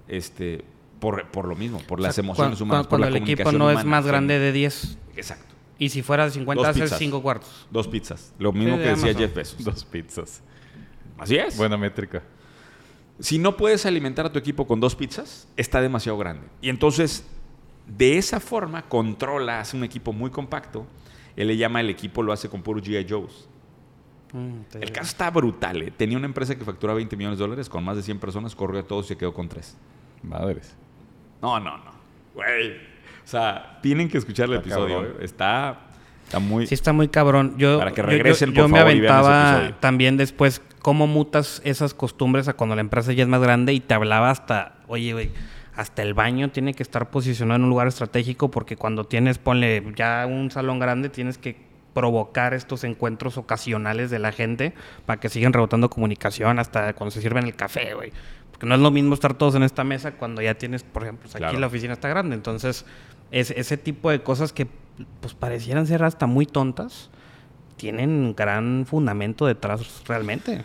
este, 0.07 0.63
por, 0.99 1.27
por 1.29 1.47
lo 1.47 1.55
mismo, 1.55 1.79
por 1.87 1.99
las 1.99 2.11
O 2.11 2.13
sea, 2.15 2.23
emociones 2.23 2.57
cuan- 2.59 2.67
humanas. 2.67 2.81
cuan- 2.87 2.89
por 2.89 2.99
Cuando 2.99 3.09
la 3.09 3.17
el 3.17 3.23
equipo 3.23 3.43
comunicación 3.43 3.73
no 3.75 3.79
es 3.79 3.85
más 3.85 4.05
grande 4.05 4.37
de 4.39 4.51
10. 4.51 4.97
Exacto. 5.15 5.55
Y 5.79 5.89
si 5.89 6.03
fuera 6.03 6.25
de 6.25 6.31
50, 6.31 6.59
Dos 6.61 6.69
haces 6.69 6.83
pizzas. 6.83 6.99
5 6.99 7.21
cuartos. 7.23 7.67
Dos 7.71 7.87
pizzas. 7.87 8.33
Lo 8.37 8.51
mismo 8.53 8.75
Sí, 8.75 8.83
que 8.83 8.89
de 8.89 8.95
decía. 8.95 9.13
Jeff 9.15 9.33
Bezos. 9.35 9.63
Dos 9.63 9.83
pizzas. 9.83 10.41
Así 11.17 11.35
es. 11.37 11.57
Buena 11.57 11.75
métrica. 11.75 12.21
Si 13.19 13.39
no 13.39 13.57
puedes 13.57 13.85
alimentar 13.87 14.27
a 14.27 14.31
tu 14.31 14.37
equipo 14.39 14.65
con 14.67 14.79
dos 14.79 14.95
pizzas, 14.95 15.47
está 15.57 15.81
demasiado 15.81 16.17
grande. 16.17 16.47
Y 16.61 16.69
entonces, 16.69 17.23
de 17.87 18.17
esa 18.17 18.39
forma, 18.39 18.83
controla, 18.83 19.59
hace 19.59 19.75
un 19.77 19.83
equipo 19.83 20.13
muy 20.13 20.29
compacto. 20.31 20.85
Él 21.35 21.47
le 21.47 21.57
llama 21.57 21.79
el 21.81 21.89
equipo, 21.89 22.23
lo 22.23 22.33
hace 22.33 22.49
con 22.49 22.61
puros 22.61 22.83
G.I. 22.83 23.05
Joes. 23.09 23.47
Mm, 24.33 24.61
El 24.79 24.91
caso 24.91 25.07
está 25.07 25.29
brutal. 25.29 25.81
¿eh? 25.81 25.91
Tenía 25.95 26.17
una 26.17 26.25
empresa 26.27 26.55
que 26.57 26.63
facturaba 26.63 26.95
20 26.97 27.15
millones 27.17 27.37
de 27.39 27.43
dólares 27.43 27.69
con 27.69 27.83
más 27.83 27.97
de 27.97 28.03
100 28.03 28.19
personas, 28.19 28.55
corrió 28.55 28.79
a 28.81 28.83
todos 28.83 29.05
y 29.05 29.07
se 29.09 29.17
quedó 29.17 29.33
con 29.33 29.49
tres. 29.49 29.75
Madres. 30.23 30.75
No, 31.41 31.59
no, 31.59 31.77
no. 31.77 31.91
Güey. 32.35 32.71
O 33.23 33.27
sea, 33.27 33.79
tienen 33.81 34.07
que 34.09 34.17
escuchar 34.17 34.47
el 34.49 34.55
Está 34.55 34.67
episodio. 34.69 34.95
cabrón. 35.01 35.15
Está, 35.21 35.79
está 36.25 36.39
muy... 36.39 36.67
Sí, 36.67 36.73
está 36.75 36.93
muy 36.93 37.07
cabrón. 37.07 37.55
Yo, 37.57 37.79
Para 37.79 37.91
que 37.91 38.01
yo- 38.01 38.07
regresen, 38.07 38.49
yo, 38.49 38.55
yo 38.55 38.61
por 38.63 38.71
me 38.71 38.77
favor, 38.79 38.93
y 38.93 38.99
vean 38.99 39.13
ese 39.13 39.13
aventaba 39.27 39.51
episodio. 39.57 39.75
también 39.79 40.17
después 40.17 40.61
cómo 40.81 41.07
mutas 41.07 41.61
esas 41.65 41.93
costumbres 41.93 42.47
a 42.47 42.53
cuando 42.53 42.75
la 42.75 42.81
empresa 42.81 43.13
ya 43.13 43.23
es 43.23 43.29
más 43.29 43.41
grande 43.41 43.73
y 43.73 43.79
te 43.79 43.93
hablaba 43.93 44.29
hasta, 44.31 44.75
oye, 44.87 45.13
güey, 45.13 45.31
hasta 45.75 46.01
el 46.01 46.13
baño 46.13 46.51
tiene 46.51 46.73
que 46.73 46.83
estar 46.83 47.09
posicionado 47.09 47.57
en 47.57 47.63
un 47.63 47.69
lugar 47.69 47.87
estratégico 47.87 48.51
porque 48.51 48.75
cuando 48.75 49.05
tienes, 49.05 49.37
ponle 49.37 49.83
ya 49.95 50.25
un 50.27 50.51
salón 50.51 50.79
grande, 50.79 51.09
tienes 51.09 51.37
que 51.37 51.71
provocar 51.93 52.53
estos 52.53 52.83
encuentros 52.83 53.37
ocasionales 53.37 54.09
de 54.09 54.19
la 54.19 54.31
gente 54.31 54.73
para 55.05 55.19
que 55.19 55.29
sigan 55.29 55.53
rebotando 55.53 55.89
comunicación 55.89 56.59
hasta 56.59 56.93
cuando 56.93 57.11
se 57.11 57.21
sirven 57.21 57.45
el 57.45 57.55
café, 57.55 57.93
güey. 57.93 58.11
Porque 58.51 58.65
no 58.65 58.75
es 58.75 58.81
lo 58.81 58.91
mismo 58.91 59.13
estar 59.13 59.33
todos 59.33 59.55
en 59.55 59.63
esta 59.63 59.83
mesa 59.83 60.13
cuando 60.13 60.41
ya 60.41 60.55
tienes, 60.55 60.83
por 60.83 61.03
ejemplo, 61.03 61.23
pues, 61.23 61.35
aquí 61.35 61.43
Claro. 61.43 61.59
la 61.59 61.67
oficina 61.67 61.93
está 61.93 62.07
grande. 62.09 62.35
Entonces, 62.35 62.85
es, 63.31 63.51
ese 63.51 63.77
tipo 63.77 64.09
de 64.09 64.21
cosas 64.21 64.53
que 64.53 64.67
pues 65.19 65.33
parecieran 65.33 65.87
ser 65.87 66.03
hasta 66.03 66.27
muy 66.27 66.45
tontas, 66.45 67.09
tienen 67.75 68.09
un 68.11 68.35
gran 68.35 68.85
fundamento 68.85 69.45
detrás 69.45 70.03
realmente. 70.05 70.63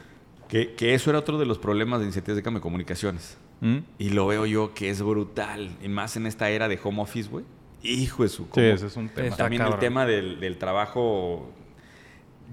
Que, 0.49 0.75
que 0.75 0.95
eso 0.95 1.11
era 1.11 1.21
otro 1.21 1.39
de 1.39 1.47
los 1.47 1.59
problemas 1.59 2.01
de 2.01 2.05
iniciativas 2.05 2.37
de 2.37 2.43
cambio 2.43 2.61
de 2.61 2.63
comunicaciones. 2.63 3.39
¿Mm? 3.61 3.79
Y 3.99 4.11
lo 4.11 4.27
veo 4.27 4.45
yo 4.47 4.75
que 4.75 4.91
es 4.91 5.01
brutal. 5.03 5.71
Y 5.83 5.89
más 5.89 6.17
en 6.17 6.27
esta 6.27 6.51
era 6.51 6.69
de 6.69 6.79
home 6.83 7.03
office, 7.03 7.29
güey. 7.29 7.45
Hijo 7.83 8.23
de 8.25 8.29
su... 8.29 8.45
Sí, 8.55 8.61
ese 8.61 8.87
es 8.87 8.97
un 8.97 9.09
tema. 9.09 9.29
Está 9.29 9.45
También 9.45 9.63
el 9.63 9.79
tema 9.79 10.05
del, 10.07 10.41
del 10.41 10.59
trabajo. 10.59 11.51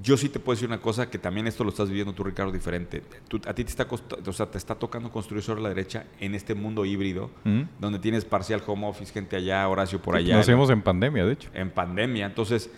Yo 0.01 0.17
sí 0.17 0.27
te 0.29 0.39
puedo 0.39 0.55
decir 0.55 0.67
una 0.67 0.79
cosa 0.81 1.09
que 1.09 1.19
también 1.19 1.45
esto 1.45 1.63
lo 1.63 1.69
estás 1.69 1.87
viviendo 1.87 2.13
tú, 2.13 2.23
Ricardo, 2.23 2.51
diferente. 2.51 3.03
Tú- 3.27 3.39
a 3.45 3.53
ti 3.53 3.63
te 3.63 3.69
está, 3.69 3.87
costa- 3.87 4.17
o 4.25 4.33
sea, 4.33 4.49
te 4.49 4.57
está 4.57 4.73
tocando 4.75 5.11
construir 5.11 5.43
sobre 5.43 5.61
la 5.61 5.69
derecha 5.69 6.05
en 6.19 6.33
este 6.35 6.55
mundo 6.55 6.83
híbrido, 6.85 7.29
¿Mm? 7.43 7.61
donde 7.79 7.99
tienes 7.99 8.25
parcial 8.25 8.61
home 8.65 8.87
office, 8.87 9.13
gente 9.13 9.35
allá, 9.35 9.67
Horacio 9.69 10.01
por 10.01 10.15
allá. 10.15 10.35
Nos 10.35 10.45
hacemos 10.47 10.69
en 10.71 10.81
pandemia, 10.81 11.25
de 11.25 11.33
hecho. 11.33 11.49
en 11.53 11.69
pandemia. 11.69 12.25
Entonces, 12.25 12.71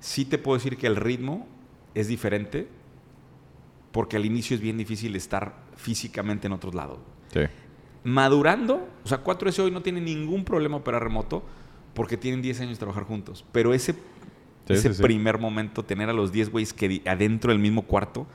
sí 0.00 0.24
te 0.24 0.38
puedo 0.38 0.56
decir 0.56 0.76
que 0.78 0.86
el 0.86 0.96
ritmo 0.96 1.46
es 1.94 2.08
diferente 2.08 2.66
porque 3.92 4.16
al 4.16 4.24
inicio 4.24 4.54
es 4.54 4.60
bien 4.62 4.76
difícil 4.78 5.14
estar 5.16 5.54
físicamente 5.76 6.46
en 6.46 6.52
otros 6.54 6.74
lados. 6.74 6.98
Sí. 7.32 7.40
Madurando, 8.04 8.86
o 9.04 9.08
sea, 9.08 9.24
4S 9.24 9.58
hoy 9.64 9.70
no 9.70 9.82
tiene 9.82 10.00
ningún 10.00 10.44
problema 10.44 10.76
operar 10.76 11.02
remoto 11.02 11.42
porque 11.94 12.16
tienen 12.16 12.42
10 12.42 12.60
años 12.60 12.72
de 12.72 12.78
trabajar 12.78 13.04
juntos. 13.04 13.44
Pero 13.52 13.72
ese, 13.74 13.94
Sí, 14.66 14.72
ese 14.72 14.88
sí, 14.90 14.94
sí. 14.94 15.02
primer 15.02 15.38
momento, 15.38 15.84
tener 15.84 16.08
a 16.08 16.12
los 16.12 16.32
10 16.32 16.50
güeyes 16.50 16.72
que 16.72 17.02
adentro 17.06 17.50
del 17.50 17.58
mismo 17.58 17.82
cuarto, 17.82 18.26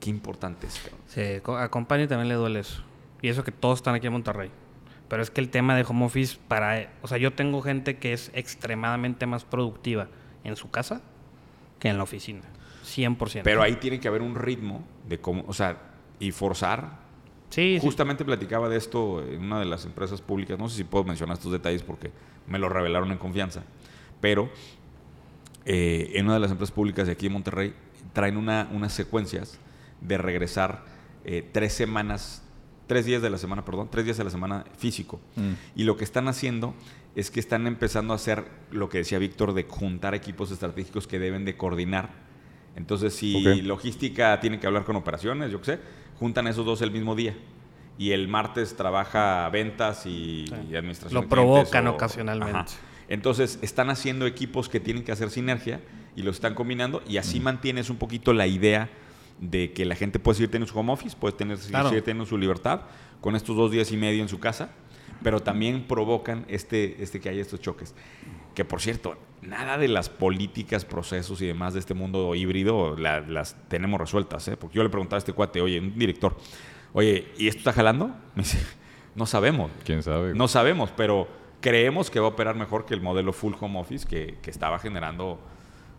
qué 0.00 0.10
importante 0.10 0.66
es. 0.66 0.78
cabrón. 0.78 1.00
Sí, 1.06 1.20
a 1.58 1.68
Company 1.68 2.06
también 2.06 2.28
le 2.28 2.34
duele 2.34 2.60
eso. 2.60 2.82
Y 3.22 3.28
eso 3.28 3.44
que 3.44 3.52
todos 3.52 3.78
están 3.78 3.94
aquí 3.94 4.06
en 4.06 4.12
Monterrey. 4.12 4.50
Pero 5.08 5.22
es 5.22 5.30
que 5.30 5.40
el 5.40 5.50
tema 5.50 5.76
de 5.76 5.84
home 5.86 6.04
office 6.06 6.36
para... 6.48 6.92
O 7.02 7.08
sea, 7.08 7.18
yo 7.18 7.32
tengo 7.32 7.62
gente 7.62 7.98
que 7.98 8.12
es 8.12 8.30
extremadamente 8.34 9.26
más 9.26 9.44
productiva 9.44 10.08
en 10.44 10.56
su 10.56 10.70
casa 10.70 11.00
que 11.78 11.88
en 11.88 11.96
la 11.96 12.02
oficina. 12.02 12.42
100%. 12.84 13.42
Pero 13.44 13.62
ahí 13.62 13.76
tiene 13.76 14.00
que 14.00 14.08
haber 14.08 14.22
un 14.22 14.34
ritmo 14.34 14.82
de 15.08 15.20
cómo, 15.20 15.44
o 15.46 15.52
sea, 15.52 15.78
y 16.18 16.32
forzar 16.32 17.05
Sí, 17.50 17.76
sí. 17.76 17.80
Justamente 17.80 18.24
platicaba 18.24 18.68
de 18.68 18.76
esto 18.76 19.22
en 19.22 19.44
una 19.44 19.58
de 19.58 19.66
las 19.66 19.84
empresas 19.84 20.20
públicas. 20.20 20.58
No 20.58 20.68
sé 20.68 20.76
si 20.78 20.84
puedo 20.84 21.04
mencionar 21.04 21.36
estos 21.36 21.52
detalles 21.52 21.82
porque 21.82 22.10
me 22.46 22.58
lo 22.58 22.68
revelaron 22.68 23.10
en 23.12 23.18
confianza. 23.18 23.62
Pero 24.20 24.50
eh, 25.64 26.12
en 26.14 26.26
una 26.26 26.34
de 26.34 26.40
las 26.40 26.50
empresas 26.50 26.74
públicas 26.74 27.06
de 27.06 27.12
aquí 27.12 27.26
en 27.26 27.32
Monterrey 27.32 27.74
traen 28.12 28.36
una, 28.36 28.68
unas 28.72 28.92
secuencias 28.92 29.58
de 30.00 30.18
regresar 30.18 30.84
eh, 31.24 31.48
tres 31.52 31.72
semanas, 31.72 32.42
tres 32.86 33.04
días 33.04 33.22
de 33.22 33.30
la 33.30 33.38
semana, 33.38 33.64
perdón, 33.64 33.88
tres 33.90 34.04
días 34.04 34.16
de 34.16 34.24
la 34.24 34.30
semana 34.30 34.64
físico. 34.78 35.20
Mm. 35.36 35.52
Y 35.74 35.84
lo 35.84 35.96
que 35.96 36.04
están 36.04 36.28
haciendo 36.28 36.74
es 37.16 37.30
que 37.30 37.40
están 37.40 37.66
empezando 37.66 38.12
a 38.12 38.16
hacer 38.16 38.44
lo 38.70 38.88
que 38.88 38.98
decía 38.98 39.18
Víctor 39.18 39.54
de 39.54 39.64
juntar 39.64 40.14
equipos 40.14 40.50
estratégicos 40.50 41.06
que 41.06 41.18
deben 41.18 41.44
de 41.44 41.56
coordinar. 41.56 42.10
Entonces, 42.76 43.14
si 43.14 43.62
logística 43.62 44.38
tiene 44.38 44.60
que 44.60 44.66
hablar 44.66 44.84
con 44.84 44.96
operaciones, 44.96 45.50
yo 45.50 45.60
qué 45.60 45.64
sé, 45.64 45.80
juntan 46.18 46.46
esos 46.46 46.64
dos 46.66 46.82
el 46.82 46.90
mismo 46.90 47.14
día. 47.14 47.34
Y 47.98 48.10
el 48.12 48.28
martes 48.28 48.76
trabaja 48.76 49.48
ventas 49.50 50.04
y, 50.06 50.44
Sí. 50.48 50.54
y 50.70 50.76
administración. 50.76 51.22
Lo 51.22 51.28
provocan 51.28 51.86
o- 51.86 51.92
ocasionalmente. 51.92 52.58
Ajá. 52.58 52.66
Entonces, 53.08 53.58
están 53.62 53.88
haciendo 53.88 54.26
equipos 54.26 54.68
que 54.68 54.80
tienen 54.80 55.04
que 55.04 55.12
hacer 55.12 55.30
sinergia 55.30 55.80
y 56.16 56.22
lo 56.22 56.30
están 56.30 56.54
combinando 56.54 57.02
y 57.08 57.18
así 57.18 57.40
mantienes 57.40 57.88
un 57.88 57.96
poquito 57.96 58.32
la 58.32 58.46
idea 58.46 58.90
de 59.40 59.72
que 59.72 59.84
la 59.84 59.94
gente 59.94 60.18
puede 60.18 60.36
seguir 60.36 60.50
teniendo 60.50 60.72
su 60.72 60.78
home 60.78 60.92
office, 60.92 61.16
puede 61.18 61.34
tener, 61.36 61.58
Claro. 61.58 61.88
seguir 61.88 62.02
teniendo 62.04 62.26
su 62.26 62.36
libertad 62.36 62.80
con 63.20 63.36
estos 63.36 63.56
dos 63.56 63.70
días 63.70 63.92
y 63.92 63.96
medio 63.96 64.22
en 64.22 64.28
su 64.28 64.40
casa, 64.40 64.70
pero 65.22 65.40
también 65.40 65.86
provocan 65.86 66.44
este, 66.48 67.02
este 67.02 67.20
que 67.20 67.28
haya 67.28 67.42
estos 67.42 67.60
choques. 67.60 67.94
Que 68.54 68.64
por 68.64 68.80
cierto, 68.80 69.16
nada 69.42 69.76
de 69.78 69.88
las 69.88 70.08
políticas, 70.08 70.84
procesos 70.84 71.40
y 71.42 71.46
demás 71.46 71.74
de 71.74 71.80
este 71.80 71.94
mundo 71.94 72.34
híbrido 72.34 72.96
la- 72.96 73.20
las 73.20 73.56
tenemos 73.68 74.00
resueltas, 74.00 74.46
¿eh? 74.48 74.56
Porque 74.56 74.76
yo 74.76 74.82
le 74.82 74.88
preguntaba 74.88 75.18
a 75.18 75.18
este 75.18 75.32
cuate, 75.32 75.60
oye, 75.60 75.78
un 75.78 75.98
director, 75.98 76.36
oye, 76.94 77.28
¿y 77.36 77.48
esto 77.48 77.58
está 77.58 77.72
jalando? 77.72 78.08
Me 78.34 78.42
dice, 78.42 78.58
no 79.14 79.26
sabemos. 79.26 79.70
¿Quién 79.84 80.02
sabe? 80.02 80.34
No 80.34 80.48
sabemos, 80.48 80.90
pero 80.96 81.28
creemos 81.60 82.10
que 82.10 82.18
va 82.20 82.26
a 82.26 82.30
operar 82.30 82.54
mejor 82.56 82.86
que 82.86 82.94
el 82.94 83.00
modelo 83.02 83.32
full 83.32 83.54
home 83.60 83.78
office 83.78 84.06
que, 84.06 84.38
que 84.40 84.50
estaba 84.50 84.78
generando 84.78 85.38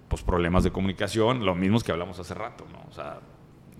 pues, 0.07 0.23
problemas 0.23 0.63
de 0.63 0.71
comunicación, 0.71 1.45
los 1.45 1.55
mismos 1.57 1.83
que 1.83 1.91
hablamos 1.91 2.17
hace 2.19 2.33
rato, 2.33 2.65
¿no? 2.71 2.79
O 2.89 2.93
sea, 2.93 3.19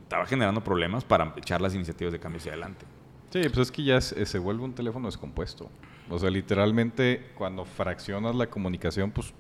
estaba 0.03 0.25
generando 0.25 0.63
problemas 0.63 1.03
para 1.03 1.33
echar 1.37 1.61
las 1.61 1.73
iniciativas 1.73 2.11
de 2.13 2.19
cambio 2.19 2.39
hacia 2.39 2.51
adelante. 2.51 2.85
Sí, 3.31 3.41
pues 3.49 3.57
es 3.67 3.71
que 3.71 3.83
ya 3.83 3.99
se, 4.01 4.25
se 4.25 4.39
vuelve 4.39 4.63
un 4.63 4.73
teléfono 4.73 5.07
descompuesto. 5.07 5.69
O 6.09 6.17
sea, 6.17 6.29
literalmente 6.29 7.31
cuando 7.35 7.65
fraccionas 7.65 8.35
la 8.35 8.47
comunicación, 8.49 9.11
pues 9.11 9.33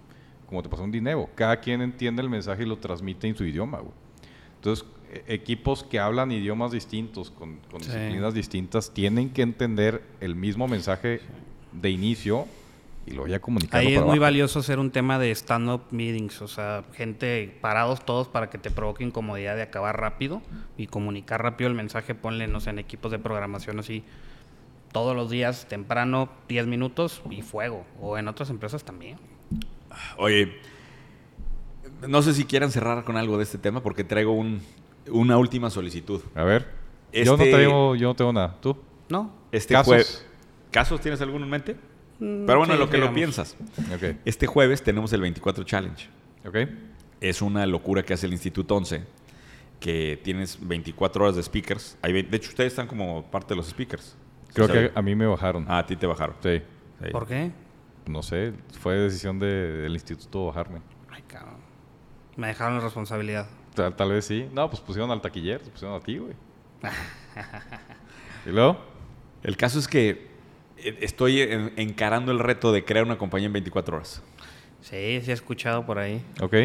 como 0.45 0.61
te 0.63 0.69
pasa 0.69 0.83
un 0.83 0.91
dinero, 0.91 1.29
cada 1.35 1.59
quien 1.59 1.81
entiende 1.81 2.21
el 2.21 2.29
mensaje 2.29 2.63
y 2.63 2.65
lo 2.65 2.77
transmite 2.77 3.27
en 3.27 3.35
su 3.35 3.43
idioma, 3.45 3.79
güey. 3.79 3.93
Entonces, 4.55 4.85
e- 5.11 5.23
equipos 5.33 5.83
que 5.83 5.99
hablan 5.99 6.31
idiomas 6.31 6.71
distintos, 6.71 7.31
con, 7.31 7.57
con 7.71 7.81
Sí. 7.81 7.91
disciplinas 7.91 8.33
distintas, 8.33 8.93
tienen 8.93 9.29
que 9.29 9.41
entender 9.41 10.03
el 10.19 10.35
mismo 10.35 10.67
mensaje 10.67 11.21
de 11.71 11.89
inicio 11.89 12.45
y 13.07 13.11
luego 13.11 13.27
ya 13.27 13.39
comunicarlo 13.39 13.79
Ahí 13.87 13.93
es 13.95 14.01
muy 14.01 14.09
abajo. 14.09 14.21
valioso 14.21 14.59
hacer 14.59 14.79
un 14.79 14.91
tema 14.91 15.17
de 15.17 15.31
stand-up 15.31 15.81
meetings, 15.91 16.41
o 16.41 16.47
sea, 16.47 16.83
gente 16.93 17.57
parados 17.61 18.05
todos 18.05 18.27
para 18.27 18.49
que 18.49 18.57
te 18.57 18.69
provoque 18.69 19.03
incomodidad 19.03 19.55
de 19.55 19.61
acabar 19.63 19.99
rápido 19.99 20.41
y 20.77 20.87
comunicar 20.87 21.41
rápido 21.41 21.69
el 21.69 21.73
mensaje, 21.75 22.13
ponle, 22.15 22.47
no 22.47 22.59
sé, 22.59 22.69
en 22.71 22.79
equipos 22.79 23.11
de 23.11 23.19
programación 23.19 23.79
así, 23.79 24.03
todos 24.91 25.15
los 25.15 25.29
días, 25.29 25.67
temprano, 25.67 26.29
10 26.49 26.67
minutos 26.67 27.21
y 27.29 27.41
fuego, 27.41 27.85
o 28.01 28.17
en 28.17 28.27
otras 28.27 28.49
empresas 28.49 28.83
también. 28.83 29.17
Oye, 30.17 30.53
no 32.07 32.21
sé 32.21 32.33
si 32.33 32.45
quieran 32.45 32.71
cerrar 32.71 33.03
con 33.03 33.17
algo 33.17 33.37
de 33.37 33.43
este 33.43 33.57
tema 33.57 33.81
porque 33.81 34.03
traigo 34.03 34.33
un- 34.33 34.61
una 35.09 35.37
última 35.37 35.69
solicitud. 35.69 36.21
A 36.35 36.43
ver, 36.43 36.67
yo, 37.13 37.37
no 37.37 37.43
Este- 37.43 37.57
tengo, 37.57 37.95
yo 37.95 38.09
no 38.09 38.15
tengo 38.15 38.33
nada. 38.33 38.55
¿Tú? 38.61 38.77
¿No? 39.09 39.31
Este 39.51 39.73
Casos. 39.73 39.93
jue- 39.95 40.71
¿Casos 40.71 40.99
tienes 40.99 41.21
alguno 41.21 41.45
en 41.45 41.49
mente? 41.51 41.75
Mm, 42.19 42.45
Pero 42.45 42.57
bueno, 42.59 42.73
sí, 42.73 42.79
lo 42.79 42.89
que 42.89 42.97
lo 42.97 43.13
piensas. 43.13 43.55
Este 44.25 44.47
jueves 44.47 44.83
tenemos 44.83 45.13
el 45.13 45.21
24 45.21 45.63
Challenge. 45.63 46.07
Ok. 46.45 46.55
Es 47.21 47.41
una 47.41 47.65
locura 47.65 48.03
que 48.03 48.13
hace 48.13 48.25
el 48.27 48.31
Instituto 48.33 48.75
11, 48.75 49.03
que 49.79 50.19
tienes 50.23 50.57
24 50.61 51.23
horas 51.23 51.35
de 51.35 51.43
speakers. 51.43 51.97
Hay 52.01 52.13
de 52.23 52.37
hecho, 52.37 52.49
ustedes 52.49 52.73
están 52.73 52.87
como 52.87 53.23
parte 53.29 53.49
de 53.53 53.55
los 53.57 53.67
speakers. 53.67 54.15
Creo 54.53 54.67
¿Sí 54.67 54.73
que 54.73 54.91
a 54.95 55.01
mí 55.01 55.15
me 55.15 55.25
bajaron. 55.27 55.65
Ah, 55.67 55.79
a 55.79 55.85
ti 55.85 55.95
te 55.95 56.07
bajaron. 56.07 56.35
Sí. 56.41 56.61
Sí. 57.03 57.09
¿Por 57.11 57.27
qué? 57.27 57.51
No 58.07 58.23
sé, 58.23 58.53
fue 58.79 58.95
decisión 58.95 59.37
de- 59.39 59.47
del 59.83 59.93
instituto 59.93 60.45
bajarme. 60.47 60.79
Ay, 61.11 61.21
cabrón. 61.27 61.57
Me 62.37 62.47
dejaron 62.47 62.75
la 62.75 62.81
responsabilidad. 62.81 63.47
Tal, 63.75 63.95
tal 63.95 64.11
vez 64.11 64.25
sí. 64.25 64.47
No, 64.53 64.69
pues 64.69 64.81
pusieron 64.81 65.11
al 65.11 65.21
taquillero, 65.21 65.59
te 65.59 65.69
pusieron 65.69 65.95
a 65.97 65.99
ti, 65.99 66.17
güey. 66.17 66.33
¿Y 68.45 68.49
luego? 68.49 68.77
El 69.43 69.57
caso 69.57 69.77
es 69.79 69.87
que 69.87 70.26
estoy 70.83 71.41
en- 71.41 71.73
encarando 71.77 72.31
el 72.31 72.39
reto 72.39 72.71
de 72.71 72.83
crear 72.85 73.05
una 73.05 73.17
compañía 73.17 73.47
en 73.47 73.53
24 73.53 73.97
horas. 73.97 74.21
Sí, 74.81 75.19
sí 75.23 75.31
he 75.31 75.33
escuchado 75.33 75.85
por 75.85 75.99
ahí. 75.99 76.21
Ok. 76.41 76.55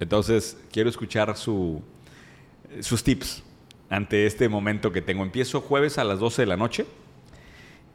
Entonces, 0.00 0.58
quiero 0.72 0.88
escuchar 0.90 1.36
su, 1.36 1.82
sus 2.80 3.02
tips 3.04 3.42
ante 3.88 4.26
este 4.26 4.48
momento 4.48 4.92
que 4.92 5.02
tengo. 5.02 5.22
Empiezo 5.22 5.60
jueves 5.60 5.98
a 5.98 6.04
las 6.04 6.18
12 6.18 6.42
de 6.42 6.46
la 6.46 6.56
noche 6.56 6.86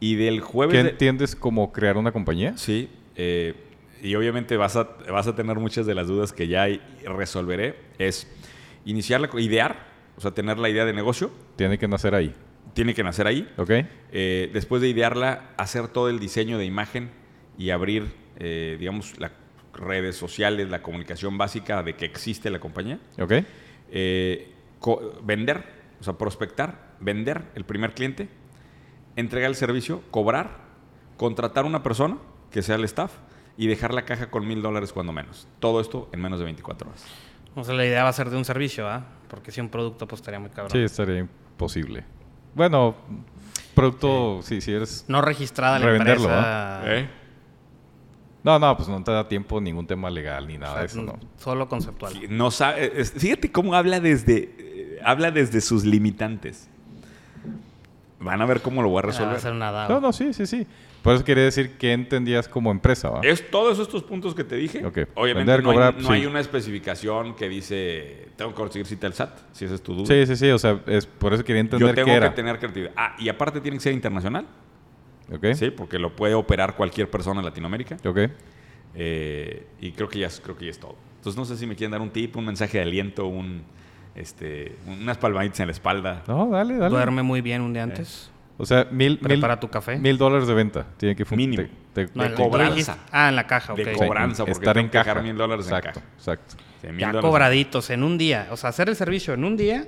y 0.00 0.14
del 0.14 0.40
jueves... 0.40 0.76
¿Qué 0.76 0.82
de- 0.84 0.90
entiendes 0.90 1.34
como 1.34 1.72
crear 1.72 1.96
una 1.96 2.12
compañía? 2.12 2.56
Sí, 2.56 2.88
eh, 3.16 3.54
y 4.02 4.14
obviamente 4.14 4.56
vas 4.56 4.76
a, 4.76 4.84
vas 5.10 5.26
a 5.26 5.34
tener 5.34 5.56
muchas 5.58 5.86
de 5.86 5.94
las 5.94 6.06
dudas 6.06 6.32
que 6.32 6.48
ya 6.48 6.66
resolveré. 7.04 7.76
Es 7.98 8.26
iniciar, 8.84 9.20
la, 9.20 9.30
idear, 9.40 9.86
o 10.16 10.20
sea, 10.20 10.30
tener 10.32 10.58
la 10.58 10.68
idea 10.68 10.84
de 10.84 10.92
negocio, 10.92 11.30
Tiene 11.56 11.78
que 11.78 11.88
nacer 11.88 12.14
ahí. 12.14 12.34
Tiene 12.74 12.94
que 12.94 13.02
nacer 13.02 13.26
ahí. 13.26 13.48
¿Ok? 13.56 13.70
Eh, 14.12 14.50
después 14.52 14.82
de 14.82 14.88
idearla, 14.88 15.50
hacer 15.56 15.88
todo 15.88 16.08
el 16.08 16.18
diseño 16.18 16.58
de 16.58 16.64
imagen 16.64 17.10
y 17.58 17.70
abrir, 17.70 18.12
eh, 18.38 18.76
digamos, 18.78 19.18
las 19.18 19.32
redes 19.72 20.16
sociales, 20.16 20.68
la 20.68 20.82
comunicación 20.82 21.38
básica 21.38 21.82
de 21.82 21.94
que 21.94 22.04
existe 22.04 22.50
la 22.50 22.60
compañía. 22.60 22.98
¿Ok? 23.18 23.32
Eh, 23.90 24.52
vender, 25.22 25.64
o 26.00 26.04
sea, 26.04 26.14
prospectar, 26.14 26.94
vender 27.00 27.44
el 27.54 27.64
primer 27.64 27.94
cliente, 27.94 28.28
entregar 29.16 29.48
el 29.48 29.56
servicio, 29.56 30.02
cobrar, 30.10 30.64
contratar 31.16 31.64
una 31.64 31.82
persona 31.82 32.18
que 32.50 32.62
sea 32.62 32.76
el 32.76 32.84
staff 32.84 33.12
y 33.56 33.66
dejar 33.66 33.94
la 33.94 34.04
caja 34.04 34.30
con 34.30 34.46
mil 34.46 34.62
dólares 34.62 34.92
cuando 34.92 35.12
menos. 35.12 35.48
Todo 35.60 35.80
esto 35.80 36.08
en 36.12 36.20
menos 36.20 36.38
de 36.38 36.44
24 36.44 36.88
horas. 36.88 37.04
O 37.54 37.64
sea, 37.64 37.74
la 37.74 37.86
idea 37.86 38.02
va 38.02 38.10
a 38.10 38.12
ser 38.12 38.28
de 38.28 38.36
un 38.36 38.44
servicio, 38.44 38.86
¿ah? 38.86 39.06
Porque 39.28 39.50
si 39.50 39.60
un 39.62 39.70
producto, 39.70 40.06
pues 40.06 40.20
estaría 40.20 40.38
muy 40.38 40.50
cabrón. 40.50 40.72
Sí, 40.72 40.78
estaría 40.78 41.20
imposible. 41.20 42.04
Bueno, 42.56 42.96
producto, 43.74 44.40
sí, 44.42 44.60
si 44.60 44.72
eres... 44.72 45.04
No 45.06 45.20
registrada 45.20 45.78
la 45.78 45.84
Revenderlo, 45.86 46.24
empresa. 46.24 46.82
¿Eh? 46.86 47.08
No, 48.42 48.58
no, 48.58 48.76
pues 48.76 48.88
no 48.88 49.02
te 49.04 49.10
da 49.12 49.28
tiempo 49.28 49.60
ningún 49.60 49.86
tema 49.86 50.08
legal 50.08 50.48
ni 50.48 50.56
O 50.56 50.60
nada 50.60 50.72
sea, 50.72 50.80
de 50.80 50.86
eso, 50.86 51.02
¿no? 51.02 51.18
Solo 51.38 51.68
conceptual. 51.68 52.14
No 52.30 52.50
sabe, 52.50 52.98
es- 53.00 53.12
fíjate 53.12 53.52
cómo 53.52 53.74
habla 53.74 54.00
desde, 54.00 54.54
eh, 54.58 55.00
habla 55.04 55.30
desde 55.30 55.60
sus 55.60 55.84
limitantes. 55.84 56.68
Van 58.18 58.40
a 58.40 58.46
ver 58.46 58.62
cómo 58.62 58.82
lo 58.82 58.88
voy 58.88 59.00
a 59.00 59.02
va 59.02 59.08
resolver. 59.08 59.36
a 59.36 59.40
ser 59.40 59.54
nada. 59.54 59.88
No, 59.88 60.00
no, 60.00 60.12
sí, 60.12 60.32
sí, 60.32 60.46
sí. 60.46 60.66
Por 61.02 61.14
eso 61.14 61.24
quería 61.24 61.44
decir 61.44 61.76
que 61.78 61.92
entendías 61.92 62.48
como 62.48 62.70
empresa, 62.70 63.10
¿va? 63.10 63.20
Es 63.22 63.50
todos 63.50 63.78
estos 63.78 64.02
puntos 64.02 64.34
que 64.34 64.42
te 64.42 64.56
dije. 64.56 64.84
Ok. 64.84 64.98
Obviamente 65.14 65.52
Vender, 65.52 65.62
no, 65.62 65.70
hay, 65.70 65.74
cobrar, 65.76 65.94
no 66.00 66.08
sí. 66.08 66.12
hay 66.14 66.26
una 66.26 66.40
especificación 66.40 67.36
que 67.36 67.48
dice 67.48 68.28
tengo 68.36 68.50
que 68.52 68.56
conseguir 68.56 68.86
cita 68.86 69.06
al 69.06 69.12
SAT, 69.14 69.38
si 69.52 69.66
esa 69.66 69.74
es 69.74 69.82
tu 69.82 69.94
duda. 69.94 70.06
Sí, 70.06 70.26
sí, 70.26 70.34
sí, 70.36 70.50
o 70.50 70.58
sea, 70.58 70.80
es 70.86 71.06
por 71.06 71.34
eso 71.34 71.44
quería 71.44 71.60
entender 71.60 71.88
Yo 71.88 71.94
tengo 71.94 72.06
qué 72.06 72.14
era. 72.14 72.30
que 72.30 72.36
tener 72.36 72.58
creatividad. 72.58 72.92
Ah, 72.96 73.14
y 73.18 73.28
aparte 73.28 73.60
tiene 73.60 73.76
que 73.76 73.82
ser 73.82 73.92
internacional, 73.92 74.46
¿Ok? 75.32 75.46
sí, 75.54 75.70
porque 75.70 75.98
lo 75.98 76.16
puede 76.16 76.34
operar 76.34 76.74
cualquier 76.74 77.10
persona 77.10 77.40
en 77.40 77.46
Latinoamérica. 77.46 77.96
¿Ok? 78.04 78.18
Eh, 78.94 79.66
y 79.80 79.92
creo 79.92 80.08
que 80.08 80.18
ya 80.20 80.26
es, 80.28 80.40
creo 80.40 80.56
que 80.56 80.64
ya 80.64 80.70
es 80.70 80.78
todo. 80.80 80.96
Entonces 81.18 81.36
no 81.38 81.44
sé 81.44 81.56
si 81.56 81.66
me 81.66 81.76
quieren 81.76 81.92
dar 81.92 82.00
un 82.00 82.10
tip, 82.10 82.36
un 82.36 82.46
mensaje 82.46 82.78
de 82.78 82.84
aliento, 82.84 83.26
un 83.26 83.62
este, 84.16 84.76
unas 84.86 85.18
palmaditas 85.18 85.60
en 85.60 85.66
la 85.66 85.72
espalda. 85.72 86.22
No, 86.26 86.48
dale, 86.50 86.76
dale. 86.76 86.90
Duerme 86.94 87.22
muy 87.22 87.40
bien 87.42 87.62
un 87.62 87.72
día 87.72 87.82
antes. 87.84 88.30
O 88.58 88.64
sea, 88.64 88.84
mil, 88.90 89.12
mil, 89.12 89.18
Prepara 89.20 89.60
tu 89.60 89.68
café. 89.68 89.98
mil 89.98 90.16
dólares 90.16 90.48
de 90.48 90.54
venta. 90.54 90.86
Tiene 90.96 91.14
que 91.14 91.24
fun- 91.26 91.36
Mínimo. 91.36 91.64
te- 91.92 92.06
te- 92.06 92.12
No, 92.14 92.24
de 92.24 92.34
cobranza. 92.34 92.98
Ah, 93.12 93.28
en 93.28 93.36
la 93.36 93.46
caja, 93.46 93.74
ok. 93.74 93.78
De 93.78 93.92
cobranza, 93.92 94.44
porque 94.44 94.52
estar 94.52 94.78
en 94.78 94.88
caja. 94.88 95.14
mil 95.20 95.36
dólares 95.36 95.66
en 95.68 95.74
exacto, 95.74 96.00
caja. 96.00 96.12
Exacto. 96.16 96.54
Mil 96.90 96.98
Ya 97.00 97.12
cobraditos 97.20 97.90
en 97.90 98.02
un 98.02 98.16
día. 98.16 98.48
O 98.50 98.56
sea, 98.56 98.70
hacer 98.70 98.88
el 98.88 98.96
servicio 98.96 99.34
en 99.34 99.44
un 99.44 99.56
día. 99.56 99.86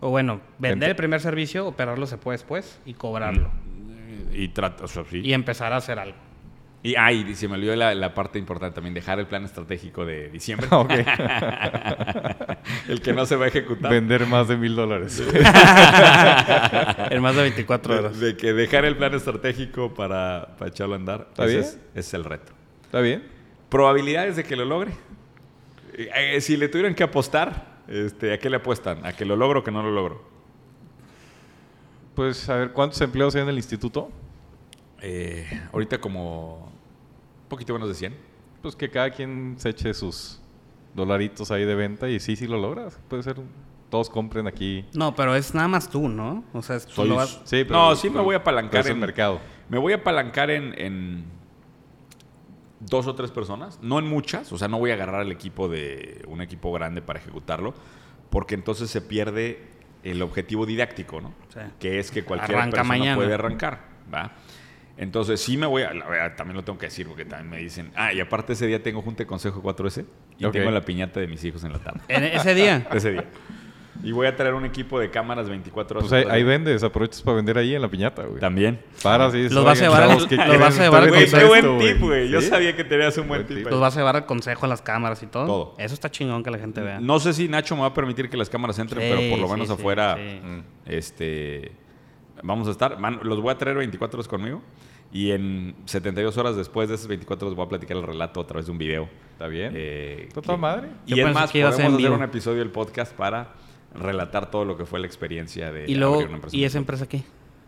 O 0.00 0.10
bueno, 0.10 0.40
vender 0.58 0.88
Ent- 0.88 0.90
el 0.90 0.96
primer 0.96 1.20
servicio, 1.20 1.66
operarlo 1.66 2.06
se 2.06 2.18
puede 2.18 2.36
después 2.38 2.78
y 2.86 2.94
cobrarlo. 2.94 3.50
Y 4.32 4.48
trata, 4.48 4.84
o 4.84 4.88
sea, 4.88 5.04
sí. 5.10 5.20
Y 5.24 5.32
empezar 5.32 5.72
a 5.72 5.76
hacer 5.76 5.98
algo. 5.98 6.16
Y 6.86 6.94
ay, 6.94 7.34
se 7.34 7.48
me 7.48 7.54
olvidó 7.54 7.74
la, 7.74 7.96
la 7.96 8.14
parte 8.14 8.38
importante 8.38 8.76
también, 8.76 8.94
dejar 8.94 9.18
el 9.18 9.26
plan 9.26 9.44
estratégico 9.44 10.06
de 10.06 10.28
diciembre. 10.28 10.68
Ok. 10.76 10.92
el 12.88 13.00
que 13.00 13.12
no 13.12 13.26
se 13.26 13.34
va 13.34 13.46
a 13.46 13.48
ejecutar. 13.48 13.90
Vender 13.90 14.24
más 14.26 14.46
de 14.46 14.56
mil 14.56 14.76
dólares. 14.76 15.20
en 17.10 17.22
más 17.22 17.34
de 17.34 17.42
24 17.42 17.92
De, 17.92 17.98
horas. 17.98 18.20
de 18.20 18.36
que 18.36 18.52
dejar 18.52 18.84
el 18.84 18.96
plan 18.96 19.12
estratégico 19.14 19.94
para, 19.94 20.54
para 20.56 20.70
echarlo 20.70 20.94
a 20.94 20.98
andar. 20.98 21.26
¿Está 21.30 21.46
Ese 21.46 21.52
bien? 21.54 21.64
Es, 21.64 21.74
ese 21.74 21.80
es 21.98 22.14
el 22.14 22.22
reto. 22.22 22.52
¿Está 22.84 23.00
bien? 23.00 23.24
Probabilidades 23.68 24.36
de 24.36 24.44
que 24.44 24.54
lo 24.54 24.64
logre. 24.64 24.92
Eh, 25.92 26.40
si 26.40 26.56
le 26.56 26.68
tuvieran 26.68 26.94
que 26.94 27.02
apostar, 27.02 27.80
este, 27.88 28.32
¿a 28.32 28.38
qué 28.38 28.48
le 28.48 28.58
apuestan? 28.58 29.04
¿A 29.04 29.12
que 29.12 29.24
lo 29.24 29.34
logro 29.34 29.58
o 29.58 29.64
que 29.64 29.72
no 29.72 29.82
lo 29.82 29.90
logro? 29.90 30.22
Pues, 32.14 32.48
a 32.48 32.54
ver, 32.58 32.70
¿cuántos 32.70 33.00
empleados 33.00 33.34
hay 33.34 33.42
en 33.42 33.48
el 33.48 33.56
instituto? 33.56 34.12
Eh, 35.02 35.46
ahorita 35.72 35.98
como 35.98 36.75
poquito 37.48 37.72
menos 37.72 37.88
de 37.88 37.94
100. 37.94 38.16
Pues 38.62 38.74
que 38.76 38.90
cada 38.90 39.10
quien 39.10 39.54
se 39.58 39.70
eche 39.70 39.94
sus 39.94 40.40
dolaritos 40.94 41.50
ahí 41.50 41.64
de 41.64 41.74
venta 41.74 42.08
y 42.08 42.18
sí, 42.20 42.36
sí 42.36 42.46
lo 42.46 42.58
logras. 42.58 42.98
Puede 43.08 43.22
ser, 43.22 43.36
todos 43.90 44.08
compren 44.10 44.46
aquí. 44.46 44.84
No, 44.94 45.14
pero 45.14 45.34
es 45.36 45.54
nada 45.54 45.68
más 45.68 45.88
tú, 45.90 46.08
¿no? 46.08 46.42
O 46.52 46.62
sea, 46.62 46.76
es- 46.76 46.86
tú 46.86 46.92
Soy- 46.92 47.08
lo 47.08 47.16
vas- 47.16 47.40
Sí, 47.44 47.64
No, 47.68 47.94
sí 47.94 48.10
me 48.10 48.20
voy 48.20 48.34
a 48.34 48.38
apalancar 48.38 48.70
pero 48.70 48.80
es 48.80 48.86
el 48.86 48.92
en- 48.94 49.00
mercado. 49.00 49.40
Me 49.68 49.78
voy 49.78 49.92
a 49.92 49.96
apalancar 49.96 50.50
en, 50.50 50.74
en 50.78 51.24
dos 52.80 53.06
o 53.06 53.14
tres 53.14 53.30
personas, 53.30 53.78
no 53.82 53.98
en 53.98 54.06
muchas, 54.06 54.52
o 54.52 54.58
sea, 54.58 54.68
no 54.68 54.78
voy 54.78 54.90
a 54.90 54.94
agarrar 54.94 55.22
el 55.22 55.32
equipo 55.32 55.68
de 55.68 56.22
un 56.28 56.40
equipo 56.42 56.72
grande 56.72 57.00
para 57.02 57.18
ejecutarlo, 57.18 57.74
porque 58.30 58.54
entonces 58.54 58.90
se 58.90 59.00
pierde 59.00 59.64
el 60.02 60.20
objetivo 60.22 60.66
didáctico, 60.66 61.20
¿no? 61.20 61.32
Sí. 61.48 61.60
Que 61.80 61.98
es 61.98 62.10
que 62.10 62.22
cualquier 62.22 62.58
Arranca 62.58 62.76
persona 62.78 62.98
mañana. 62.98 63.16
puede 63.16 63.34
arrancar, 63.34 63.80
¿va? 64.12 64.32
Entonces 64.96 65.40
sí 65.40 65.56
me 65.56 65.66
voy 65.66 65.82
a, 65.82 65.92
la 65.92 66.06
verdad, 66.06 66.36
también 66.36 66.56
lo 66.56 66.64
tengo 66.64 66.78
que 66.78 66.86
decir, 66.86 67.06
porque 67.06 67.24
también 67.24 67.50
me 67.50 67.58
dicen, 67.58 67.90
ah, 67.96 68.12
y 68.12 68.20
aparte 68.20 68.54
ese 68.54 68.66
día 68.66 68.82
tengo 68.82 69.02
junta 69.02 69.24
de 69.24 69.26
consejo 69.26 69.62
4S 69.62 70.04
y 70.38 70.50
tengo 70.50 70.70
la 70.70 70.80
piñata 70.80 71.20
de 71.20 71.26
mis 71.26 71.44
hijos 71.44 71.64
en 71.64 71.72
la 71.72 71.78
tarde. 71.78 72.00
En 72.08 72.24
ese 72.24 72.54
día. 72.54 72.86
ese 72.92 73.12
día. 73.12 73.24
Y 74.02 74.12
voy 74.12 74.26
a 74.26 74.36
traer 74.36 74.54
un 74.54 74.64
equipo 74.64 75.00
de 75.00 75.10
cámaras 75.10 75.48
24 75.48 75.98
horas. 75.98 76.10
Pues 76.10 76.26
ahí, 76.26 76.42
vendes, 76.42 76.82
aprovechas 76.82 77.22
para 77.22 77.36
vender 77.36 77.58
ahí 77.58 77.74
en 77.74 77.82
la 77.82 77.88
piñata, 77.88 78.24
güey. 78.24 78.40
También. 78.40 78.80
Para, 79.02 79.30
sí. 79.30 79.48
Los 79.48 79.64
vas 79.64 79.80
a 79.80 79.84
llevar 79.84 80.02
al- 80.02 80.08
chavos, 80.10 80.26
¿qué 80.26 80.36
los 80.36 80.58
vas 80.58 80.78
a 80.78 80.82
llevar 80.82 81.02
al 81.04 81.08
Güey, 81.08 81.30
qué 81.30 81.44
buen 81.44 81.78
tip, 81.78 82.00
güey. 82.00 82.28
Yo 82.28 82.40
¿Sí? 82.40 82.48
sabía 82.48 82.76
que 82.76 82.84
tenías 82.84 83.16
un 83.18 83.28
buen 83.28 83.46
Buen 83.46 83.62
tip. 83.62 83.70
Los 83.70 83.80
vas 83.80 83.96
a 83.96 84.00
llevar 84.00 84.16
al 84.16 84.26
consejo, 84.26 84.66
a 84.66 84.68
las 84.68 84.82
cámaras 84.82 85.22
y 85.22 85.26
todo. 85.26 85.46
Todo. 85.46 85.74
Eso 85.78 85.94
está 85.94 86.10
chingón 86.10 86.42
que 86.42 86.50
la 86.50 86.58
gente 86.58 86.80
vea. 86.82 87.00
No 87.00 87.18
sé 87.20 87.32
si 87.32 87.48
Nacho 87.48 87.74
me 87.74 87.82
va 87.82 87.88
a 87.88 87.94
permitir 87.94 88.28
que 88.28 88.36
las 88.36 88.50
cámaras 88.50 88.78
entren, 88.78 89.02
Sí, 89.02 89.08
pero 89.08 89.30
por 89.30 89.38
lo 89.40 89.48
menos 89.48 89.68
sí, 89.68 89.74
afuera, 89.74 90.16
sí. 90.16 90.40
Mm. 90.42 90.62
este, 90.86 91.72
vamos 92.42 92.68
a 92.68 92.70
estar. 92.70 92.98
los 93.24 93.40
voy 93.40 93.50
a 93.52 93.58
traer 93.58 93.76
24 93.76 94.18
horas 94.18 94.28
conmigo 94.28 94.62
y 95.12 95.30
en 95.30 95.74
72 95.84 96.36
horas 96.38 96.56
después 96.56 96.88
de 96.88 96.96
esas 96.96 97.06
24 97.08 97.46
horas 97.48 97.56
voy 97.56 97.66
a 97.66 97.68
platicar 97.68 97.96
el 97.96 98.02
relato 98.02 98.40
a 98.40 98.46
través 98.46 98.66
de 98.66 98.72
un 98.72 98.78
video. 98.78 99.08
Está 99.32 99.46
bien. 99.46 99.72
Eh, 99.76 100.24
Está 100.28 100.40
que- 100.40 100.46
toda 100.46 100.58
madre. 100.58 100.88
Y 101.06 101.20
es 101.20 101.32
más, 101.34 101.50
podemos 101.52 101.74
hacer 101.78 102.10
un 102.10 102.22
episodio 102.22 102.58
del 102.58 102.70
podcast 102.70 103.14
para 103.14 103.54
relatar 103.94 104.50
todo 104.50 104.64
lo 104.64 104.76
que 104.76 104.84
fue 104.84 104.98
la 105.00 105.06
experiencia 105.06 105.72
de 105.72 105.90
y 105.90 105.94
luego, 105.94 106.14
abrir 106.14 106.28
una 106.28 106.36
empresa. 106.36 106.56
¿y 106.56 106.64
esa 106.64 106.78
empresa 106.78 107.08
qué? 107.08 107.22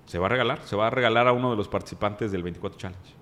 Se 0.06 0.18
va 0.18 0.26
a 0.26 0.28
regalar, 0.30 0.60
se 0.64 0.74
va 0.76 0.86
a 0.86 0.90
regalar 0.90 1.26
a 1.28 1.32
uno 1.32 1.50
de 1.50 1.56
los 1.56 1.68
participantes 1.68 2.32
del 2.32 2.42
24 2.42 2.78
Challenge. 2.78 3.14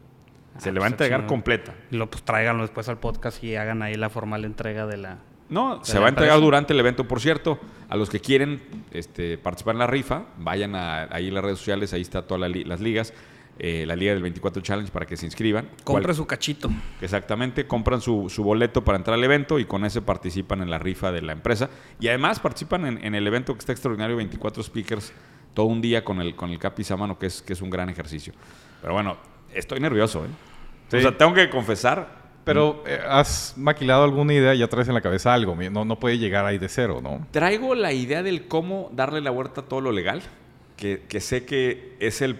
Se 0.58 0.70
Ah, 0.70 0.72
le 0.72 0.80
va 0.80 0.86
a 0.86 0.88
pues, 0.88 0.92
entregar 0.92 1.26
completa. 1.26 1.74
Y 1.90 1.96
lo 1.96 2.08
pues 2.08 2.22
tráiganlo 2.22 2.62
después 2.62 2.88
al 2.88 2.98
podcast 2.98 3.42
y 3.44 3.56
hagan 3.56 3.82
ahí 3.82 3.94
la 3.94 4.08
formal 4.08 4.44
entrega 4.44 4.86
de 4.86 4.96
la. 4.96 5.18
No, 5.48 5.84
se 5.84 5.98
va 5.98 6.06
a 6.06 6.08
entregar 6.08 6.40
durante 6.40 6.72
el 6.72 6.80
evento. 6.80 7.06
Por 7.06 7.20
cierto, 7.20 7.58
a 7.88 7.96
los 7.96 8.10
que 8.10 8.20
quieren 8.20 8.62
este, 8.90 9.38
participar 9.38 9.74
en 9.76 9.78
la 9.78 9.86
rifa, 9.86 10.24
vayan 10.38 10.74
a, 10.74 11.04
ahí 11.14 11.28
en 11.28 11.34
las 11.34 11.44
redes 11.44 11.58
sociales, 11.58 11.92
ahí 11.92 12.00
está 12.02 12.22
todas 12.26 12.40
la 12.40 12.48
li- 12.48 12.64
las 12.64 12.80
ligas, 12.80 13.12
eh, 13.58 13.84
la 13.86 13.94
liga 13.96 14.12
del 14.12 14.22
24 14.22 14.60
Challenge 14.60 14.90
para 14.90 15.06
que 15.06 15.16
se 15.16 15.24
inscriban. 15.24 15.68
Compre 15.84 16.04
Cual- 16.06 16.14
su 16.16 16.26
cachito. 16.26 16.68
Exactamente, 17.00 17.66
compran 17.66 18.00
su, 18.00 18.28
su 18.28 18.42
boleto 18.42 18.82
para 18.84 18.98
entrar 18.98 19.14
al 19.14 19.22
evento 19.24 19.58
y 19.60 19.64
con 19.66 19.84
ese 19.84 20.02
participan 20.02 20.62
en 20.62 20.70
la 20.70 20.78
rifa 20.78 21.12
de 21.12 21.22
la 21.22 21.32
empresa. 21.32 21.70
Y 22.00 22.08
además 22.08 22.40
participan 22.40 22.84
en, 22.86 23.04
en 23.04 23.14
el 23.14 23.26
evento 23.26 23.54
que 23.54 23.60
está 23.60 23.72
extraordinario, 23.72 24.16
24 24.16 24.62
speakers, 24.64 25.12
todo 25.54 25.66
un 25.66 25.80
día 25.80 26.04
con 26.04 26.20
el, 26.20 26.34
con 26.34 26.50
el 26.50 26.58
Capi 26.58 26.82
Samano, 26.84 27.18
que 27.18 27.26
es, 27.26 27.40
que 27.40 27.52
es 27.52 27.62
un 27.62 27.70
gran 27.70 27.88
ejercicio. 27.88 28.32
Pero 28.82 28.94
bueno, 28.94 29.16
estoy 29.54 29.78
nervioso, 29.80 30.24
¿eh? 30.24 30.28
Sí. 30.88 30.96
O 30.98 31.00
sea, 31.00 31.16
tengo 31.16 31.32
que 31.34 31.48
confesar, 31.48 32.25
Pero 32.46 32.84
eh, 32.86 33.00
has 33.08 33.54
maquilado 33.56 34.04
alguna 34.04 34.32
idea 34.32 34.54
ya 34.54 34.68
traes 34.68 34.86
en 34.86 34.94
la 34.94 35.00
cabeza 35.00 35.34
algo. 35.34 35.56
No, 35.68 35.84
no 35.84 35.98
puede 35.98 36.16
llegar 36.16 36.46
ahí 36.46 36.58
de 36.58 36.68
cero, 36.68 37.00
¿no? 37.02 37.26
Traigo 37.32 37.74
la 37.74 37.92
idea 37.92 38.22
del 38.22 38.46
cómo 38.46 38.88
darle 38.94 39.20
la 39.20 39.32
vuelta 39.32 39.62
a 39.62 39.64
todo 39.64 39.80
lo 39.80 39.90
legal, 39.90 40.22
que, 40.76 41.02
que 41.08 41.18
sé 41.18 41.44
que 41.44 41.96
es 41.98 42.22
el, 42.22 42.38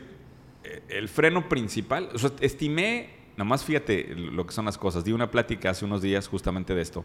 el 0.89 1.09
freno 1.09 1.49
principal. 1.49 2.09
O 2.15 2.19
sea, 2.19 2.31
estimé, 2.39 3.11
nomás 3.37 3.65
fíjate 3.65 4.15
lo 4.15 4.47
que 4.47 4.55
son 4.55 4.67
las 4.67 4.79
cosas. 4.79 5.03
Di 5.03 5.11
una 5.11 5.33
plática 5.33 5.71
hace 5.71 5.85
unos 5.85 6.03
días 6.03 6.29
justamente 6.29 6.73
de 6.73 6.83
esto. 6.83 7.05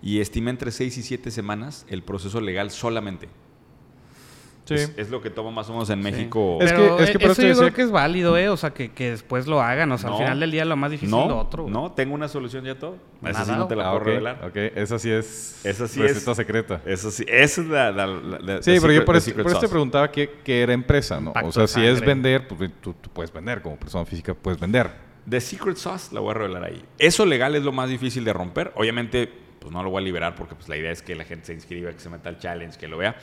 Y 0.00 0.20
estimé 0.20 0.50
entre 0.50 0.70
6 0.70 0.98
y 0.98 1.02
7 1.02 1.32
semanas 1.32 1.84
el 1.88 2.04
proceso 2.04 2.40
legal 2.40 2.70
solamente. 2.70 3.28
Sí. 4.66 4.74
Es, 4.74 4.92
es 4.96 5.10
lo 5.10 5.22
que 5.22 5.30
toma 5.30 5.50
más 5.50 5.68
o 5.70 5.72
menos 5.72 5.88
en 5.90 6.00
México. 6.00 6.58
Es 6.60 6.72
que- 6.72 6.86
es 7.04 7.10
que 7.12 7.16
eh, 7.16 7.20
por 7.20 7.30
eso 7.30 7.32
eso 7.32 7.42
yo 7.42 7.48
decía 7.48 7.62
creo 7.62 7.74
que 7.74 7.82
es 7.82 7.90
válido, 7.90 8.36
¿eh? 8.36 8.48
O 8.48 8.56
sea, 8.56 8.70
que, 8.74 8.90
que 8.90 9.10
después 9.12 9.46
lo 9.46 9.62
hagan. 9.62 9.90
O 9.92 9.96
sea, 9.98 10.10
No. 10.10 10.16
al 10.16 10.22
final 10.24 10.40
del 10.40 10.50
día 10.50 10.64
lo 10.64 10.76
más 10.76 10.90
difícil 10.90 11.10
no, 11.10 11.22
es 11.22 11.28
lo 11.28 11.38
otro. 11.38 11.62
güey. 11.62 11.72
no, 11.72 11.92
tengo 11.92 12.14
una 12.14 12.26
solución 12.28 12.64
ya 12.64 12.74
todo. 12.78 12.96
Esa 13.24 13.44
sí 13.44 13.52
no 13.52 13.66
te 13.68 13.76
la 13.76 13.84
Ah, 13.84 13.90
puedo 13.92 14.00
ok, 14.02 14.06
revelar. 14.08 14.44
ok. 14.44 14.56
Esa 14.76 14.98
sí 14.98 15.10
es 15.10 15.64
Esa 15.64 15.86
sí 15.88 16.00
receta 16.02 16.32
es- 16.32 16.36
secreta. 16.36 16.82
Eso 16.84 17.10
sí, 17.10 17.24
esa 17.28 17.60
es 17.60 17.66
la... 17.68 17.92
la- 17.92 18.06
la- 18.08 18.38
la- 18.40 18.62
Sí, 18.62 18.76
pero 18.80 18.92
yo 18.92 19.00
secret- 19.00 19.04
por, 19.04 19.16
eso, 19.16 19.24
secret 19.26 19.42
por 19.44 19.52
eso 19.52 19.60
te 19.60 19.68
preguntaba 19.68 20.10
qué, 20.10 20.30
qué 20.42 20.62
era 20.62 20.72
empresa, 20.72 21.20
¿no? 21.20 21.32
O 21.44 21.52
sea, 21.52 21.66
si 21.66 21.84
es 21.86 22.00
vender, 22.00 22.48
pues 22.48 22.70
tú, 22.80 22.92
tú 22.94 23.08
puedes 23.10 23.32
vender 23.32 23.62
como 23.62 23.76
persona 23.76 24.04
física, 24.04 24.34
puedes 24.34 24.58
vender. 24.60 24.90
The 25.30 25.40
Secret 25.40 25.76
Sauce 25.76 26.14
la 26.14 26.20
voy 26.20 26.32
a 26.32 26.34
revelar 26.34 26.64
ahí. 26.64 26.82
Eso 26.98 27.24
legal 27.26 27.54
es 27.56 27.62
lo 27.62 27.72
más 27.72 27.88
difícil 27.88 28.24
de 28.24 28.32
romper. 28.32 28.72
Obviamente, 28.76 29.28
pues 29.60 29.72
no 29.72 29.82
lo 29.82 29.90
voy 29.90 30.00
a 30.02 30.04
liberar 30.04 30.34
porque 30.36 30.54
pues, 30.54 30.68
la 30.68 30.76
idea 30.76 30.92
es 30.92 31.02
que 31.02 31.16
la 31.16 31.24
gente 31.24 31.46
se 31.46 31.52
inscriba, 31.54 31.90
que 31.92 31.98
se 31.98 32.08
meta 32.08 32.28
al 32.28 32.38
challenge, 32.38 32.78
que 32.78 32.86
lo 32.86 32.96
vea. 32.98 33.16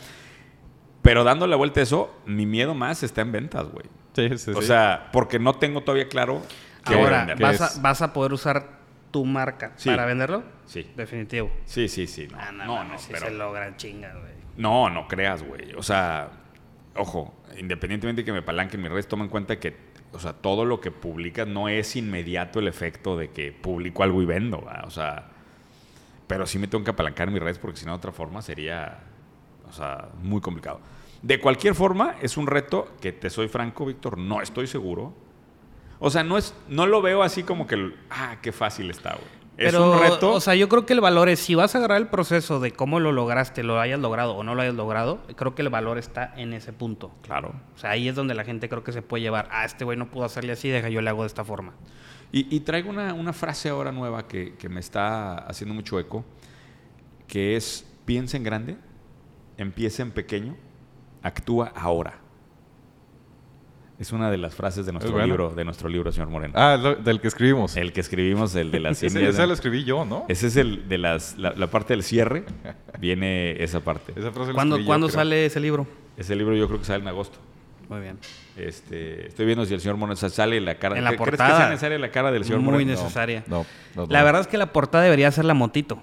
Pero 1.04 1.24
dando 1.24 1.45
la 1.45 1.56
vuelta 1.56 1.82
a 1.82 1.84
eso, 1.84 2.20
mi 2.26 2.45
miedo 2.47 2.74
más 2.74 3.04
está 3.04 3.22
en 3.22 3.32
ventas, 3.32 3.68
güey. 3.70 3.86
Sí, 4.16 4.36
sí, 4.38 4.51
O 4.51 4.62
sí. 4.62 4.68
sea, 4.68 5.10
porque 5.14 5.38
no 5.38 5.54
tengo 5.54 5.82
todavía 5.82 6.08
claro 6.10 6.41
voy 6.86 6.95
a 6.95 6.97
Ahora, 6.99 7.18
vender. 7.20 7.38
¿qué 7.38 7.43
¿vas 7.43 7.78
a, 7.78 7.82
¿vas 7.82 8.01
a 8.01 8.14
poder 8.14 8.34
usar 8.34 8.80
tu 9.12 9.26
marca 9.26 9.74
Sí. 9.76 9.89
para 9.89 10.06
venderlo? 10.06 10.43
Sí. 10.66 10.89
Definitivo. 10.95 11.51
Sí, 11.66 11.88
sí, 11.88 12.08
sí. 12.08 12.28
No, 12.32 12.38
Ah, 12.39 12.51
no, 12.51 12.66
no, 12.66 12.76
mames, 12.76 13.01
sí 13.01 13.10
pero- 13.12 13.28
se 13.28 13.34
logran 13.34 13.78
chingas, 13.78 14.14
güey. 14.20 14.34
No, 14.58 14.89
no 14.89 15.08
creas, 15.08 15.43
güey. 15.43 15.74
O 15.76 15.84
sea, 15.84 16.30
ojo, 16.95 17.34
independientemente 17.60 18.22
de 18.22 18.26
que 18.26 18.32
me 18.34 18.41
palanquen 18.41 18.82
mis 18.82 18.91
redes, 18.91 19.08
toma 19.08 19.24
en 19.26 19.30
cuenta 19.30 19.60
que, 19.60 19.76
o 20.14 20.20
sea, 20.20 20.34
todo 20.34 20.64
lo 20.66 20.80
que 20.80 20.91
publicas 20.91 21.47
no 21.47 21.68
es 21.70 21.95
inmediato 21.95 22.60
el 22.60 22.68
efecto 22.68 23.18
de 23.18 23.30
que 23.32 23.51
publico 23.51 24.04
algo 24.04 24.22
y 24.22 24.26
vendo, 24.26 24.62
¿va? 24.62 24.84
O 24.86 24.89
sea, 24.91 25.30
pero 26.28 26.45
sí 26.45 26.60
me 26.60 26.68
tengo 26.68 26.84
que 26.84 26.91
apalancar 26.91 27.28
en 27.28 27.34
mis 27.34 27.43
redes 27.43 27.58
porque 27.60 27.78
si 27.78 27.86
no, 27.86 27.91
de 27.93 27.97
otra 27.97 28.12
forma 28.12 28.41
sería, 28.41 28.99
o 29.68 29.72
sea, 29.72 30.09
muy 30.22 30.41
complicado. 30.41 30.80
De 31.22 31.39
cualquier 31.39 31.74
forma, 31.74 32.16
es 32.22 32.36
un 32.36 32.47
reto 32.47 32.91
que, 32.99 33.14
te 33.14 33.30
soy 33.30 33.47
franco, 33.47 33.86
Víctor, 33.86 34.18
no 34.18 34.41
estoy 34.41 34.68
seguro. 34.68 35.14
O 35.99 36.09
sea, 36.09 36.24
no, 36.24 36.38
es, 36.38 36.53
no 36.68 36.86
lo 36.86 37.01
veo 37.01 37.24
así 37.24 37.43
como 37.43 37.66
que, 37.66 37.93
ah, 38.09 38.38
qué 38.41 38.51
fácil 38.51 38.89
está, 38.89 39.11
güey. 39.11 39.43
Es 39.55 39.72
Pero, 39.72 39.91
un 39.91 39.99
reto. 39.99 40.34
o 40.34 40.41
sea, 40.41 40.55
yo 40.55 40.68
creo 40.68 40.86
que 40.86 40.93
el 40.93 40.99
valor 40.99 41.30
es, 41.30 41.39
si 41.39 41.53
vas 41.53 41.76
a 41.76 41.78
agarrar 41.78 41.99
el 42.01 42.07
proceso 42.07 42.59
de 42.59 42.72
cómo 42.72 42.99
lo 42.99 43.11
lograste, 43.11 43.61
lo 43.61 43.80
hayas 43.80 43.99
logrado 43.99 44.36
o 44.36 44.43
no 44.43 44.55
lo 44.55 44.64
hayas 44.64 44.74
logrado, 44.74 45.22
creo 45.36 45.53
que 45.53 45.61
el 45.61 45.70
valor 45.70 45.99
está 45.99 46.34
en 46.36 46.53
ese 46.53 46.74
punto. 46.74 47.11
claro. 47.22 47.53
O 47.76 47.78
sea, 47.78 47.91
ahí 47.91 48.09
es 48.09 48.16
donde 48.16 48.34
la 48.34 48.43
gente 48.43 48.68
creo 48.68 48.84
que 48.84 48.91
se 48.91 49.03
puede 49.03 49.22
llevar, 49.22 49.47
ah, 49.51 49.64
este 49.64 49.86
güey 49.86 49.95
no 49.95 50.09
pudo 50.09 50.26
hacerle 50.26 50.53
así, 50.53 50.70
deja 50.70 50.89
yo 50.89 51.01
le 51.01 51.09
hago 51.09 51.22
de 51.22 51.28
esta 51.28 51.45
forma. 51.45 51.74
Y, 52.32 52.53
y 52.53 52.61
traigo 52.61 52.89
una, 52.89 53.14
una 53.14 53.32
frase 53.32 53.70
ahora 53.70 53.91
nueva 53.91 54.28
que, 54.28 54.55
que 54.55 54.70
me 54.70 54.80
está 54.80 55.36
haciendo 55.36 55.76
mucho 55.76 55.99
eco, 55.99 56.26
que 57.28 57.55
es, 57.55 57.88
piensa 58.05 58.38
en 58.38 58.43
grande, 58.43 58.78
empieza 59.58 60.01
en 60.04 60.12
pequeño, 60.12 60.56
actúa 61.22 61.72
ahora. 61.76 62.20
Es 63.99 64.12
una 64.12 64.32
de 64.32 64.38
las 64.38 64.56
frases 64.56 64.86
de 64.86 64.91
nuestro 64.91 65.24
libro, 65.24 65.51
de 65.51 65.64
nuestro 65.64 65.88
libro, 65.88 66.12
señor 66.12 66.28
Moreno. 66.30 66.54
Ah, 66.58 66.78
lo- 66.82 66.95
del 66.95 67.22
que 67.22 67.28
escribimos. 67.28 67.78
El 67.78 67.93
que 67.93 68.01
escribimos, 68.01 68.54
el 68.56 68.72
de 68.72 68.80
las 68.82 69.01
Ese, 69.04 69.28
ese 69.28 69.47
lo 69.47 69.54
escribí 69.54 69.84
yo, 69.84 70.04
¿no? 70.04 70.26
Ese 70.28 70.47
es 70.47 70.58
el 70.58 70.89
de 70.89 70.97
las, 70.97 71.38
la, 71.38 71.51
la 71.56 71.68
parte 71.68 71.93
del 71.93 72.04
cierre. 72.04 72.43
Viene 72.99 73.64
esa 73.64 73.82
parte. 73.82 74.12
Esa 74.20 74.32
frase 74.32 74.51
¿Cuándo, 74.51 74.76
escribí 74.76 74.88
¿cuándo 74.88 75.10
sale 75.10 75.45
ese 75.45 75.60
libro? 75.60 75.88
Ese 76.18 76.36
libro 76.36 76.56
yo 76.56 76.68
creo 76.68 76.80
que 76.80 76.86
sale 76.86 77.01
en 77.04 77.08
agosto. 77.08 77.38
Muy 77.88 78.01
bien. 78.01 78.18
Este, 78.58 79.28
estoy 79.28 79.45
viendo 79.45 79.64
si 79.66 79.74
el 79.74 79.80
señor 79.80 79.97
Moreno 79.97 80.16
sale 80.16 80.60
la 80.60 80.76
cara. 80.76 80.97
En 80.97 81.04
la 81.04 81.12
¿Cre- 81.12 81.16
¿Crees 81.18 81.26
que 81.32 81.38
portada. 81.38 81.58
sea 81.58 81.70
necesaria 81.70 81.99
la 81.99 82.12
cara 82.12 82.32
del 82.32 82.43
señor 82.43 82.62
Muy 82.62 82.72
Moreno? 82.74 82.91
necesaria. 82.91 83.43
No, 83.47 83.66
no, 83.95 84.06
no. 84.08 84.12
La 84.12 84.24
verdad 84.24 84.41
es 84.41 84.47
que 84.47 84.58
la 84.58 84.74
portada 84.74 85.04
debería 85.04 85.32
ser 85.32 85.45
la 85.45 85.54
motito. 85.54 86.01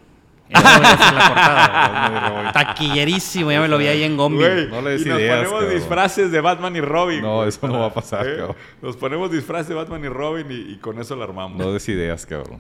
La 0.53 1.29
portada. 1.29 2.53
Taquillerísimo, 2.55 3.53
ya 3.53 3.61
me 3.61 3.69
lo 3.69 3.79
vi 3.79 3.87
ahí 3.87 4.03
en 4.03 4.17
Gombi. 4.17 4.39
No 4.71 4.83
le 4.83 4.91
des 4.91 5.07
y 5.07 5.09
nos 5.09 5.19
ideas, 5.21 5.37
ponemos 5.39 5.61
cabrón. 5.61 5.75
disfraces 5.75 6.33
de 6.33 6.41
Batman 6.41 6.77
y 6.77 6.81
Robin. 6.81 7.23
No, 7.23 7.45
eso 7.45 7.67
no 7.69 7.79
va 7.81 7.87
a 7.87 7.95
pasar, 7.95 8.25
cabrón. 8.37 8.57
Nos 8.83 8.97
ponemos 8.97 9.31
disfraces 9.31 9.69
de 9.69 9.75
Batman 9.75 10.05
y 10.05 10.09
Robin 10.09 10.47
y, 10.51 10.73
y 10.73 10.77
con 10.79 10.99
eso 10.99 11.15
lo 11.17 11.23
armamos. 11.25 11.59
No 11.59 11.73
des 11.73 11.89
ideas, 11.89 12.27
cabrón. 12.27 12.59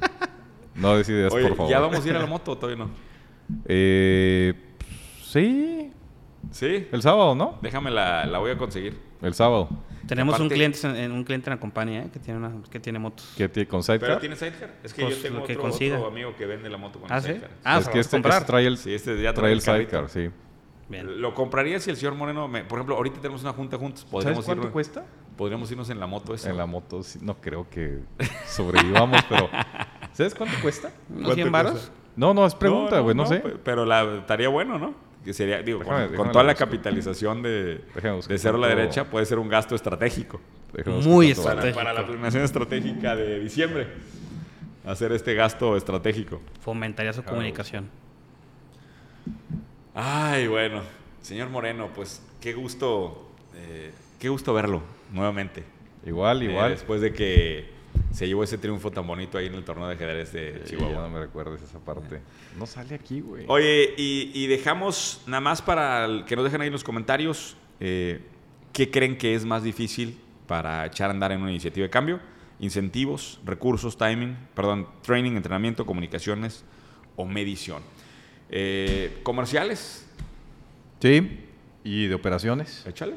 No 0.74 0.96
des 0.96 1.08
ideas, 1.08 1.32
Oye, 1.32 1.48
por 1.48 1.56
favor. 1.56 1.70
¿ya 1.70 1.80
vamos 1.80 2.04
a 2.04 2.08
ir 2.08 2.16
a 2.16 2.20
la 2.20 2.26
moto 2.26 2.52
o 2.52 2.56
todavía 2.58 2.84
no? 2.84 2.90
Eh, 3.66 4.54
sí. 5.24 5.90
Sí. 6.52 6.88
El 6.92 7.02
sábado, 7.02 7.34
¿no? 7.34 7.58
Déjame 7.60 7.90
la, 7.90 8.24
la 8.26 8.38
voy 8.38 8.52
a 8.52 8.56
conseguir. 8.56 8.98
El 9.20 9.34
sábado. 9.34 9.68
Tenemos 10.10 10.38
un 10.40 10.48
cliente 10.48 10.78
en, 11.04 11.12
un 11.12 11.24
cliente 11.24 11.48
en 11.50 11.56
la 11.56 11.60
compañía 11.60 12.02
eh, 12.02 12.10
que 12.12 12.18
tiene 12.18 12.38
una, 12.38 12.52
que 12.70 12.78
tiene 12.80 12.98
motos. 12.98 13.32
¿Qué 13.36 13.48
tiene 13.48 13.66
con 13.68 13.80
¿Pero 13.82 13.98
Sidecar? 13.98 14.20
tiene 14.20 14.36
sidecar? 14.36 14.74
Es 14.84 14.92
que 14.92 15.02
Pues, 15.02 15.16
yo 15.16 15.22
tengo 15.22 15.40
lo 15.40 15.46
que 15.46 15.56
otro, 15.56 16.06
amigo 16.06 16.34
que 16.36 16.46
vende 16.46 16.68
la 16.68 16.76
moto 16.76 17.00
con 17.00 17.10
¿Ah, 17.12 17.20
sí? 17.20 17.28
sidecar. 17.28 17.50
Ah, 17.64 17.78
es 17.78 17.88
que 17.88 18.00
este, 18.00 18.16
comprar. 18.16 18.34
este 18.42 18.46
trae 18.46 18.66
el, 18.66 18.76
Sí, 18.78 18.92
este 18.94 19.22
ya 19.22 19.32
trae 19.32 19.52
el 19.52 19.62
carrito. 19.62 19.90
Sidecar, 20.08 20.10
sí. 20.10 20.30
Bien. 20.88 21.20
Lo 21.22 21.34
compraría 21.34 21.78
si 21.80 21.88
el 21.90 21.96
señor 21.96 22.14
Moreno, 22.16 22.48
me- 22.48 22.64
por 22.64 22.78
ejemplo, 22.78 22.96
ahorita 22.96 23.20
tenemos 23.20 23.42
una 23.42 23.52
junta 23.52 23.78
juntos. 23.78 24.06
¿Sabes 24.22 24.38
cuánto 24.44 24.66
ir- 24.68 24.70
cuesta? 24.72 25.04
podríamos 25.36 25.70
irnos 25.70 25.88
en 25.88 25.98
la 26.00 26.06
moto 26.06 26.34
esa. 26.34 26.50
En 26.50 26.56
la 26.58 26.66
moto, 26.66 27.02
sí, 27.02 27.18
no 27.22 27.40
creo 27.40 27.66
que 27.70 28.00
sobrevivamos, 28.46 29.22
pero... 29.28 29.48
¿Sabes 30.12 30.34
cuánto 30.34 30.54
cuesta? 30.60 30.90
¿Unos 31.08 31.34
100 31.34 31.50
varos? 31.52 31.90
No, 32.16 32.34
no, 32.34 32.44
es 32.44 32.54
pregunta, 32.54 33.00
güey, 33.00 33.14
no, 33.16 33.24
sé. 33.24 33.36
pe- 33.36 33.56
Pero 33.62 33.86
la, 33.86 34.02
estaría 34.18 34.48
bueno, 34.48 34.78
¿no? 34.78 34.94
Que 35.24 35.34
sería, 35.34 35.62
digo, 35.62 35.80
Déjame- 35.80 35.86
con, 35.88 36.00
déjame 36.12 36.16
con 36.16 36.32
toda 36.32 36.44
la 36.44 36.54
capitalización 36.54 37.42
de, 37.42 37.80
de 38.28 38.38
cero 38.38 38.56
a 38.56 38.60
la 38.60 38.68
derecha, 38.68 39.04
puede 39.04 39.26
ser 39.26 39.38
un 39.38 39.48
gasto 39.48 39.74
estratégico. 39.74 40.40
Déjame 40.72 40.98
Muy. 41.02 41.34
Para, 41.34 41.72
para 41.74 41.92
la 41.92 42.06
planeación 42.06 42.42
estratégica 42.44 43.14
de 43.16 43.38
diciembre. 43.40 43.86
Hacer 44.86 45.12
este 45.12 45.34
gasto 45.34 45.76
estratégico. 45.76 46.40
Fomentaría 46.62 47.12
su 47.12 47.22
comunicación. 47.22 47.88
Ay, 49.94 50.46
bueno. 50.46 50.82
Señor 51.20 51.50
Moreno, 51.50 51.90
pues 51.94 52.22
qué 52.40 52.54
gusto, 52.54 53.28
eh, 53.54 53.92
qué 54.18 54.28
gusto 54.30 54.54
verlo 54.54 54.82
nuevamente. 55.12 55.64
Igual, 56.06 56.42
Eh, 56.42 56.46
igual. 56.46 56.70
después 56.70 57.02
de 57.02 57.12
que 57.12 57.68
se 58.12 58.26
llevó 58.26 58.42
ese 58.44 58.58
triunfo 58.58 58.90
tan 58.90 59.06
bonito 59.06 59.38
ahí 59.38 59.46
en 59.46 59.54
el 59.54 59.64
torneo 59.64 59.86
de 59.88 59.94
ajedrez 59.94 60.32
de 60.32 60.62
Chihuahua. 60.64 60.92
ya 60.92 61.00
no 61.02 61.10
me 61.10 61.20
recuerdes 61.20 61.62
esa 61.62 61.78
parte. 61.78 62.20
No 62.58 62.66
sale 62.66 62.94
aquí, 62.94 63.20
güey. 63.20 63.44
Oye, 63.48 63.94
y, 63.96 64.30
y 64.34 64.46
dejamos 64.46 65.22
nada 65.26 65.40
más 65.40 65.62
para 65.62 66.04
el- 66.04 66.24
que 66.24 66.34
nos 66.36 66.44
dejen 66.44 66.60
ahí 66.60 66.66
en 66.68 66.72
los 66.72 66.84
comentarios 66.84 67.56
eh, 67.80 68.20
qué 68.72 68.90
creen 68.90 69.16
que 69.16 69.34
es 69.34 69.44
más 69.44 69.62
difícil 69.62 70.18
para 70.46 70.84
echar 70.86 71.10
a 71.10 71.12
andar 71.12 71.32
en 71.32 71.40
una 71.42 71.50
iniciativa 71.50 71.84
de 71.84 71.90
cambio. 71.90 72.20
Incentivos, 72.58 73.40
recursos, 73.44 73.96
timing, 73.96 74.36
perdón, 74.54 74.86
training, 75.02 75.32
entrenamiento, 75.32 75.86
comunicaciones 75.86 76.64
o 77.16 77.24
medición. 77.24 77.82
Eh, 78.50 79.18
comerciales, 79.22 80.06
Sí. 81.00 81.40
¿Y 81.84 82.08
de 82.08 82.14
operaciones? 82.14 82.84
échale. 82.86 83.14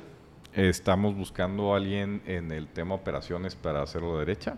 Estamos 0.53 1.15
buscando 1.15 1.73
a 1.73 1.77
alguien 1.77 2.21
en 2.25 2.51
el 2.51 2.67
tema 2.67 2.95
operaciones 2.95 3.55
para 3.55 3.81
hacerlo 3.81 4.17
derecha. 4.19 4.57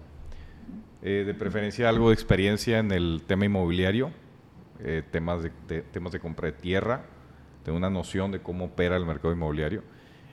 Eh, 1.07 1.23
de 1.23 1.35
preferencia 1.35 1.87
algo 1.87 2.07
de 2.09 2.15
experiencia 2.15 2.79
en 2.79 2.91
el 2.91 3.21
tema 3.27 3.45
inmobiliario, 3.45 4.09
eh, 4.79 5.03
temas, 5.11 5.43
de, 5.43 5.51
de- 5.67 5.83
temas 5.83 6.11
de 6.11 6.19
compra 6.19 6.47
de 6.47 6.53
tierra, 6.53 7.05
de 7.63 7.71
una 7.71 7.91
noción 7.91 8.31
de 8.31 8.39
cómo 8.41 8.65
opera 8.65 8.97
el 8.97 9.05
mercado 9.05 9.31
inmobiliario 9.31 9.83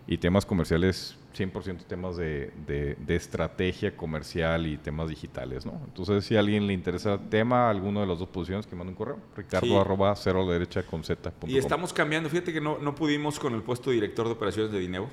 y 0.07 0.17
temas 0.17 0.47
comerciales, 0.47 1.19
100% 1.37 1.85
temas 1.85 2.17
de, 2.17 2.55
de- 2.67 2.95
de 2.99 3.17
estrategia 3.17 3.95
comercial 3.95 4.67
y 4.67 4.79
temas 4.79 5.11
digitales. 5.11 5.67
¿no? 5.67 5.79
Entonces, 5.85 6.25
si 6.25 6.37
a 6.37 6.41
alguien 6.41 6.67
le 6.67 6.73
interesa 6.73 7.13
el 7.15 7.29
tema, 7.29 7.69
alguno 7.69 8.01
de 8.01 8.07
las 8.07 8.19
dos 8.19 8.29
posiciones, 8.29 8.67
que 8.67 8.75
mande 8.75 8.93
un 8.93 8.97
correo, 8.97 9.19
ricardo 9.37 9.67
Sí. 9.67 9.77
arroba 9.77 10.17
cero 10.17 10.51
derecha 10.51 10.85
con 10.85 11.05
z 11.05 11.31
punto 11.33 11.55
Y 11.55 11.59
estamos 11.59 11.93
cambiando. 11.93 12.31
Fíjate 12.31 12.51
que 12.51 12.63
no, 12.63 12.79
no 12.79 12.95
pudimos 12.95 13.39
con 13.39 13.53
el 13.53 13.61
puesto 13.61 13.91
de 13.91 13.97
director 13.97 14.25
de 14.25 14.33
operaciones 14.33 14.73
de 14.73 14.79
Dineo. 14.79 15.11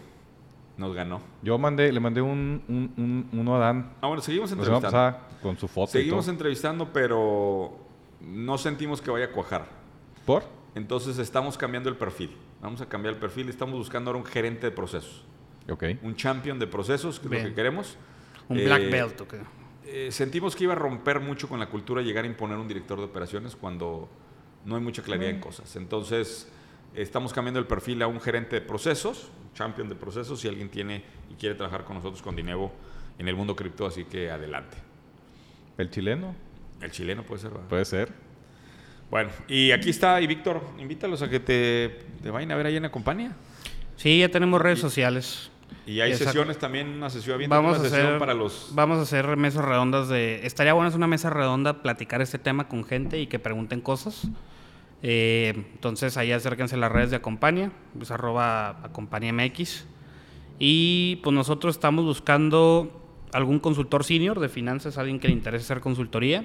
Nos 0.79 0.95
ganó. 0.95 1.19
Yo 1.43 1.57
mandé, 1.57 1.91
le 1.91 1.99
mandé 1.99 2.21
un, 2.21 2.63
un- 2.69 2.93
un- 2.95 3.29
uno 3.37 3.55
a 3.57 3.59
Dan 3.59 3.91
Ah, 3.99 4.07
bueno, 4.07 4.21
seguimos 4.21 4.49
entrevistando. 4.49 4.81
pasada 4.87 5.27
con 5.41 5.57
su 5.57 5.67
foto 5.67 5.91
Seguimos 5.91 6.23
y 6.23 6.27
todo. 6.27 6.31
entrevistando, 6.31 6.93
pero 6.93 7.77
no 8.21 8.57
sentimos 8.57 9.01
que 9.01 9.11
vaya 9.11 9.25
a 9.25 9.31
cuajar. 9.31 9.65
¿Por? 10.25 10.43
Entonces 10.75 11.17
estamos 11.17 11.57
cambiando 11.57 11.89
el 11.89 11.97
perfil. 11.97 12.33
Vamos 12.61 12.79
a 12.79 12.85
cambiar 12.87 13.15
el 13.15 13.19
perfil. 13.19 13.49
Estamos 13.49 13.75
buscando 13.75 14.09
ahora 14.09 14.19
un 14.19 14.25
gerente 14.25 14.67
de 14.67 14.71
procesos. 14.71 15.25
Ok. 15.69 15.83
Un 16.01 16.15
champion 16.15 16.57
de 16.59 16.67
procesos, 16.67 17.19
que 17.19 17.27
es 17.35 17.43
lo 17.43 17.49
que 17.49 17.55
queremos. 17.55 17.97
Un 18.47 18.59
Eh, 18.59 18.63
black 18.65 18.89
belt, 18.89 19.19
¿o 19.21 19.27
qué? 19.27 19.37
eh, 19.85 20.11
sentimos 20.13 20.55
que 20.55 20.63
iba 20.63 20.71
a 20.73 20.77
romper 20.77 21.19
mucho 21.19 21.49
con 21.49 21.59
la 21.59 21.67
cultura 21.67 22.01
llegar 22.01 22.23
a 22.23 22.27
imponer 22.27 22.57
un 22.57 22.69
director 22.69 22.97
de 22.99 23.03
operaciones 23.03 23.53
cuando 23.57 24.07
no 24.63 24.75
hay 24.77 24.81
mucha 24.81 25.01
claridad 25.03 25.29
en 25.31 25.41
cosas. 25.41 25.75
Entonces, 25.75 26.49
estamos 26.95 27.33
cambiando 27.33 27.59
el 27.59 27.67
perfil 27.67 28.01
a 28.01 28.07
un 28.07 28.19
gerente 28.19 28.55
de 28.55 28.61
procesos, 28.61 29.29
un 29.43 29.53
champion 29.53 29.89
de 29.89 29.95
procesos, 29.95 30.39
si 30.39 30.47
alguien 30.47 30.69
tiene 30.69 31.03
y 31.29 31.35
quiere 31.35 31.55
trabajar 31.55 31.83
con 31.83 31.95
nosotros 31.97 32.21
con 32.21 32.35
Dinevo 32.35 32.71
en 33.17 33.27
el 33.27 33.35
mundo 33.35 33.55
cripto, 33.55 33.85
así 33.85 34.05
que 34.05 34.31
adelante. 34.31 34.77
¿El 35.77 35.89
chileno? 35.89 36.35
El 36.81 36.91
chileno 36.91 37.23
puede 37.23 37.41
ser, 37.41 37.51
¿verdad? 37.51 37.67
Puede 37.67 37.85
ser. 37.85 38.11
Bueno, 39.09 39.31
y 39.47 39.71
aquí 39.71 39.89
está, 39.89 40.21
y 40.21 40.27
Víctor, 40.27 40.61
invítalos 40.77 41.21
a 41.21 41.29
que 41.29 41.39
te, 41.39 41.99
te 42.21 42.29
vayan 42.29 42.51
a 42.51 42.55
ver 42.55 42.67
ahí 42.67 42.75
en 42.75 42.83
la 42.83 42.91
compañía. 42.91 43.35
Sí, 43.95 44.19
ya 44.19 44.29
tenemos 44.29 44.61
redes 44.61 44.79
sociales. 44.79 45.51
Y 45.85 46.01
hay 46.01 46.11
Exacto. 46.11 46.31
sesiones 46.31 46.57
también, 46.59 46.87
una 46.89 47.09
sesión, 47.09 47.35
aviéntate 47.35 47.61
Vamos 47.61 47.77
a 47.77 47.79
una 47.79 47.89
sesión 47.89 48.07
hacer 48.07 48.19
para 48.19 48.33
los... 48.33 48.69
vamos 48.73 48.99
a 48.99 49.01
hacer 49.01 49.37
mesas 49.37 49.65
redondas 49.65 50.07
de 50.07 50.45
estaría 50.45 50.73
bueno 50.73 50.89
es 50.89 50.95
una 50.95 51.07
mesa 51.07 51.29
redonda 51.29 51.81
platicar 51.81 52.21
este 52.21 52.37
tema 52.37 52.67
con 52.67 52.83
gente 52.83 53.19
y 53.19 53.27
que 53.27 53.39
pregunten 53.39 53.81
cosas 53.81 54.27
Eh, 55.01 55.53
entonces 55.73 56.17
ahí 56.17 56.31
acérquense 56.31 56.75
a 56.75 56.77
las 56.77 56.91
redes 56.91 57.09
de 57.09 57.15
Acompaña 57.15 57.71
es 58.01 58.11
arroba 58.11 58.79
Acompaña 58.83 59.31
MX 59.31 59.85
y 60.59 61.17
pues 61.23 61.33
nosotros 61.33 61.75
estamos 61.75 62.03
buscando 62.03 62.91
algún 63.31 63.59
consultor 63.59 64.03
senior 64.03 64.39
de 64.41 64.49
finanzas 64.49 64.97
alguien 64.97 65.19
que 65.19 65.27
le 65.29 65.33
interese 65.35 65.63
hacer 65.63 65.79
consultoría 65.81 66.43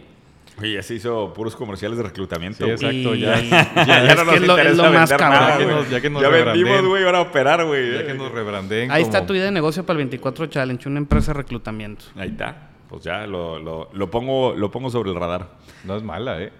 Oye, 0.60 0.74
ya 0.74 0.82
se 0.84 0.94
hizo 0.94 1.32
puros 1.32 1.56
comerciales 1.56 1.96
de 1.98 2.04
reclutamiento. 2.04 2.64
Sí, 2.64 2.70
exacto, 2.70 3.14
Y- 3.16 3.20
ya. 3.22 3.40
Ya, 3.86 4.04
es 4.12 4.16
no 4.16 4.20
que 4.20 4.24
nos 4.24 4.34
es 4.36 4.46
lo, 4.46 4.58
es 4.58 4.76
lo 4.76 4.84
más 4.84 4.92
vender 5.10 5.16
cabrón 5.16 5.40
nada, 5.40 5.58
que 5.58 5.64
güey. 5.64 5.76
nos- 5.76 5.90
ya 5.90 6.00
que 6.00 6.10
nos 6.10 6.22
ya 6.22 6.28
vendimos, 6.28 6.86
güey, 6.86 7.04
ahora 7.04 7.18
a 7.18 7.22
operar, 7.22 7.64
güey. 7.66 7.92
Ya 7.92 8.06
que 8.06 8.14
nos 8.14 8.30
rebrandeen 8.30 8.88
ahí 8.92 9.02
está 9.02 9.26
tu 9.26 9.34
idea 9.34 9.46
de 9.46 9.50
negocio 9.50 9.84
para 9.84 9.94
el 9.94 10.04
24 10.06 10.46
Challenge 10.46 10.88
una 10.88 10.98
empresa 10.98 11.32
de 11.32 11.38
reclutamiento 11.38 12.04
Ahí 12.14 12.28
está. 12.28 12.70
Pues 12.88 13.02
ya 13.02 13.26
lo, 13.26 13.58
lo, 13.58 13.88
lo 13.92 14.10
pongo, 14.12 14.54
lo 14.54 14.70
pongo 14.70 14.90
sobre 14.90 15.10
el 15.10 15.16
radar. 15.16 15.48
No 15.82 15.96
es 15.96 16.04
mala, 16.04 16.40
¿eh? 16.40 16.52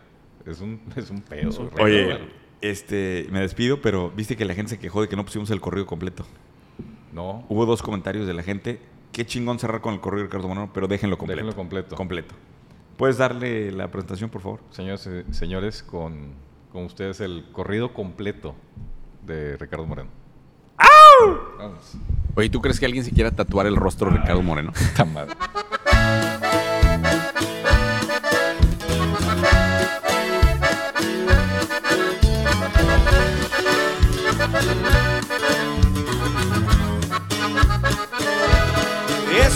Es 0.47 0.61
un, 0.61 0.81
es 0.97 1.11
un 1.11 1.21
pedo. 1.23 1.71
Oye, 1.81 2.07
Real. 2.07 2.29
este, 2.61 3.27
me 3.31 3.41
despido, 3.41 3.81
pero 3.81 4.11
viste 4.11 4.37
que 4.37 4.45
la 4.45 4.55
gente 4.55 4.71
se 4.71 4.79
quejó 4.79 5.03
de 5.03 5.09
que 5.09 5.17
no 5.17 5.25
pusimos 5.25 5.51
el 5.51 5.61
corrido 5.61 5.87
completo. 5.87 6.27
No, 7.13 7.45
Hubo 7.49 7.65
dos 7.67 7.83
comentarios 7.83 8.27
de 8.27 8.35
la 8.35 8.43
gente. 8.43 8.81
Qué 9.13 9.25
chingón 9.25 9.59
cerrar 9.61 9.81
con 9.81 9.95
el 9.95 10.01
corrido 10.01 10.25
Ricardo 10.25 10.49
Moreno, 10.49 10.71
pero 10.75 10.89
déjenlo 10.89 11.17
completo. 11.17 11.37
déjenlo 11.37 11.57
completo. 11.57 11.95
Completo. 11.97 12.35
¿Puedes 12.97 13.19
darle 13.19 13.71
la 13.71 13.89
presentación, 13.91 14.31
por 14.31 14.41
favor? 14.43 14.61
Señores, 14.71 15.07
eh, 15.07 15.25
señores 15.31 15.83
con, 15.85 16.33
con 16.73 16.85
ustedes 16.85 17.21
el 17.21 17.45
corrido 17.53 17.93
completo 17.95 18.55
de 19.25 19.57
Ricardo 19.57 19.87
Moreno. 19.87 20.11
Vamos. 21.59 21.97
Oye, 22.35 22.51
¿tú 22.51 22.61
crees 22.61 22.81
que 22.81 22.87
alguien 22.87 23.05
se 23.05 23.13
quiera 23.13 23.31
tatuar 23.31 23.67
el 23.67 23.77
rostro 23.77 24.11
de 24.11 24.19
Ricardo 24.19 24.43
Moreno? 24.43 24.73
Madre. 25.15 25.33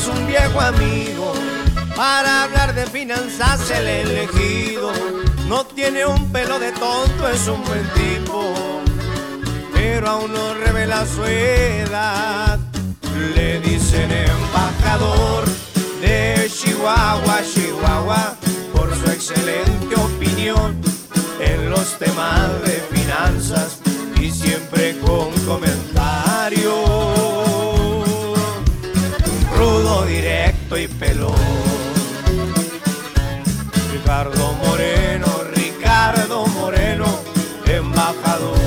Un 0.08 0.26
viejo 0.26 0.60
amigo 0.60 1.32
Para 1.96 2.44
hablar 2.44 2.74
de 2.74 2.86
finanzas 2.86 3.70
el 3.70 3.86
elegido 3.86 4.92
no 5.48 5.64
tiene 5.64 6.04
un 6.04 6.30
pelo 6.30 6.58
de 6.58 6.72
tonto, 6.72 7.26
es 7.26 7.48
un 7.48 7.64
buen 7.64 7.88
tipo, 7.94 8.54
pero 9.72 10.10
aún 10.10 10.30
no 10.30 10.52
revela 10.52 11.06
su 11.06 11.24
edad. 11.24 12.58
Le 13.34 13.58
dicen 13.60 14.10
embajador 14.12 15.46
de 16.02 16.50
Chihuahua, 16.54 17.40
Chihuahua, 17.50 18.36
por 18.74 18.94
su 18.94 19.10
excelente 19.10 19.94
opinión 19.96 20.78
en 21.40 21.70
los 21.70 21.98
temas 21.98 22.62
de 22.64 22.82
finanzas 22.92 23.78
y 24.20 24.30
siempre 24.30 24.98
con 24.98 25.32
comentarios. 25.46 27.07
Y 30.76 30.86
pelón. 30.86 31.32
Ricardo 33.90 34.52
Moreno, 34.64 35.26
Ricardo 35.54 36.46
Moreno, 36.46 37.06
embajador, 37.66 38.58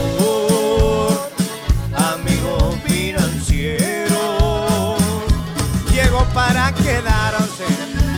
amigo 1.95 2.75
financiero. 2.85 4.17
Llegó 5.93 6.23
para 6.33 6.73
quedarse 6.73 7.67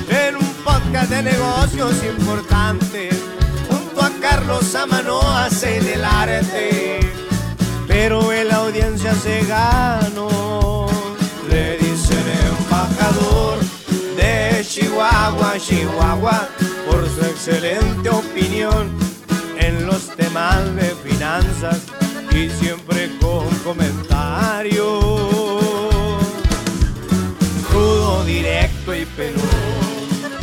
en 0.09 0.38
un 0.38 0.53
podcast 0.63 1.09
de 1.09 1.23
negocios 1.23 2.03
importantes. 2.05 3.21
Junto 3.69 4.01
a 4.01 4.11
Carlos 4.21 4.73
Amanoa 4.75 5.49
se 5.49 5.81
del 5.81 6.05
arte, 6.05 6.99
pero 7.88 8.31
en 8.31 8.47
la 8.47 8.55
audiencia 8.57 9.13
se 9.13 9.43
ganó. 9.45 10.92
Chihuahua, 15.57 16.49
por 16.89 17.07
su 17.09 17.21
excelente 17.21 18.09
opinión 18.09 18.91
en 19.57 19.86
los 19.86 20.07
temas 20.15 20.75
de 20.75 20.89
finanzas 21.07 21.81
y 22.31 22.49
siempre 22.49 23.09
con 23.19 23.47
comentarios. 23.63 25.03
Rudo, 27.71 28.25
directo 28.25 28.95
y 28.95 29.05
peludo. 29.05 29.43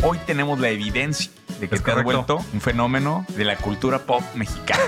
Hoy 0.03 0.17
tenemos 0.25 0.59
la 0.59 0.69
evidencia 0.69 1.29
de 1.61 1.69
que 1.69 1.75
es 1.75 1.83
te 1.83 1.91
correcto. 1.91 2.03
vuelto 2.03 2.37
un 2.53 2.59
fenómeno 2.59 3.25
de 3.29 3.45
la 3.45 3.55
cultura 3.55 3.99
pop 3.99 4.21
mexicana. 4.35 4.81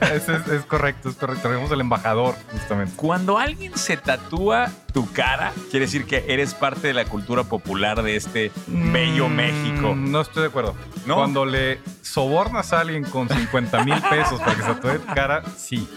es, 0.00 0.24
correcto, 0.66 1.10
es 1.10 1.16
correcto. 1.16 1.42
Tenemos 1.48 1.70
el 1.70 1.80
embajador, 1.82 2.34
justamente. 2.50 2.94
Cuando 2.96 3.38
alguien 3.38 3.76
se 3.76 3.96
tatúa 3.96 4.70
tu 4.92 5.12
cara, 5.12 5.52
quiere 5.70 5.86
decir 5.86 6.06
que 6.06 6.24
eres 6.28 6.54
parte 6.54 6.88
de 6.88 6.94
la 6.94 7.04
cultura 7.04 7.44
popular 7.44 8.02
de 8.02 8.16
este 8.16 8.50
mm, 8.66 8.92
bello 8.92 9.28
México. 9.28 9.94
No 9.94 10.22
estoy 10.22 10.42
de 10.42 10.48
acuerdo. 10.48 10.74
Cuando 11.06 11.44
le 11.44 11.78
sobornas 12.02 12.72
a 12.72 12.80
alguien 12.80 13.04
con 13.04 13.28
50 13.28 13.84
mil 13.84 14.00
pesos 14.02 14.40
para 14.40 14.54
que 14.54 14.62
se 14.62 14.68
tatúe 14.68 14.98
tu 14.98 15.14
cara, 15.14 15.42
sí. 15.56 15.88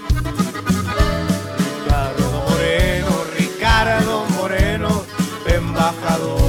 Ricardo 1.83 2.45
Moreno, 2.49 3.23
Ricardo 3.37 4.25
Moreno, 4.37 5.03
embajador. 5.47 6.40